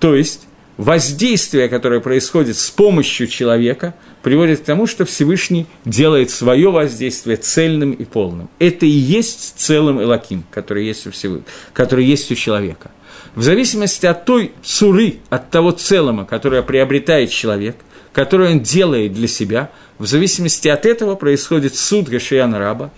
То 0.00 0.14
есть 0.14 0.46
воздействие, 0.76 1.68
которое 1.68 2.00
происходит 2.00 2.56
с 2.56 2.70
помощью 2.70 3.26
человека, 3.26 3.94
приводит 4.22 4.60
к 4.60 4.64
тому, 4.64 4.86
что 4.86 5.04
Всевышний 5.04 5.66
делает 5.84 6.30
свое 6.30 6.70
воздействие 6.70 7.36
цельным 7.36 7.92
и 7.92 8.04
полным. 8.04 8.48
Это 8.58 8.84
и 8.84 8.90
есть 8.90 9.54
целым 9.58 10.02
Элаким, 10.02 10.44
который 10.50 10.86
есть 10.86 11.06
у, 11.06 11.10
Всевы... 11.10 11.42
который 11.72 12.04
есть 12.04 12.30
у 12.30 12.34
человека. 12.34 12.90
В 13.34 13.42
зависимости 13.42 14.06
от 14.06 14.24
той 14.24 14.52
цуры, 14.62 15.16
от 15.30 15.50
того 15.50 15.70
целого, 15.70 16.24
которое 16.24 16.62
приобретает 16.62 17.30
человек, 17.30 17.76
которое 18.12 18.52
он 18.52 18.60
делает 18.60 19.12
для 19.12 19.28
себя, 19.28 19.70
в 19.98 20.06
зависимости 20.06 20.68
от 20.68 20.86
этого 20.86 21.16
происходит 21.16 21.74
суд 21.74 22.08
Гашияна 22.08 22.58
Раба, 22.58 22.90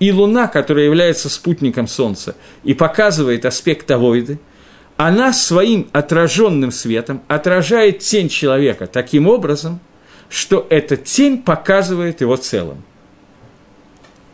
и 0.00 0.10
Луна, 0.10 0.48
которая 0.48 0.86
является 0.86 1.28
спутником 1.28 1.86
Солнца 1.86 2.34
и 2.64 2.74
показывает 2.74 3.46
аспект 3.46 3.90
Авойды– 3.90 4.38
она 4.96 5.32
своим 5.32 5.88
отраженным 5.92 6.70
светом 6.70 7.22
отражает 7.28 8.00
тень 8.00 8.28
человека 8.28 8.86
таким 8.86 9.26
образом, 9.26 9.80
что 10.28 10.66
эта 10.70 10.96
тень 10.96 11.42
показывает 11.42 12.20
его 12.20 12.36
целым. 12.36 12.82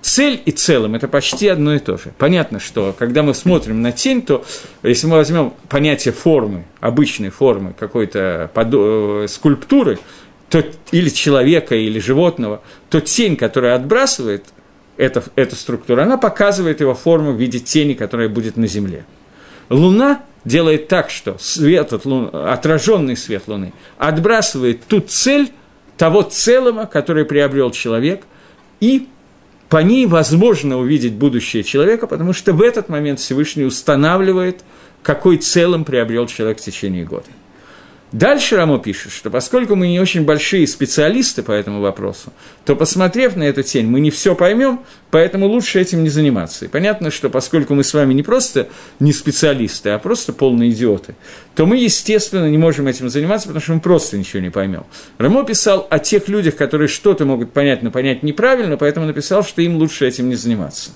Цель 0.00 0.40
и 0.44 0.52
целым– 0.52 0.94
это 0.96 1.08
почти 1.08 1.48
одно 1.48 1.74
и 1.74 1.80
то 1.80 1.98
же. 1.98 2.12
Понятно, 2.16 2.60
что 2.60 2.94
когда 2.96 3.22
мы 3.22 3.34
смотрим 3.34 3.82
на 3.82 3.92
тень, 3.92 4.22
то 4.22 4.44
если 4.82 5.06
мы 5.06 5.16
возьмем 5.16 5.52
понятие 5.68 6.14
формы, 6.14 6.64
обычной 6.80 7.30
формы 7.30 7.74
какой-то 7.78 8.50
э, 8.54 9.26
скульптуры, 9.28 9.98
то, 10.48 10.64
или 10.92 11.08
человека, 11.10 11.74
или 11.74 11.98
животного, 11.98 12.62
то 12.90 13.00
тень, 13.00 13.36
которая 13.36 13.74
отбрасывает 13.74 14.46
эта, 14.96 15.22
эту 15.34 15.56
структуру, 15.56 16.00
она 16.00 16.16
показывает 16.16 16.80
его 16.80 16.94
форму 16.94 17.32
в 17.32 17.36
виде 17.36 17.58
тени, 17.58 17.94
которая 17.94 18.28
будет 18.28 18.56
на 18.56 18.66
Земле. 18.66 19.04
Луна 19.68 20.22
делает 20.44 20.88
так, 20.88 21.10
что 21.10 21.36
свет 21.38 21.92
от 21.92 22.04
луны, 22.04 22.28
отраженный 22.28 23.16
свет 23.16 23.44
Луны 23.46 23.72
отбрасывает 23.98 24.84
ту 24.84 25.00
цель 25.00 25.50
того 25.96 26.22
целого, 26.22 26.86
который 26.86 27.24
приобрел 27.24 27.70
человек, 27.70 28.24
и 28.80 29.08
по 29.68 29.78
ней 29.78 30.06
возможно 30.06 30.78
увидеть 30.78 31.14
будущее 31.14 31.62
человека, 31.62 32.06
потому 32.06 32.32
что 32.32 32.52
в 32.52 32.62
этот 32.62 32.88
момент 32.88 33.20
Всевышний 33.20 33.64
устанавливает, 33.64 34.62
какой 35.02 35.36
целым 35.36 35.84
приобрел 35.84 36.26
человек 36.26 36.58
в 36.58 36.62
течение 36.62 37.04
года. 37.04 37.26
Дальше 38.12 38.56
Рамо 38.56 38.78
пишет, 38.78 39.12
что 39.12 39.28
поскольку 39.28 39.76
мы 39.76 39.88
не 39.88 40.00
очень 40.00 40.24
большие 40.24 40.66
специалисты 40.66 41.42
по 41.42 41.52
этому 41.52 41.82
вопросу, 41.82 42.32
то, 42.64 42.74
посмотрев 42.74 43.36
на 43.36 43.42
эту 43.42 43.62
тень, 43.62 43.86
мы 43.86 44.00
не 44.00 44.10
все 44.10 44.34
поймем, 44.34 44.80
поэтому 45.10 45.46
лучше 45.46 45.78
этим 45.78 46.02
не 46.02 46.08
заниматься. 46.08 46.64
И 46.64 46.68
понятно, 46.68 47.10
что 47.10 47.28
поскольку 47.28 47.74
мы 47.74 47.84
с 47.84 47.92
вами 47.92 48.14
не 48.14 48.22
просто 48.22 48.68
не 48.98 49.12
специалисты, 49.12 49.90
а 49.90 49.98
просто 49.98 50.32
полные 50.32 50.70
идиоты, 50.70 51.16
то 51.54 51.66
мы, 51.66 51.76
естественно, 51.76 52.48
не 52.48 52.56
можем 52.56 52.86
этим 52.86 53.10
заниматься, 53.10 53.48
потому 53.48 53.62
что 53.62 53.74
мы 53.74 53.80
просто 53.80 54.16
ничего 54.16 54.40
не 54.40 54.50
поймем. 54.50 54.84
Рамо 55.18 55.44
писал 55.44 55.86
о 55.90 55.98
тех 55.98 56.28
людях, 56.28 56.56
которые 56.56 56.88
что-то 56.88 57.26
могут 57.26 57.52
понять, 57.52 57.82
но 57.82 57.90
понять 57.90 58.22
неправильно, 58.22 58.78
поэтому 58.78 59.04
написал, 59.04 59.44
что 59.44 59.60
им 59.60 59.76
лучше 59.76 60.08
этим 60.08 60.30
не 60.30 60.34
заниматься. 60.34 60.92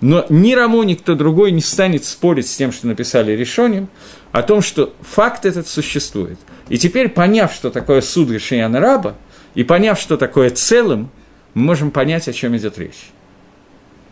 Но 0.00 0.26
ни 0.28 0.52
Рамо, 0.52 0.82
ни 0.82 0.94
кто 0.94 1.14
другой 1.14 1.52
не 1.52 1.62
станет 1.62 2.04
спорить 2.04 2.48
с 2.48 2.56
тем, 2.56 2.72
что 2.72 2.88
написали 2.88 3.32
решением, 3.32 3.88
о 4.32 4.42
том, 4.42 4.60
что 4.60 4.92
факт 5.00 5.46
этот 5.46 5.68
существует. 5.68 6.38
И 6.68 6.78
теперь, 6.78 7.08
поняв, 7.08 7.52
что 7.52 7.70
такое 7.70 8.00
суд 8.00 8.28
Гашияна 8.28 8.80
Раба, 8.80 9.14
и 9.54 9.64
поняв, 9.64 9.98
что 9.98 10.16
такое 10.16 10.50
целым, 10.50 11.10
мы 11.54 11.62
можем 11.62 11.90
понять, 11.90 12.28
о 12.28 12.32
чем 12.32 12.56
идет 12.56 12.78
речь. 12.78 13.10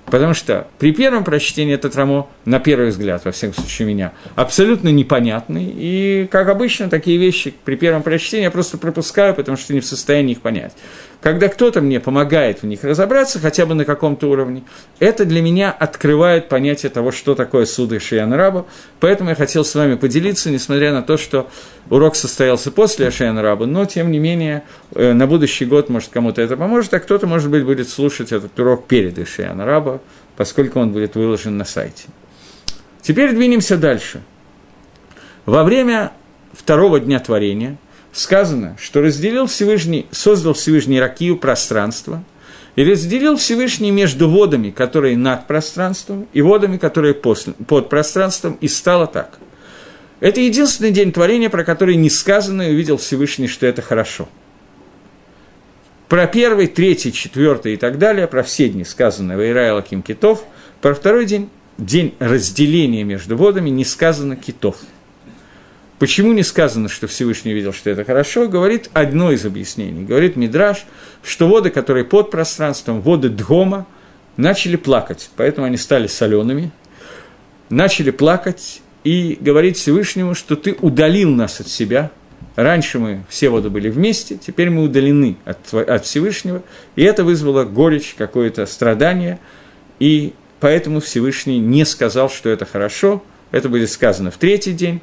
Потому 0.07 0.35
что 0.35 0.69
при 0.79 0.93
первом 0.93 1.25
прочтении 1.25 1.75
этот 1.75 1.97
рамо, 1.97 2.29
на 2.45 2.61
первый 2.61 2.91
взгляд, 2.91 3.25
во 3.25 3.33
всяком 3.33 3.55
случае 3.55 3.89
меня, 3.89 4.13
абсолютно 4.37 4.91
непонятный. 4.91 5.73
И, 5.75 6.29
как 6.31 6.49
обычно, 6.49 6.91
такие 6.91 7.17
вещи 7.17 7.55
при 7.65 7.77
первом 7.77 8.03
прочтении 8.03 8.45
я 8.45 8.51
просто 8.51 8.77
пропускаю, 8.77 9.35
потому 9.35 9.57
что 9.57 9.73
не 9.73 9.81
в 9.81 9.87
состоянии 9.87 10.33
их 10.33 10.41
понять. 10.41 10.73
Когда 11.25 11.49
кто-то 11.49 11.81
мне 11.81 12.01
помогает 12.01 12.61
в 12.61 12.67
них 12.67 12.85
разобраться, 12.85 13.41
хотя 13.41 13.65
бы 13.65 13.75
на 13.75 13.87
каком-то 13.87 14.29
уровне, 14.29 14.63
это 14.99 15.25
для 15.25 15.41
меня 15.41 15.71
открывает 15.71 16.51
понятие 16.51 16.91
того, 16.91 17.13
что 17.13 17.35
такое 17.35 17.65
суды 17.65 17.99
Шияна 17.99 18.37
Раба. 18.37 18.67
Поэтому 19.01 19.31
я 19.31 19.35
хотел 19.35 19.65
с 19.65 19.75
вами 19.75 19.95
поделиться, 19.95 20.51
несмотря 20.51 20.93
на 20.93 21.01
то, 21.01 21.17
что 21.17 21.49
урок 21.89 22.15
состоялся 22.15 22.71
после 22.71 23.11
Шияна 23.11 23.41
Раба, 23.41 23.65
но, 23.65 23.87
тем 23.87 24.11
не 24.11 24.19
менее, 24.19 24.65
э, 24.95 25.15
на 25.15 25.27
будущий 25.27 25.65
год, 25.65 25.89
может, 25.89 26.11
кому-то 26.11 26.43
это 26.43 26.59
поможет, 26.59 26.93
а 26.93 27.01
кто-то, 27.01 27.27
может 27.27 27.51
быть, 27.51 27.65
будет 27.65 27.89
слушать 27.89 28.31
этот 28.31 28.61
урок 28.61 28.87
перед 28.87 29.19
Ишияна 29.19 29.65
Раба, 29.65 30.01
поскольку 30.37 30.79
он 30.79 30.93
будет 30.93 31.15
выложен 31.15 31.57
на 31.57 31.65
сайте. 31.65 32.05
Теперь 33.01 33.31
двинемся 33.31 33.79
дальше. 33.79 34.21
Во 35.47 35.65
время 35.65 36.13
второго 36.53 37.01
дня 37.01 37.19
творения– 37.19 37.79
сказано, 38.15 38.77
что 38.81 39.03
разделил 39.03 39.47
Всевышний, 39.47 40.07
создал 40.11 40.55
Всевышний 40.55 41.01
Ракию 41.01 41.37
пространство, 41.37 42.25
и 42.77 42.85
разделил 42.85 43.37
Всевышний 43.37 43.91
между 43.91 44.29
водами, 44.29 44.71
которые 44.71 45.17
над 45.17 45.47
пространством, 45.47 46.27
и 46.33 46.41
водами, 46.41 46.77
которые 46.77 47.15
под 47.15 47.89
пространством, 47.89 48.57
и 48.61 48.69
стало 48.69 49.07
так. 49.07 49.39
Это 50.21 50.41
единственный 50.41 50.91
день 50.91 51.13
творения, 51.13 51.51
про 51.51 51.65
который 51.65 51.97
не 51.97 52.09
сказано, 52.09 52.63
и 52.63 52.73
увидел 52.73 52.97
Всевышний, 52.97 53.49
что 53.49 53.67
это 53.67 53.83
хорошо. 53.83 54.29
Про 56.09 56.27
первый, 56.27 56.69
третий, 56.69 57.13
четвертый 57.13 57.75
и 57.75 57.77
так 57.77 57.99
далее, 57.99 58.27
про 58.27 58.43
все 58.43 58.69
дни 58.69 58.85
сказано 58.85 59.37
Вайра 59.37 59.75
Лаким 59.75 60.03
Китов, 60.03 60.45
про 60.81 60.95
второй 60.95 61.27
день, 61.27 61.51
день 61.79 62.15
разделения 62.21 63.03
между 63.03 63.37
водами, 63.37 63.71
не 63.71 63.85
сказано 63.85 64.37
китов– 64.37 64.77
Почему 66.05 66.35
не 66.35 66.43
сказано, 66.43 66.91
что 66.91 67.07
Всевышний 67.07 67.55
видел, 67.55 67.73
что 67.73 67.89
это 67.89 68.05
хорошо, 68.05 68.47
говорит 68.47 68.91
одно 68.93 69.33
из 69.33 69.47
объяснений. 69.47 70.05
Говорит 70.05 70.37
Мидраш, 70.37 70.85
что 71.23 71.49
воды, 71.49 71.71
которые 71.71 72.05
под 72.05 72.31
пространством, 72.31 73.01
воды 73.01 73.31
Дгома, 73.31 73.87
начали 74.37 74.77
плакать, 74.77 75.31
поэтому 75.35 75.67
они 75.67 75.79
стали 75.79 76.07
солеными, 76.07 76.73
начали 77.71 78.11
плакать 78.11 78.83
и 79.03 79.39
говорить 79.41 79.79
Всевышнему, 79.79 80.35
что 80.35 80.57
ты 80.57 80.77
удалил 80.79 81.31
нас 81.31 81.61
от 81.61 81.69
себя. 81.69 82.11
Раньше 82.55 82.99
мы 82.99 83.25
все 83.31 83.49
воды 83.49 83.71
были 83.71 83.89
вместе, 83.89 84.37
теперь 84.37 84.69
мы 84.69 84.83
удалены 84.83 85.39
от, 85.47 85.73
от 85.73 86.05
Всевышнего, 86.05 86.63
и 86.97 87.03
это 87.03 87.25
вызвало 87.25 87.65
горечь, 87.65 88.15
какое-то 88.19 88.67
страдание, 88.67 89.39
и 89.99 90.35
поэтому 90.61 91.01
Всевышний 91.01 91.61
не 91.61 91.87
сказал, 91.87 92.29
что 92.29 92.51
это 92.51 92.67
хорошо, 92.67 93.25
это 93.53 93.71
будет 93.71 93.91
сказано 93.91 94.31
в 94.31 94.37
третий 94.37 94.73
день, 94.73 95.01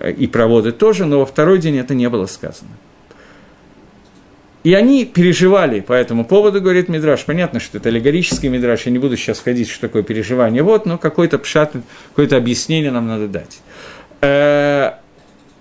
и 0.00 0.26
проводы 0.26 0.72
тоже, 0.72 1.04
но 1.04 1.20
во 1.20 1.26
второй 1.26 1.58
день 1.58 1.76
это 1.78 1.94
не 1.94 2.08
было 2.08 2.26
сказано. 2.26 2.70
И 4.62 4.74
они 4.74 5.06
переживали 5.06 5.80
по 5.80 5.94
этому 5.94 6.24
поводу, 6.24 6.60
говорит 6.60 6.88
Мидраш. 6.88 7.24
Понятно, 7.24 7.60
что 7.60 7.78
это 7.78 7.88
аллегорический 7.88 8.50
Мидраш, 8.50 8.84
я 8.84 8.92
не 8.92 8.98
буду 8.98 9.16
сейчас 9.16 9.40
ходить, 9.40 9.70
что 9.70 9.80
такое 9.82 10.02
переживание. 10.02 10.62
Вот, 10.62 10.84
но 10.84 10.98
какой-то 10.98 11.38
пшат, 11.38 11.72
какое-то 12.10 12.36
объяснение 12.36 12.90
нам 12.90 13.08
надо 13.08 13.26
дать. 13.26 13.60
Э, 14.20 14.92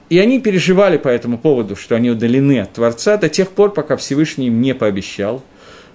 и 0.10 0.20
они 0.20 0.42
переживали 0.42 0.98
по 0.98 1.08
этому 1.08 1.38
поводу, 1.38 1.78
что 1.78 1.96
они 1.96 2.10
удалены 2.10 2.60
от 2.60 2.74
Творца 2.74 3.16
до 3.16 3.30
тех 3.30 3.50
пор, 3.52 3.72
пока 3.74 3.96
Всевышний 3.96 4.48
им 4.48 4.60
не 4.60 4.76
пообещал, 4.76 5.44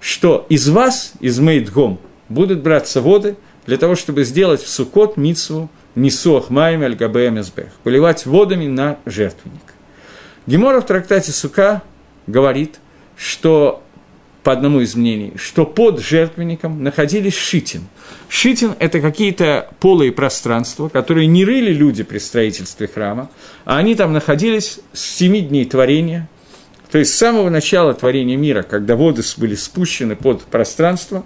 что 0.00 0.46
из 0.48 0.68
вас, 0.70 1.12
из 1.20 1.38
Мейдгом, 1.40 1.98
будут 2.30 2.62
браться 2.62 3.02
воды 3.02 3.36
для 3.66 3.76
того, 3.78 3.94
чтобы 3.94 4.24
сделать 4.24 4.62
в 4.62 4.68
Сукот 4.68 5.16
Мицу 5.16 5.68
Нисуах 5.94 6.50
Майм 6.50 6.82
Аль 6.82 6.96
Габеемсбех, 6.96 7.68
поливать 7.82 8.26
водами 8.26 8.66
на 8.66 8.98
жертвенник. 9.06 9.62
Гемора 10.46 10.80
в 10.80 10.86
трактате 10.86 11.32
Сука 11.32 11.82
говорит, 12.26 12.80
что 13.16 13.82
по 14.42 14.52
одному 14.52 14.80
из 14.80 14.94
мнений, 14.94 15.32
что 15.36 15.64
под 15.64 16.00
жертвенником 16.00 16.82
находились 16.82 17.34
шитин. 17.34 17.86
Шитин– 18.28 18.74
это 18.78 19.00
какие-то 19.00 19.70
полые 19.80 20.12
пространства, 20.12 20.90
которые 20.90 21.26
не 21.26 21.46
рыли 21.46 21.72
люди 21.72 22.02
при 22.02 22.18
строительстве 22.18 22.86
храма, 22.86 23.30
а 23.64 23.78
они 23.78 23.94
там 23.94 24.12
находились 24.12 24.80
с 24.92 25.00
семи 25.00 25.40
дней 25.40 25.64
творения, 25.64 26.28
то 26.90 26.98
есть 26.98 27.14
с 27.14 27.16
самого 27.16 27.48
начала 27.48 27.94
творения 27.94 28.36
мира, 28.36 28.62
когда 28.62 28.96
воды 28.96 29.22
были 29.38 29.54
спущены 29.54 30.14
под 30.14 30.42
пространство, 30.42 31.24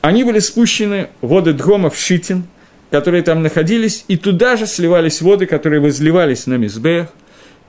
они 0.00 0.24
были 0.24 0.38
спущены, 0.38 1.08
воды 1.20 1.52
Дгома 1.52 1.90
в 1.90 1.98
Шитин– 1.98 2.44
которые 2.90 3.22
там 3.22 3.42
находились, 3.42 4.04
и 4.08 4.16
туда 4.16 4.56
же 4.56 4.66
сливались 4.66 5.22
воды, 5.22 5.46
которые 5.46 5.80
возливались 5.80 6.46
на 6.46 6.54
Мизбех. 6.54 7.08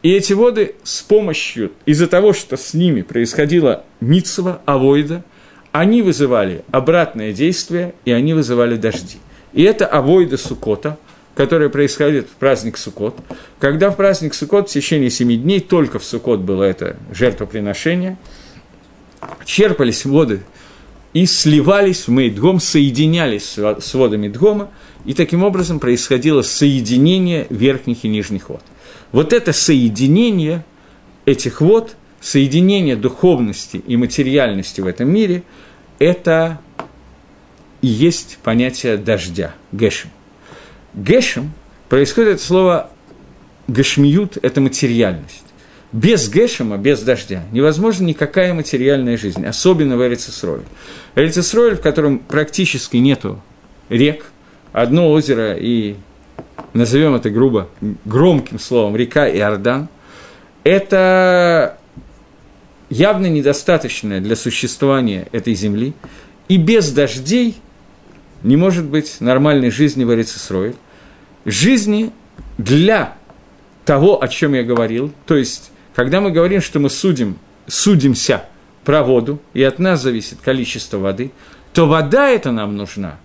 И 0.02 0.12
эти 0.12 0.34
воды 0.34 0.76
с 0.84 1.02
помощью, 1.02 1.72
из-за 1.86 2.08
того, 2.08 2.34
что 2.34 2.58
с 2.58 2.74
ними 2.74 3.04
происходило 3.04 3.84
митцва, 4.00 4.62
авойда, 4.66 5.24
они 5.72 6.02
вызывали 6.02 6.64
обратное 6.72 7.34
действие, 7.34 7.94
и 8.04 8.12
они 8.12 8.34
вызывали 8.34 8.78
дожди. 8.78 9.20
И 9.54 9.62
это 9.62 9.86
авойда 9.86 10.38
Сукота, 10.38 10.98
которая 11.36 11.70
происходит 11.70 12.28
в 12.28 12.32
праздник 12.32 12.78
Сукот, 12.78 13.16
когда 13.60 13.92
в 13.92 13.96
праздник 13.96 14.34
Сукот 14.34 14.70
в 14.70 14.74
течение 14.74 15.12
семи 15.12 15.38
дней, 15.38 15.60
только 15.60 16.00
в 16.00 16.04
Сукот 16.04 16.40
было 16.40 16.64
это 16.64 16.98
жертвоприношение, 17.14 18.18
черпались 19.46 20.04
воды 20.04 20.42
и 21.14 21.26
сливались 21.26 22.08
в 22.08 22.12
Мейдгом, 22.12 22.60
соединялись 22.60 23.58
с 23.58 23.94
водами 23.94 24.28
Дгома, 24.28 24.70
и 25.06 25.14
таким 25.14 25.44
образом 25.44 25.80
происходило 25.80 26.42
соединение 26.42 27.48
верхних 27.50 28.06
и 28.06 28.08
нижних 28.08 28.50
вод. 28.50 28.62
Вот 29.12 29.34
это 29.34 29.52
соединение 29.52 30.64
этих 31.26 31.62
вод, 31.62 31.96
соединение 32.22 32.96
духовности 32.96 33.78
и 33.86 33.98
материальности 33.98 34.80
в 34.82 34.88
этом 34.88 35.10
мире, 35.10 35.44
это 36.00 36.60
и 37.82 37.88
есть 37.88 38.38
понятие 38.44 38.98
дождя, 38.98 39.56
гешем. 39.72 40.12
Гешем 40.94 41.52
происходит 41.90 42.36
от 42.36 42.42
слова 42.42 42.92
гашмиют– 43.68 44.38
это 44.42 44.62
материальность. 44.62 45.44
Без 45.94 46.30
Гешема, 46.30 46.78
без 46.78 47.02
дождя, 47.02 47.44
невозможна 47.52 48.06
никакая 48.06 48.54
материальная 48.54 49.18
жизнь, 49.18 49.46
особенно 49.46 49.98
в 49.98 50.08
Эрицесроле. 50.08 50.64
Эрицесроле, 51.16 51.76
в 51.76 51.82
котором 51.82 52.20
практически 52.20 52.98
нету 52.98 53.42
рек, 53.90 54.26
одно 54.72 55.12
озеро 55.12 55.54
и, 55.58 55.96
назовем 56.74 57.16
это 57.16 57.30
грубо, 57.30 57.68
громким 58.06 58.58
словом, 58.58 58.96
река 58.96 59.30
Иордан, 59.30 59.90
это 60.64 61.78
явно 62.90 63.26
недостаточное 63.26 64.22
для 64.22 64.38
существования 64.38 65.28
этой 65.34 65.56
земли, 65.56 65.94
и 66.48 66.56
без 66.56 66.92
дождей 66.92 67.58
не 68.44 68.56
может 68.56 68.86
быть 68.86 69.18
нормальной 69.20 69.72
жизни 69.72 70.06
в 70.06 70.14
Эрицесроле, 70.14 70.76
жизни 71.44 72.12
для 72.58 73.18
того, 73.84 74.24
о 74.24 74.30
чем 74.30 74.54
я 74.54 74.64
говорил, 74.64 75.12
то 75.26 75.36
есть 75.36 75.71
когда 75.96 76.22
мы 76.22 76.32
говорим, 76.32 76.62
что 76.62 76.80
мы 76.80 76.90
судим, 76.90 77.38
судимся 77.68 78.46
про 78.84 79.04
воду, 79.04 79.40
и 79.54 79.64
от 79.64 79.80
нас 79.80 80.02
зависит 80.02 80.40
количество 80.42 80.98
воды, 80.98 81.32
то 81.74 81.88
вода 81.88 82.30
эта 82.30 82.52
нам 82.52 82.76
нужна 82.76 83.18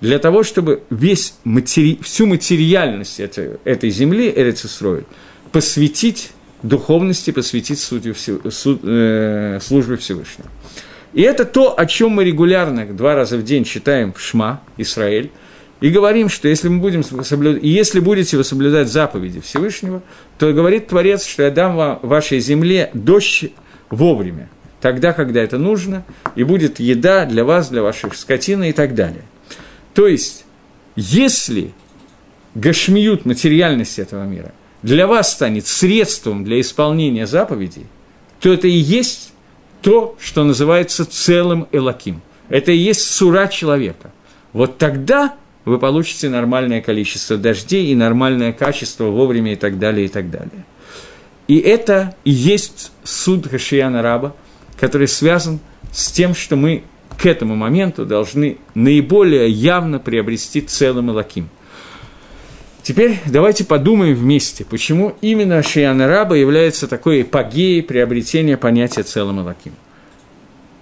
для 0.00 0.18
того, 0.18 0.42
чтобы 0.42 0.82
весь 0.90 1.34
матери... 1.44 1.98
всю 2.02 2.26
материальность 2.26 3.20
этой, 3.20 3.58
этой 3.64 3.90
земли, 3.90 4.32
Эрицесроиль, 4.34 5.04
посвятить 5.52 6.30
духовности, 6.62 7.30
посвятить 7.30 7.78
судью, 7.78 8.14
суд, 8.14 8.80
э, 8.82 9.58
службе 9.62 9.96
Всевышнего. 9.96 10.48
И 11.12 11.22
это 11.22 11.44
то, 11.44 11.78
о 11.78 11.86
чем 11.86 12.12
мы 12.12 12.24
регулярно 12.24 12.86
два 12.86 13.14
раза 13.14 13.36
в 13.36 13.44
день 13.44 13.64
читаем 13.64 14.12
в 14.12 14.20
Шма, 14.20 14.62
Израиль, 14.76 15.30
и 15.80 15.88
говорим, 15.90 16.28
что 16.28 16.48
если 16.48 16.68
мы 16.68 16.78
будем 16.78 17.02
соблюдать, 17.02 17.62
и 17.62 17.68
если 17.68 18.00
будете 18.00 18.36
вы 18.36 18.44
соблюдать 18.44 18.88
заповеди 18.88 19.40
Всевышнего, 19.40 20.02
то 20.38 20.52
говорит 20.52 20.88
Творец, 20.88 21.24
что 21.24 21.42
я 21.44 21.50
дам 21.50 21.76
вам 21.76 21.98
вашей 22.02 22.40
земле 22.40 22.90
дождь 22.92 23.52
вовремя, 23.88 24.50
тогда, 24.80 25.12
когда 25.12 25.40
это 25.40 25.58
нужно, 25.58 26.04
и 26.34 26.44
будет 26.44 26.80
еда 26.80 27.24
для 27.24 27.44
вас, 27.44 27.70
для 27.70 27.82
ваших 27.82 28.14
скотины 28.14 28.70
и 28.70 28.72
так 28.72 28.94
далее. 28.94 29.22
То 29.94 30.06
есть, 30.06 30.44
если 30.96 31.72
гашмиют 32.54 33.24
материальность 33.24 33.98
этого 33.98 34.24
мира 34.24 34.52
для 34.82 35.06
вас 35.06 35.32
станет 35.32 35.66
средством 35.66 36.44
для 36.44 36.60
исполнения 36.60 37.26
заповедей, 37.26 37.86
то 38.40 38.52
это 38.52 38.66
и 38.66 38.72
есть 38.72 39.32
то, 39.82 40.16
что 40.20 40.44
называется 40.44 41.04
целым 41.04 41.68
Элаким. 41.72 42.22
Это 42.48 42.72
и 42.72 42.76
есть 42.76 43.02
сура 43.02 43.46
человека. 43.46 44.12
Вот 44.52 44.78
тогда 44.78 45.34
вы 45.64 45.78
получите 45.78 46.28
нормальное 46.28 46.80
количество 46.80 47.36
дождей 47.36 47.88
и 47.88 47.94
нормальное 47.94 48.52
качество 48.52 49.04
вовремя 49.04 49.52
и 49.52 49.56
так 49.56 49.78
далее, 49.78 50.06
и 50.06 50.08
так 50.08 50.30
далее. 50.30 50.64
И 51.48 51.58
это 51.58 52.14
и 52.24 52.30
есть 52.30 52.92
суд 53.02 53.46
Хашияна 53.46 54.02
Раба, 54.02 54.34
который 54.78 55.08
связан 55.08 55.60
с 55.92 56.10
тем, 56.10 56.34
что 56.34 56.56
мы 56.56 56.84
к 57.18 57.26
этому 57.26 57.56
моменту 57.56 58.06
должны 58.06 58.58
наиболее 58.74 59.50
явно 59.50 59.98
приобрести 59.98 60.60
целым 60.60 61.10
Элаким. 61.10 61.50
Теперь 62.82 63.18
давайте 63.26 63.64
подумаем 63.64 64.14
вместе, 64.14 64.64
почему 64.64 65.14
именно 65.20 65.62
Шияна 65.62 66.06
Раба 66.06 66.34
является 66.36 66.88
такой 66.88 67.22
эпогеей 67.22 67.82
приобретения 67.82 68.56
понятия 68.56 69.02
целым 69.02 69.40
Элаким. 69.40 69.74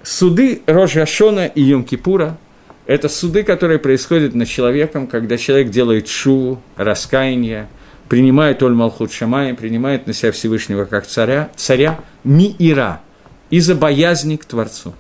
Суды 0.04 0.62
Рожашона 0.66 1.46
и 1.46 1.72
Йом-Кипура– 1.72 2.36
это 2.88 3.10
суды, 3.10 3.44
которые 3.44 3.78
происходят 3.78 4.34
над 4.34 4.48
человеком, 4.48 5.06
когда 5.06 5.36
человек 5.36 5.68
делает 5.68 6.08
шу, 6.08 6.58
раскаяние, 6.76 7.68
принимает 8.08 8.62
Оль 8.62 8.72
Малхут 8.72 9.12
Шамай, 9.12 9.52
принимает 9.52 10.06
на 10.06 10.14
себя 10.14 10.32
Всевышнего 10.32 10.86
как 10.86 11.06
царя, 11.06 11.50
царя 11.54 12.00
Миира, 12.24 13.02
из-за 13.50 13.74
боязни 13.74 14.36
к 14.36 14.46
Творцу. 14.46 14.94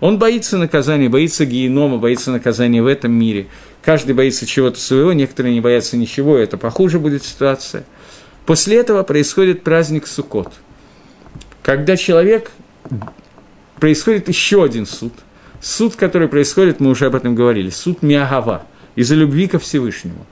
Он 0.00 0.18
боится 0.18 0.56
наказания, 0.56 1.10
боится 1.10 1.44
генома, 1.44 1.98
боится 1.98 2.30
наказания 2.30 2.82
в 2.82 2.86
этом 2.86 3.12
мире. 3.12 3.48
Каждый 3.84 4.14
боится 4.14 4.46
чего-то 4.46 4.80
своего, 4.80 5.12
некоторые 5.12 5.52
не 5.52 5.60
боятся 5.60 5.98
ничего, 5.98 6.38
это 6.38 6.56
похуже 6.56 6.98
будет 6.98 7.22
ситуация. 7.22 7.84
После 8.46 8.78
этого 8.78 9.02
происходит 9.02 9.62
праздник 9.62 10.06
Суккот, 10.06 10.54
когда 11.62 11.98
человек 11.98 12.50
происходит 13.78 14.26
еще 14.28 14.64
один 14.64 14.86
суд– 14.86 15.12
Суд, 15.60 15.96
который 15.96 16.28
происходит, 16.28 16.80
мы 16.80 16.90
уже 16.90 17.06
об 17.06 17.14
этом 17.14 17.34
говорили, 17.34 17.70
суд 17.70 18.02
Миагава, 18.02 18.66
из-за 18.94 19.14
любви 19.14 19.46
ко 19.46 19.58
Всевышнему. 19.58 20.26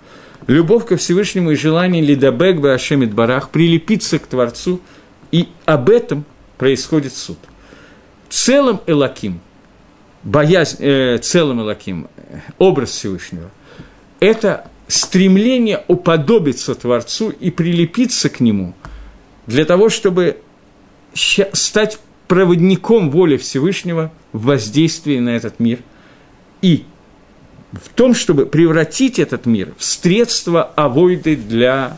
Любовь 0.47 0.87
ко 0.87 0.97
Всевышнему 0.97 1.53
и 1.53 1.55
желание 1.55 2.03
Лидабек 2.03 2.61
Башемит 2.61 3.14
Барах 3.14 3.51
прилепиться 3.51 4.18
к 4.18 4.27
Творцу, 4.27 4.81
и 5.33 5.49
об 5.64 5.89
этом 5.89 6.25
происходит 6.59 7.14
суд. 7.14 7.39
Целым 8.29 8.81
Элаким, 8.87 9.41
боязнь, 10.22 10.77
э, 10.81 11.18
целым 11.18 11.62
Элаким, 11.62 12.09
образ 12.59 12.91
Всевышнего, 12.91 13.51
это 14.20 14.68
стремление 14.87 15.83
уподобиться 15.89 16.75
Творцу 16.75 17.31
и 17.31 17.51
прилепиться 17.51 18.29
к 18.29 18.41
Нему 18.41 18.75
для 19.47 19.64
того, 19.64 19.89
чтобы 19.89 20.39
стать 21.14 21.99
проводником 22.29 23.11
воли 23.11 23.37
Всевышнего 23.37 24.12
в 24.35 24.47
воздействии 24.47 25.18
на 25.20 25.30
этот 25.30 25.61
мир 25.61 25.78
и 26.61 26.85
в 27.72 27.89
том, 27.95 28.14
чтобы 28.14 28.47
превратить 28.47 29.18
этот 29.18 29.47
мир 29.47 29.72
в 29.78 29.85
средство 29.85 30.62
авойды 30.62 31.37
для 31.37 31.97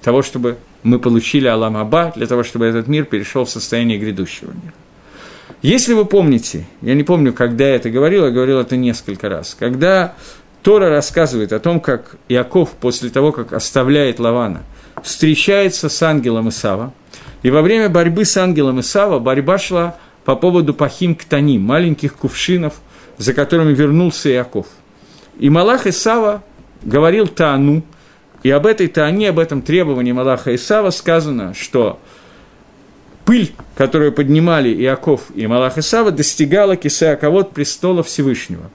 того, 0.00 0.22
чтобы 0.22 0.56
мы 0.84 1.00
получили 1.00 1.48
Аламаба, 1.48 2.12
для 2.14 2.26
того, 2.26 2.44
чтобы 2.44 2.66
этот 2.66 2.86
мир 2.86 3.04
перешел 3.04 3.44
в 3.44 3.50
состояние 3.50 3.98
грядущего 3.98 4.52
мира. 4.52 4.74
Если 5.60 5.92
вы 5.92 6.04
помните, 6.04 6.66
я 6.82 6.94
не 6.94 7.02
помню, 7.02 7.32
когда 7.32 7.68
я 7.68 7.74
это 7.74 7.90
говорил, 7.90 8.24
я 8.24 8.30
говорил 8.30 8.60
это 8.60 8.76
несколько 8.76 9.28
раз, 9.28 9.56
когда 9.58 10.14
Тора 10.62 10.88
рассказывает 10.88 11.52
о 11.52 11.58
том, 11.58 11.80
как 11.80 12.16
Иаков 12.28 12.70
после 12.80 13.10
того, 13.10 13.32
как 13.32 13.52
оставляет 13.52 14.20
Лавана, 14.20 14.62
встречается 15.02 15.88
с 15.88 16.00
ангелом 16.00 16.50
Исава, 16.50 16.92
и 17.42 17.50
во 17.50 17.62
время 17.62 17.88
борьбы 17.88 18.24
с 18.24 18.36
ангелом 18.36 18.78
Исава 18.80 19.18
борьба 19.18 19.58
шла 19.58 19.96
по 20.28 20.36
поводу 20.36 20.74
пахим 20.74 21.14
ктани, 21.14 21.58
маленьких 21.58 22.14
кувшинов, 22.14 22.82
за 23.16 23.32
которыми 23.32 23.72
вернулся 23.72 24.30
Иаков. 24.30 24.66
И 25.38 25.48
Малах 25.48 25.86
Исава 25.86 26.42
говорил 26.82 27.28
Таану, 27.28 27.82
и 28.42 28.50
об 28.50 28.66
этой 28.66 28.88
Таане, 28.88 29.30
об 29.30 29.38
этом 29.38 29.62
требовании 29.62 30.12
Малаха 30.12 30.54
Исава 30.54 30.90
сказано, 30.90 31.54
что 31.54 31.98
пыль, 33.24 33.54
которую 33.74 34.12
поднимали 34.12 34.68
Иаков 34.68 35.22
и 35.34 35.46
Малах 35.46 35.78
Исава, 35.78 36.10
достигала 36.10 36.76
Кисеаковод 36.76 37.52
престола 37.52 38.02
Всевышнего. 38.02 38.70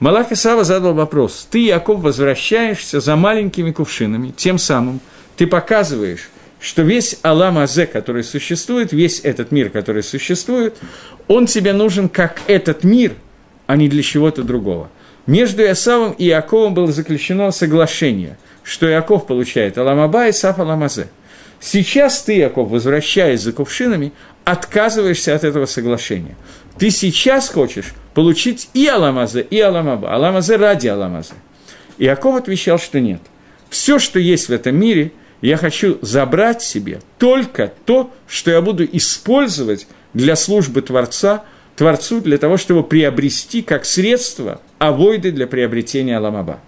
Малах 0.00 0.32
Исава 0.32 0.64
задал 0.64 0.94
вопрос, 0.94 1.46
ты, 1.48 1.68
Иаков, 1.68 2.00
возвращаешься 2.00 2.98
за 2.98 3.14
маленькими 3.14 3.70
кувшинами, 3.70 4.34
тем 4.36 4.58
самым 4.58 4.98
ты 5.36 5.46
показываешь, 5.46 6.30
что 6.60 6.82
весь 6.82 7.18
Алам 7.22 7.58
Азе, 7.58 7.86
который 7.86 8.24
существует, 8.24 8.92
весь 8.92 9.20
этот 9.20 9.52
мир, 9.52 9.70
который 9.70 10.02
существует, 10.02 10.76
он 11.28 11.46
тебе 11.46 11.72
нужен 11.72 12.08
как 12.08 12.40
этот 12.46 12.84
мир, 12.84 13.14
а 13.66 13.76
не 13.76 13.88
для 13.88 14.02
чего-то 14.02 14.42
другого. 14.42 14.88
Между 15.26 15.62
Иосавом 15.62 16.12
и 16.12 16.28
Иаковом 16.28 16.74
было 16.74 16.92
заключено 16.92 17.50
соглашение, 17.50 18.38
что 18.62 18.88
Иаков 18.88 19.26
получает 19.26 19.76
Аламаба 19.76 20.28
и 20.28 20.32
Саф 20.32 20.60
Аламазе. 20.60 21.08
Сейчас 21.60 22.22
ты, 22.22 22.38
Иаков, 22.38 22.70
возвращаясь 22.70 23.40
за 23.40 23.52
кувшинами, 23.52 24.12
отказываешься 24.44 25.34
от 25.34 25.42
этого 25.42 25.66
соглашения. 25.66 26.36
Ты 26.78 26.90
сейчас 26.90 27.48
хочешь 27.48 27.94
получить 28.14 28.68
и 28.72 28.86
Аламазе, 28.86 29.40
и 29.42 29.58
Аламаба. 29.58 30.14
Аламазе 30.14 30.56
ради 30.56 30.86
Аламазе. 30.86 31.34
Иаков 31.98 32.36
отвечал, 32.36 32.78
что 32.78 33.00
нет. 33.00 33.20
Все, 33.68 33.98
что 33.98 34.18
есть 34.18 34.48
в 34.48 34.52
этом 34.52 34.76
мире– 34.76 35.12
я 35.40 35.56
хочу 35.56 35.98
забрать 36.02 36.62
себе 36.62 37.00
только 37.18 37.72
то, 37.84 38.10
что 38.26 38.50
я 38.50 38.60
буду 38.60 38.84
использовать 38.84 39.86
для 40.14 40.36
службы 40.36 40.82
Творца, 40.82 41.44
Творцу 41.76 42.20
для 42.20 42.38
того, 42.38 42.56
чтобы 42.56 42.82
приобрести 42.82 43.62
как 43.62 43.84
средство 43.84 44.60
авойды 44.78 45.30
для 45.30 45.46
приобретения 45.46 46.16
Аламаба. 46.16 46.60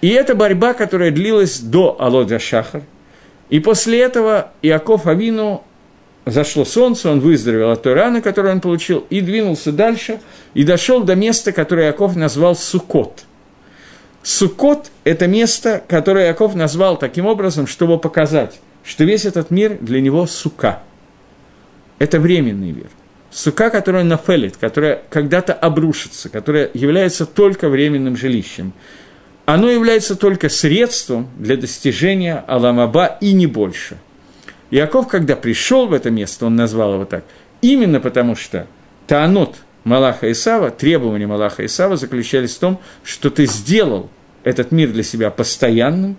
И 0.00 0.08
это 0.08 0.34
борьба, 0.34 0.74
которая 0.74 1.10
длилась 1.10 1.58
до 1.58 1.96
Алода 1.98 2.38
Шахар. 2.38 2.82
И 3.48 3.60
после 3.60 4.00
этого 4.00 4.52
Иаков 4.62 5.06
Авину 5.06 5.64
зашло 6.26 6.64
солнце, 6.64 7.10
он 7.10 7.20
выздоровел 7.20 7.70
от 7.70 7.82
той 7.82 7.94
раны, 7.94 8.20
которую 8.20 8.54
он 8.54 8.60
получил, 8.60 9.06
и 9.10 9.20
двинулся 9.20 9.72
дальше, 9.72 10.20
и 10.54 10.64
дошел 10.64 11.02
до 11.02 11.16
места, 11.16 11.52
которое 11.52 11.86
Яков 11.86 12.14
назвал 12.14 12.54
Сукот. 12.54 13.24
Сукот– 14.28 14.90
это 15.04 15.26
место, 15.26 15.82
которое 15.88 16.26
Яков 16.26 16.54
назвал 16.54 16.98
таким 16.98 17.24
образом, 17.24 17.66
чтобы 17.66 17.98
показать, 17.98 18.60
что 18.84 19.04
весь 19.04 19.24
этот 19.24 19.50
мир 19.50 19.78
для 19.80 20.02
него 20.02 20.26
сука. 20.26 20.80
Это 21.98 22.20
временный 22.20 22.72
мир. 22.72 22.90
Сука, 23.30 23.70
которая 23.70 24.04
нафелит, 24.04 24.58
которая 24.58 25.00
когда-то 25.08 25.54
обрушится, 25.54 26.28
которая 26.28 26.70
является 26.74 27.24
только 27.24 27.70
временным 27.70 28.16
жилищем. 28.16 28.74
Оно 29.46 29.70
является 29.70 30.14
только 30.14 30.50
средством 30.50 31.30
для 31.38 31.56
достижения 31.56 32.44
Аламаба 32.46 33.16
и 33.20 33.32
не 33.32 33.46
больше– 33.46 33.96
Иаков, 34.70 35.08
когда 35.08 35.34
пришел 35.34 35.86
в 35.86 35.94
это 35.94 36.10
место, 36.10 36.46
он 36.46 36.56
назвал 36.56 36.94
его 36.94 37.04
так, 37.06 37.24
именно 37.62 38.00
потому 38.00 38.36
что 38.36 38.66
Таанот 39.06 39.56
Малаха 39.84 40.30
Исава, 40.30 40.70
требования 40.70 41.26
Малаха 41.26 41.64
Исава 41.64 41.96
заключались 41.96 42.54
в 42.54 42.58
том, 42.58 42.78
что 43.02 43.30
ты 43.30 43.46
сделал 43.46 44.10
этот 44.44 44.72
мир 44.72 44.90
для 44.90 45.02
себя 45.02 45.30
постоянным, 45.30 46.16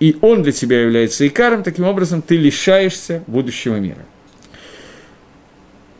и 0.00 0.16
он 0.20 0.42
для 0.42 0.52
тебя 0.52 0.82
является 0.82 1.26
икаром, 1.26 1.62
таким 1.62 1.84
образом 1.84 2.22
ты 2.22 2.36
лишаешься 2.36 3.22
будущего 3.26 3.76
мира. 3.76 4.04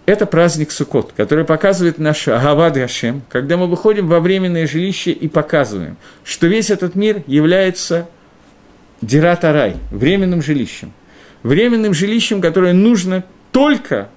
Это 0.05 0.27
праздник 0.27 0.73
Суккот, 0.73 1.13
который 1.17 1.45
показывает 1.45 1.99
наш 1.99 2.27
Агавад 2.27 2.75
Гашем, 2.75 3.23
когда 3.29 3.57
мы 3.57 3.69
выходим 3.69 4.09
во 4.09 4.19
временное 4.19 4.67
жилище 4.67 5.13
и 5.13 5.29
показываем, 5.29 5.97
что 6.25 6.49
весь 6.49 6.71
этот 6.71 6.97
мир 6.97 7.23
является 7.29 8.09
Дират-Арай, 9.01 9.77
временным 9.91 10.43
жилищем– 10.43 10.93
временным 11.43 11.95
жилищем, 11.95 12.41
которое 12.41 12.73
нужно 12.73 13.25
только 13.51 14.09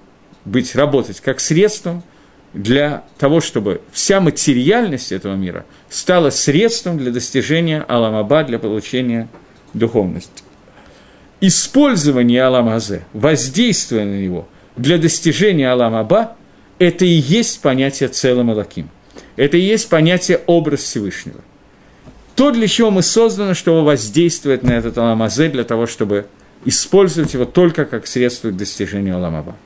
быть, 0.44 0.74
работать 0.74 1.20
как 1.20 1.40
средством 1.40 2.02
для 2.56 3.04
того, 3.18 3.40
чтобы 3.40 3.82
вся 3.92 4.18
материальность 4.20 5.12
этого 5.12 5.34
мира 5.34 5.66
стала 5.90 6.30
средством 6.30 6.96
для 6.96 7.12
достижения 7.12 7.82
Аламаба, 7.82 8.44
для 8.44 8.58
получения 8.58 9.28
духовности. 9.74 10.42
Использование 11.42 12.42
Аламазе, 12.42 13.04
воздействие 13.12 14.06
на 14.06 14.18
него 14.18 14.48
для 14.76 14.96
достижения 14.96 15.70
Аламаба– 15.70 16.36
это 16.78 17.04
и 17.04 17.08
есть 17.08 17.60
понятие 17.60 18.08
целым 18.08 18.50
Алаким. 18.50 18.88
Это 19.36 19.58
и 19.58 19.60
есть 19.60 19.90
понятие 19.90 20.40
образ 20.46 20.80
Всевышнего. 20.80 21.40
То, 22.34 22.50
для 22.50 22.68
чего 22.68 22.90
мы 22.90 23.02
созданы, 23.02 23.54
чтобы 23.54 23.84
воздействовать 23.84 24.62
на 24.62 24.72
этот 24.72 24.96
Аламазе, 24.96 25.48
для 25.48 25.64
того, 25.64 25.86
чтобы 25.86 26.26
использовать 26.64 27.34
его 27.34 27.44
только 27.44 27.84
как 27.84 28.06
средство 28.06 28.48
к 28.48 28.56
достижению 28.56 29.16
Аламаба. 29.16 29.56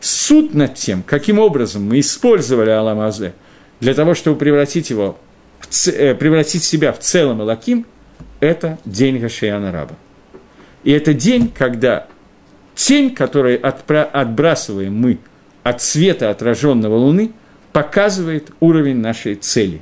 Суд 0.00 0.54
над 0.54 0.74
тем, 0.74 1.02
каким 1.02 1.38
образом 1.38 1.88
мы 1.88 2.00
использовали 2.00 2.70
Аламазе 2.70 3.34
для 3.80 3.94
того, 3.94 4.14
чтобы 4.14 4.38
превратить 4.38 4.90
его, 4.90 5.18
э, 5.86 6.14
превратить 6.14 6.62
себя 6.62 6.92
в 6.92 6.98
целом 6.98 7.42
Элаким, 7.42 7.86
это 8.40 8.78
день 8.84 9.18
Гашияна 9.18 9.72
Раба. 9.72 9.94
И 10.82 10.90
это 10.90 11.14
день, 11.14 11.50
когда 11.56 12.06
тень, 12.74 13.14
которую 13.14 13.60
отпра- 13.60 14.04
отбрасываем 14.04 14.94
мы 14.94 15.18
от 15.62 15.80
света 15.80 16.30
отраженного 16.30 16.96
Луны, 16.96 17.32
показывает 17.72 18.50
уровень 18.60 18.98
нашей 18.98 19.34
цели. 19.34 19.80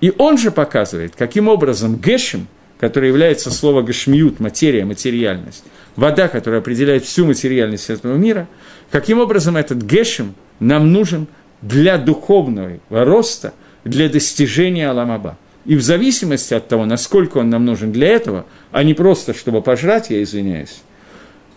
И 0.00 0.12
он 0.18 0.36
же 0.36 0.50
показывает, 0.50 1.14
каким 1.16 1.48
образом 1.48 1.96
Гешем, 1.96 2.48
который 2.78 3.08
является 3.08 3.50
слово 3.50 3.82
Гашмиют, 3.82 4.40
материя, 4.40 4.84
материальность, 4.84 5.64
вода, 5.94 6.28
которая 6.28 6.60
определяет 6.60 7.04
всю 7.04 7.24
материальность 7.24 7.88
этого 7.88 8.16
мира, 8.16 8.48
каким 8.90 9.20
образом 9.20 9.56
этот 9.56 9.82
гешем 9.82 10.34
нам 10.60 10.92
нужен 10.92 11.26
для 11.62 11.98
духовного 11.98 12.78
роста, 12.90 13.52
для 13.84 14.08
достижения 14.08 14.88
Аламаба. 14.88 15.38
И 15.64 15.74
в 15.76 15.82
зависимости 15.82 16.54
от 16.54 16.68
того, 16.68 16.84
насколько 16.86 17.38
он 17.38 17.50
нам 17.50 17.64
нужен 17.64 17.92
для 17.92 18.08
этого, 18.08 18.46
а 18.70 18.84
не 18.84 18.94
просто, 18.94 19.34
чтобы 19.34 19.62
пожрать, 19.62 20.10
я 20.10 20.22
извиняюсь, 20.22 20.82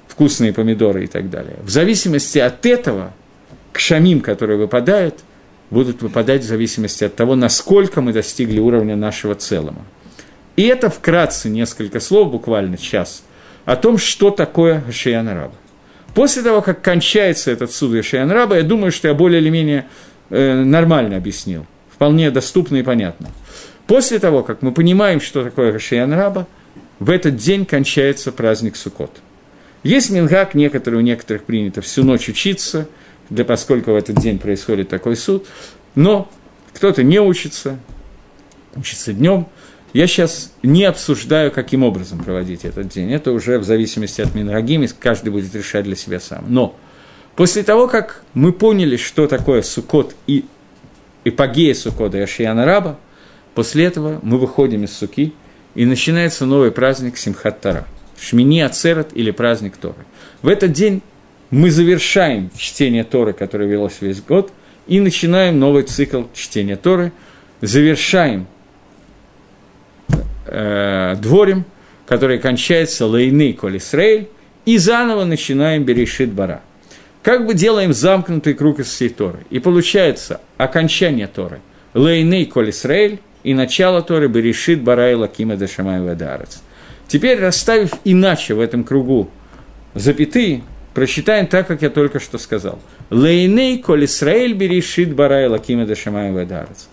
вкусные 0.08 0.52
помидоры 0.52 1.04
и 1.04 1.08
так 1.08 1.30
далее, 1.30 1.58
в 1.64 1.70
зависимости 1.70 2.40
от 2.40 2.66
этого, 2.66 3.14
к 3.72 3.80
шамим, 3.80 4.22
которые 4.22 4.58
выпадают, 4.58 5.20
будут 5.70 6.02
выпадать 6.02 6.42
в 6.42 6.48
зависимости 6.48 7.04
от 7.04 7.16
того, 7.16 7.36
насколько 7.36 8.02
мы 8.02 8.14
достигли 8.14 8.60
уровня 8.60 8.96
нашего 8.96 9.36
целого. 9.36 9.86
И 10.56 10.64
это 10.64 10.90
вкратце 10.90 11.50
несколько 11.50 12.00
слов, 12.00 12.32
буквально 12.32 12.78
час– 12.78 13.24
о 13.70 13.76
том, 13.76 14.00
что 14.00 14.32
такое 14.32 14.84
Шиян 14.92 15.28
Раба. 15.28 15.54
После 16.20 16.44
того, 16.44 16.62
как 16.62 16.82
кончается 16.82 17.50
этот 17.50 17.72
суд 17.72 18.04
Шиян 18.04 18.30
Раба, 18.30 18.58
я 18.58 18.64
думаю, 18.64 18.92
что 18.92 19.08
я 19.08 19.14
более 19.14 19.40
или 19.40 19.50
менее 19.50 19.88
э, 20.30 20.54
нормально 20.54 21.16
объяснил, 21.16 21.66
вполне 21.90 22.30
доступно 22.30 22.76
и 22.76 22.84
понятно. 22.84 23.30
После 23.88 24.20
того, 24.20 24.44
как 24.44 24.62
мы 24.62 24.74
понимаем, 24.74 25.22
что 25.22 25.46
такое 25.46 25.80
Шиян 25.80 26.12
Раба, 26.12 26.46
в 27.00 27.10
этот 27.10 27.38
день 27.38 27.66
кончается 27.66 28.34
праздник 28.34 28.76
Суккот. 28.76 29.12
Есть 29.84 30.10
мингак, 30.10 30.56
некоторые 30.56 31.00
у 31.00 31.04
некоторых 31.04 31.46
принято 31.46 31.80
всю 31.80 32.04
ночь 32.04 32.28
учиться, 32.28 32.90
для, 33.30 33.46
поскольку 33.46 33.94
в 33.94 33.96
этот 33.96 34.18
день 34.18 34.40
происходит 34.40 34.90
такой 34.90 35.16
суд, 35.16 35.48
но 35.96 36.30
кто-то 36.74 37.02
не 37.02 37.22
учится, 37.22 37.80
учится 38.76 39.14
днем– 39.14 39.48
я 39.94 40.08
сейчас 40.08 40.54
не 40.64 40.84
обсуждаю, 40.86 41.52
каким 41.52 41.84
образом 41.84 42.24
проводить 42.24 42.66
этот 42.66 42.90
день. 42.90 43.12
Это 43.12 43.32
уже 43.32 43.58
в 43.58 43.64
зависимости 43.64 44.22
от 44.22 44.36
Минрагим, 44.36 44.86
каждый 45.00 45.30
будет 45.30 45.54
решать 45.56 45.86
для 45.86 45.96
себя 45.96 46.20
сам. 46.20 46.46
Но 46.48 46.76
после 47.36 47.64
того, 47.64 47.88
как 47.88 48.24
мы 48.34 48.54
поняли, 48.54 48.98
что 48.98 49.28
такое 49.28 49.62
Сукот 49.62 50.16
и 50.28 50.46
эпогея 51.26 51.74
Сукота 51.74 52.18
и 52.18 52.22
Ашияна 52.22 52.66
Раба, 52.66 53.00
после 53.56 53.86
этого 53.86 54.20
мы 54.22 54.38
выходим 54.38 54.84
из 54.84 54.94
Суки, 54.96 55.34
и 55.76 55.86
начинается 55.86 56.46
новый 56.46 56.72
праздник 56.72 57.18
Симхат 57.18 57.62
Тара. 57.62 57.86
Шмини 58.20 58.62
Ацерат 58.62 59.10
или 59.14 59.32
праздник 59.32 59.78
Торы. 59.78 60.06
В 60.42 60.48
этот 60.48 60.72
день 60.72 61.02
мы 61.50 61.72
завершаем 61.72 62.52
чтение 62.56 63.04
Торы, 63.04 63.34
которое 63.34 63.68
велось 63.68 63.98
весь 64.02 64.22
год, 64.22 64.52
и 64.88 65.00
начинаем 65.00 65.60
новый 65.60 65.84
цикл 65.84 66.24
чтения 66.34 66.76
Торы, 66.76 67.12
завершаем 67.62 68.48
э, 70.52 71.16
дворим, 71.22 71.66
который 72.06 72.40
кончается 72.40 73.06
лейны 73.06 73.54
коль 73.54 73.80
и 74.66 74.78
заново 74.78 75.26
начинаем 75.26 75.84
Берешит 75.84 76.32
Бара. 76.32 76.62
Как 77.24 77.46
бы 77.46 77.54
делаем 77.54 77.94
замкнутый 77.94 78.54
круг 78.54 78.80
из 78.80 78.88
всей 78.88 79.10
Торы. 79.10 79.40
И 79.50 79.60
получается 79.60 80.42
окончание 80.58 81.28
Торы. 81.28 81.60
Лейны 81.94 82.46
коль 82.46 82.72
и 83.44 83.54
начало 83.54 84.02
Торы 84.02 84.28
Берешит 84.28 84.82
Бара 84.82 85.12
и 85.12 85.16
Лакима 85.16 85.56
Дашамай 85.56 86.02
Вадарец. 86.02 86.62
Теперь, 87.08 87.40
расставив 87.40 87.92
иначе 88.04 88.54
в 88.54 88.60
этом 88.60 88.84
кругу 88.84 89.30
запятые, 89.96 90.62
прочитаем 90.94 91.48
так, 91.48 91.68
как 91.68 91.82
я 91.82 91.90
только 91.90 92.20
что 92.20 92.38
сказал. 92.38 92.80
Лейней 93.10 93.80
коль 93.80 94.06
Исраэль 94.06 94.54
берешит 94.54 95.16
барай 95.16 95.48
лакима 95.48 95.86
дашамай 95.86 96.32
вадарец 96.32 96.88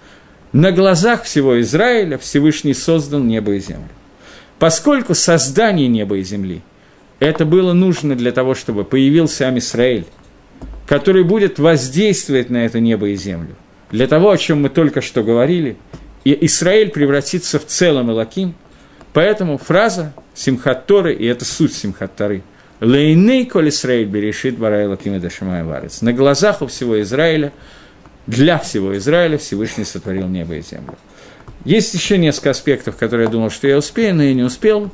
на 0.57 0.73
глазах 0.73 1.25
всего 1.25 1.61
Израиля 1.61 2.17
Всевышний 2.17 2.73
создал 2.73 3.21
небо 3.21 3.53
и 3.53 3.61
землю. 3.61 3.91
Поскольку 4.59 5.15
создание 5.15 5.87
неба 5.87 6.17
и 6.17 6.23
земли 6.23 6.63
это 7.21 7.45
было 7.45 7.75
нужно 7.75 8.17
для 8.17 8.33
того, 8.33 8.55
чтобы 8.55 8.85
появился 8.85 9.47
Амисраэль, 9.47 10.07
который 10.87 11.25
будет 11.25 11.59
воздействовать 11.59 12.49
на 12.49 12.65
это 12.65 12.81
небо 12.81 13.09
и 13.11 13.17
землю, 13.17 13.55
для 13.91 14.07
того, 14.07 14.31
о 14.31 14.39
чем 14.39 14.63
мы 14.63 14.71
только 14.71 15.03
что 15.03 15.23
говорили, 15.23 15.77
и 16.25 16.47
Израиль 16.47 16.89
превратится 16.89 17.59
в 17.59 17.67
целом 17.67 18.11
Элаким, 18.11 18.55
поэтому 19.13 19.59
фраза 19.59 20.15
Симхат 20.35 20.87
Торы, 20.87 21.15
и 21.15 21.27
это 21.27 21.45
суть 21.45 21.75
Симхат 21.75 22.17
Торы, 22.17 22.43
Лейней 22.81 23.45
коль 23.45 23.69
Исраиль 23.69 24.07
берешит 24.07 24.57
барай 24.57 24.87
Лаким 24.87 25.17
и 25.17 25.19
Дашамай 25.19 25.65
Варец. 25.65 26.01
На 26.01 26.15
глазах 26.15 26.63
у 26.63 26.67
всего 26.67 26.99
Израиля– 27.03 27.53
для 28.27 28.59
всего 28.59 28.97
Израиля 28.97 29.39
Всевышний 29.39 29.85
сотворил 29.85 30.27
небо 30.27 30.55
и 30.55 30.63
землю. 30.63 30.97
Есть 31.65 31.95
еще 31.95 32.19
несколько 32.19 32.51
аспектов, 32.51 32.97
которые 32.97 33.27
я 33.27 33.31
думал, 33.31 33.51
что 33.51 33.67
я 33.67 33.77
успею, 33.79 34.15
но 34.15 34.23
я 34.23 34.35
не 34.35 34.43
успел. 34.43 34.91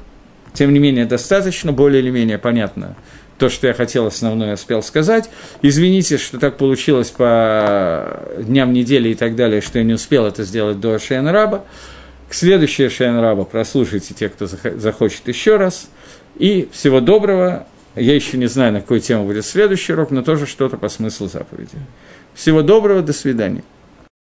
Тем 0.55 0.72
не 0.72 0.78
менее, 0.78 1.07
достаточно, 1.07 1.72
более 1.72 2.03
или 2.03 2.11
менее 2.11 2.39
понятно 2.39 2.97
то, 3.43 3.49
что 3.49 3.66
я 3.66 3.74
хотел 3.74 4.07
основное 4.07 4.55
успел 4.55 4.85
сказать. 4.85 5.28
Извините, 5.62 6.16
что 6.16 6.39
так 6.39 6.59
получилось 6.59 7.11
по 7.11 8.22
дням 8.39 8.72
недели 8.72 9.09
и 9.09 9.14
так 9.14 9.35
далее, 9.35 9.61
что 9.61 9.80
я 9.80 9.85
не 9.85 9.95
успел 9.95 10.26
это 10.26 10.45
сделать 10.45 10.78
до 10.78 10.97
Шейн 11.01 11.26
Раба. 11.26 11.64
К 12.28 12.35
следующей 12.35 12.89
Шейн 12.89 13.18
Раба 13.18 13.43
прослушайте 13.43 14.14
те, 14.14 14.28
кто 14.28 14.47
захочет 14.47 15.26
еще 15.26 15.57
раз. 15.57 15.89
И 16.37 16.68
всего 16.70 17.01
доброго. 17.01 17.66
Я 17.97 18.14
еще 18.14 18.39
не 18.39 18.47
знаю, 18.47 18.74
на 18.74 18.80
какую 18.80 19.01
тему 19.01 19.24
будет 19.24 19.45
следующий 19.45 19.93
урок, 19.93 20.12
но 20.12 20.22
тоже 20.22 20.47
что-то 20.47 20.76
по 20.76 20.89
смыслу 20.89 21.26
заповеди. 21.26 21.76
Всего 22.35 22.62
доброго, 22.62 23.03
до 23.03 23.12
свидания. 23.12 23.62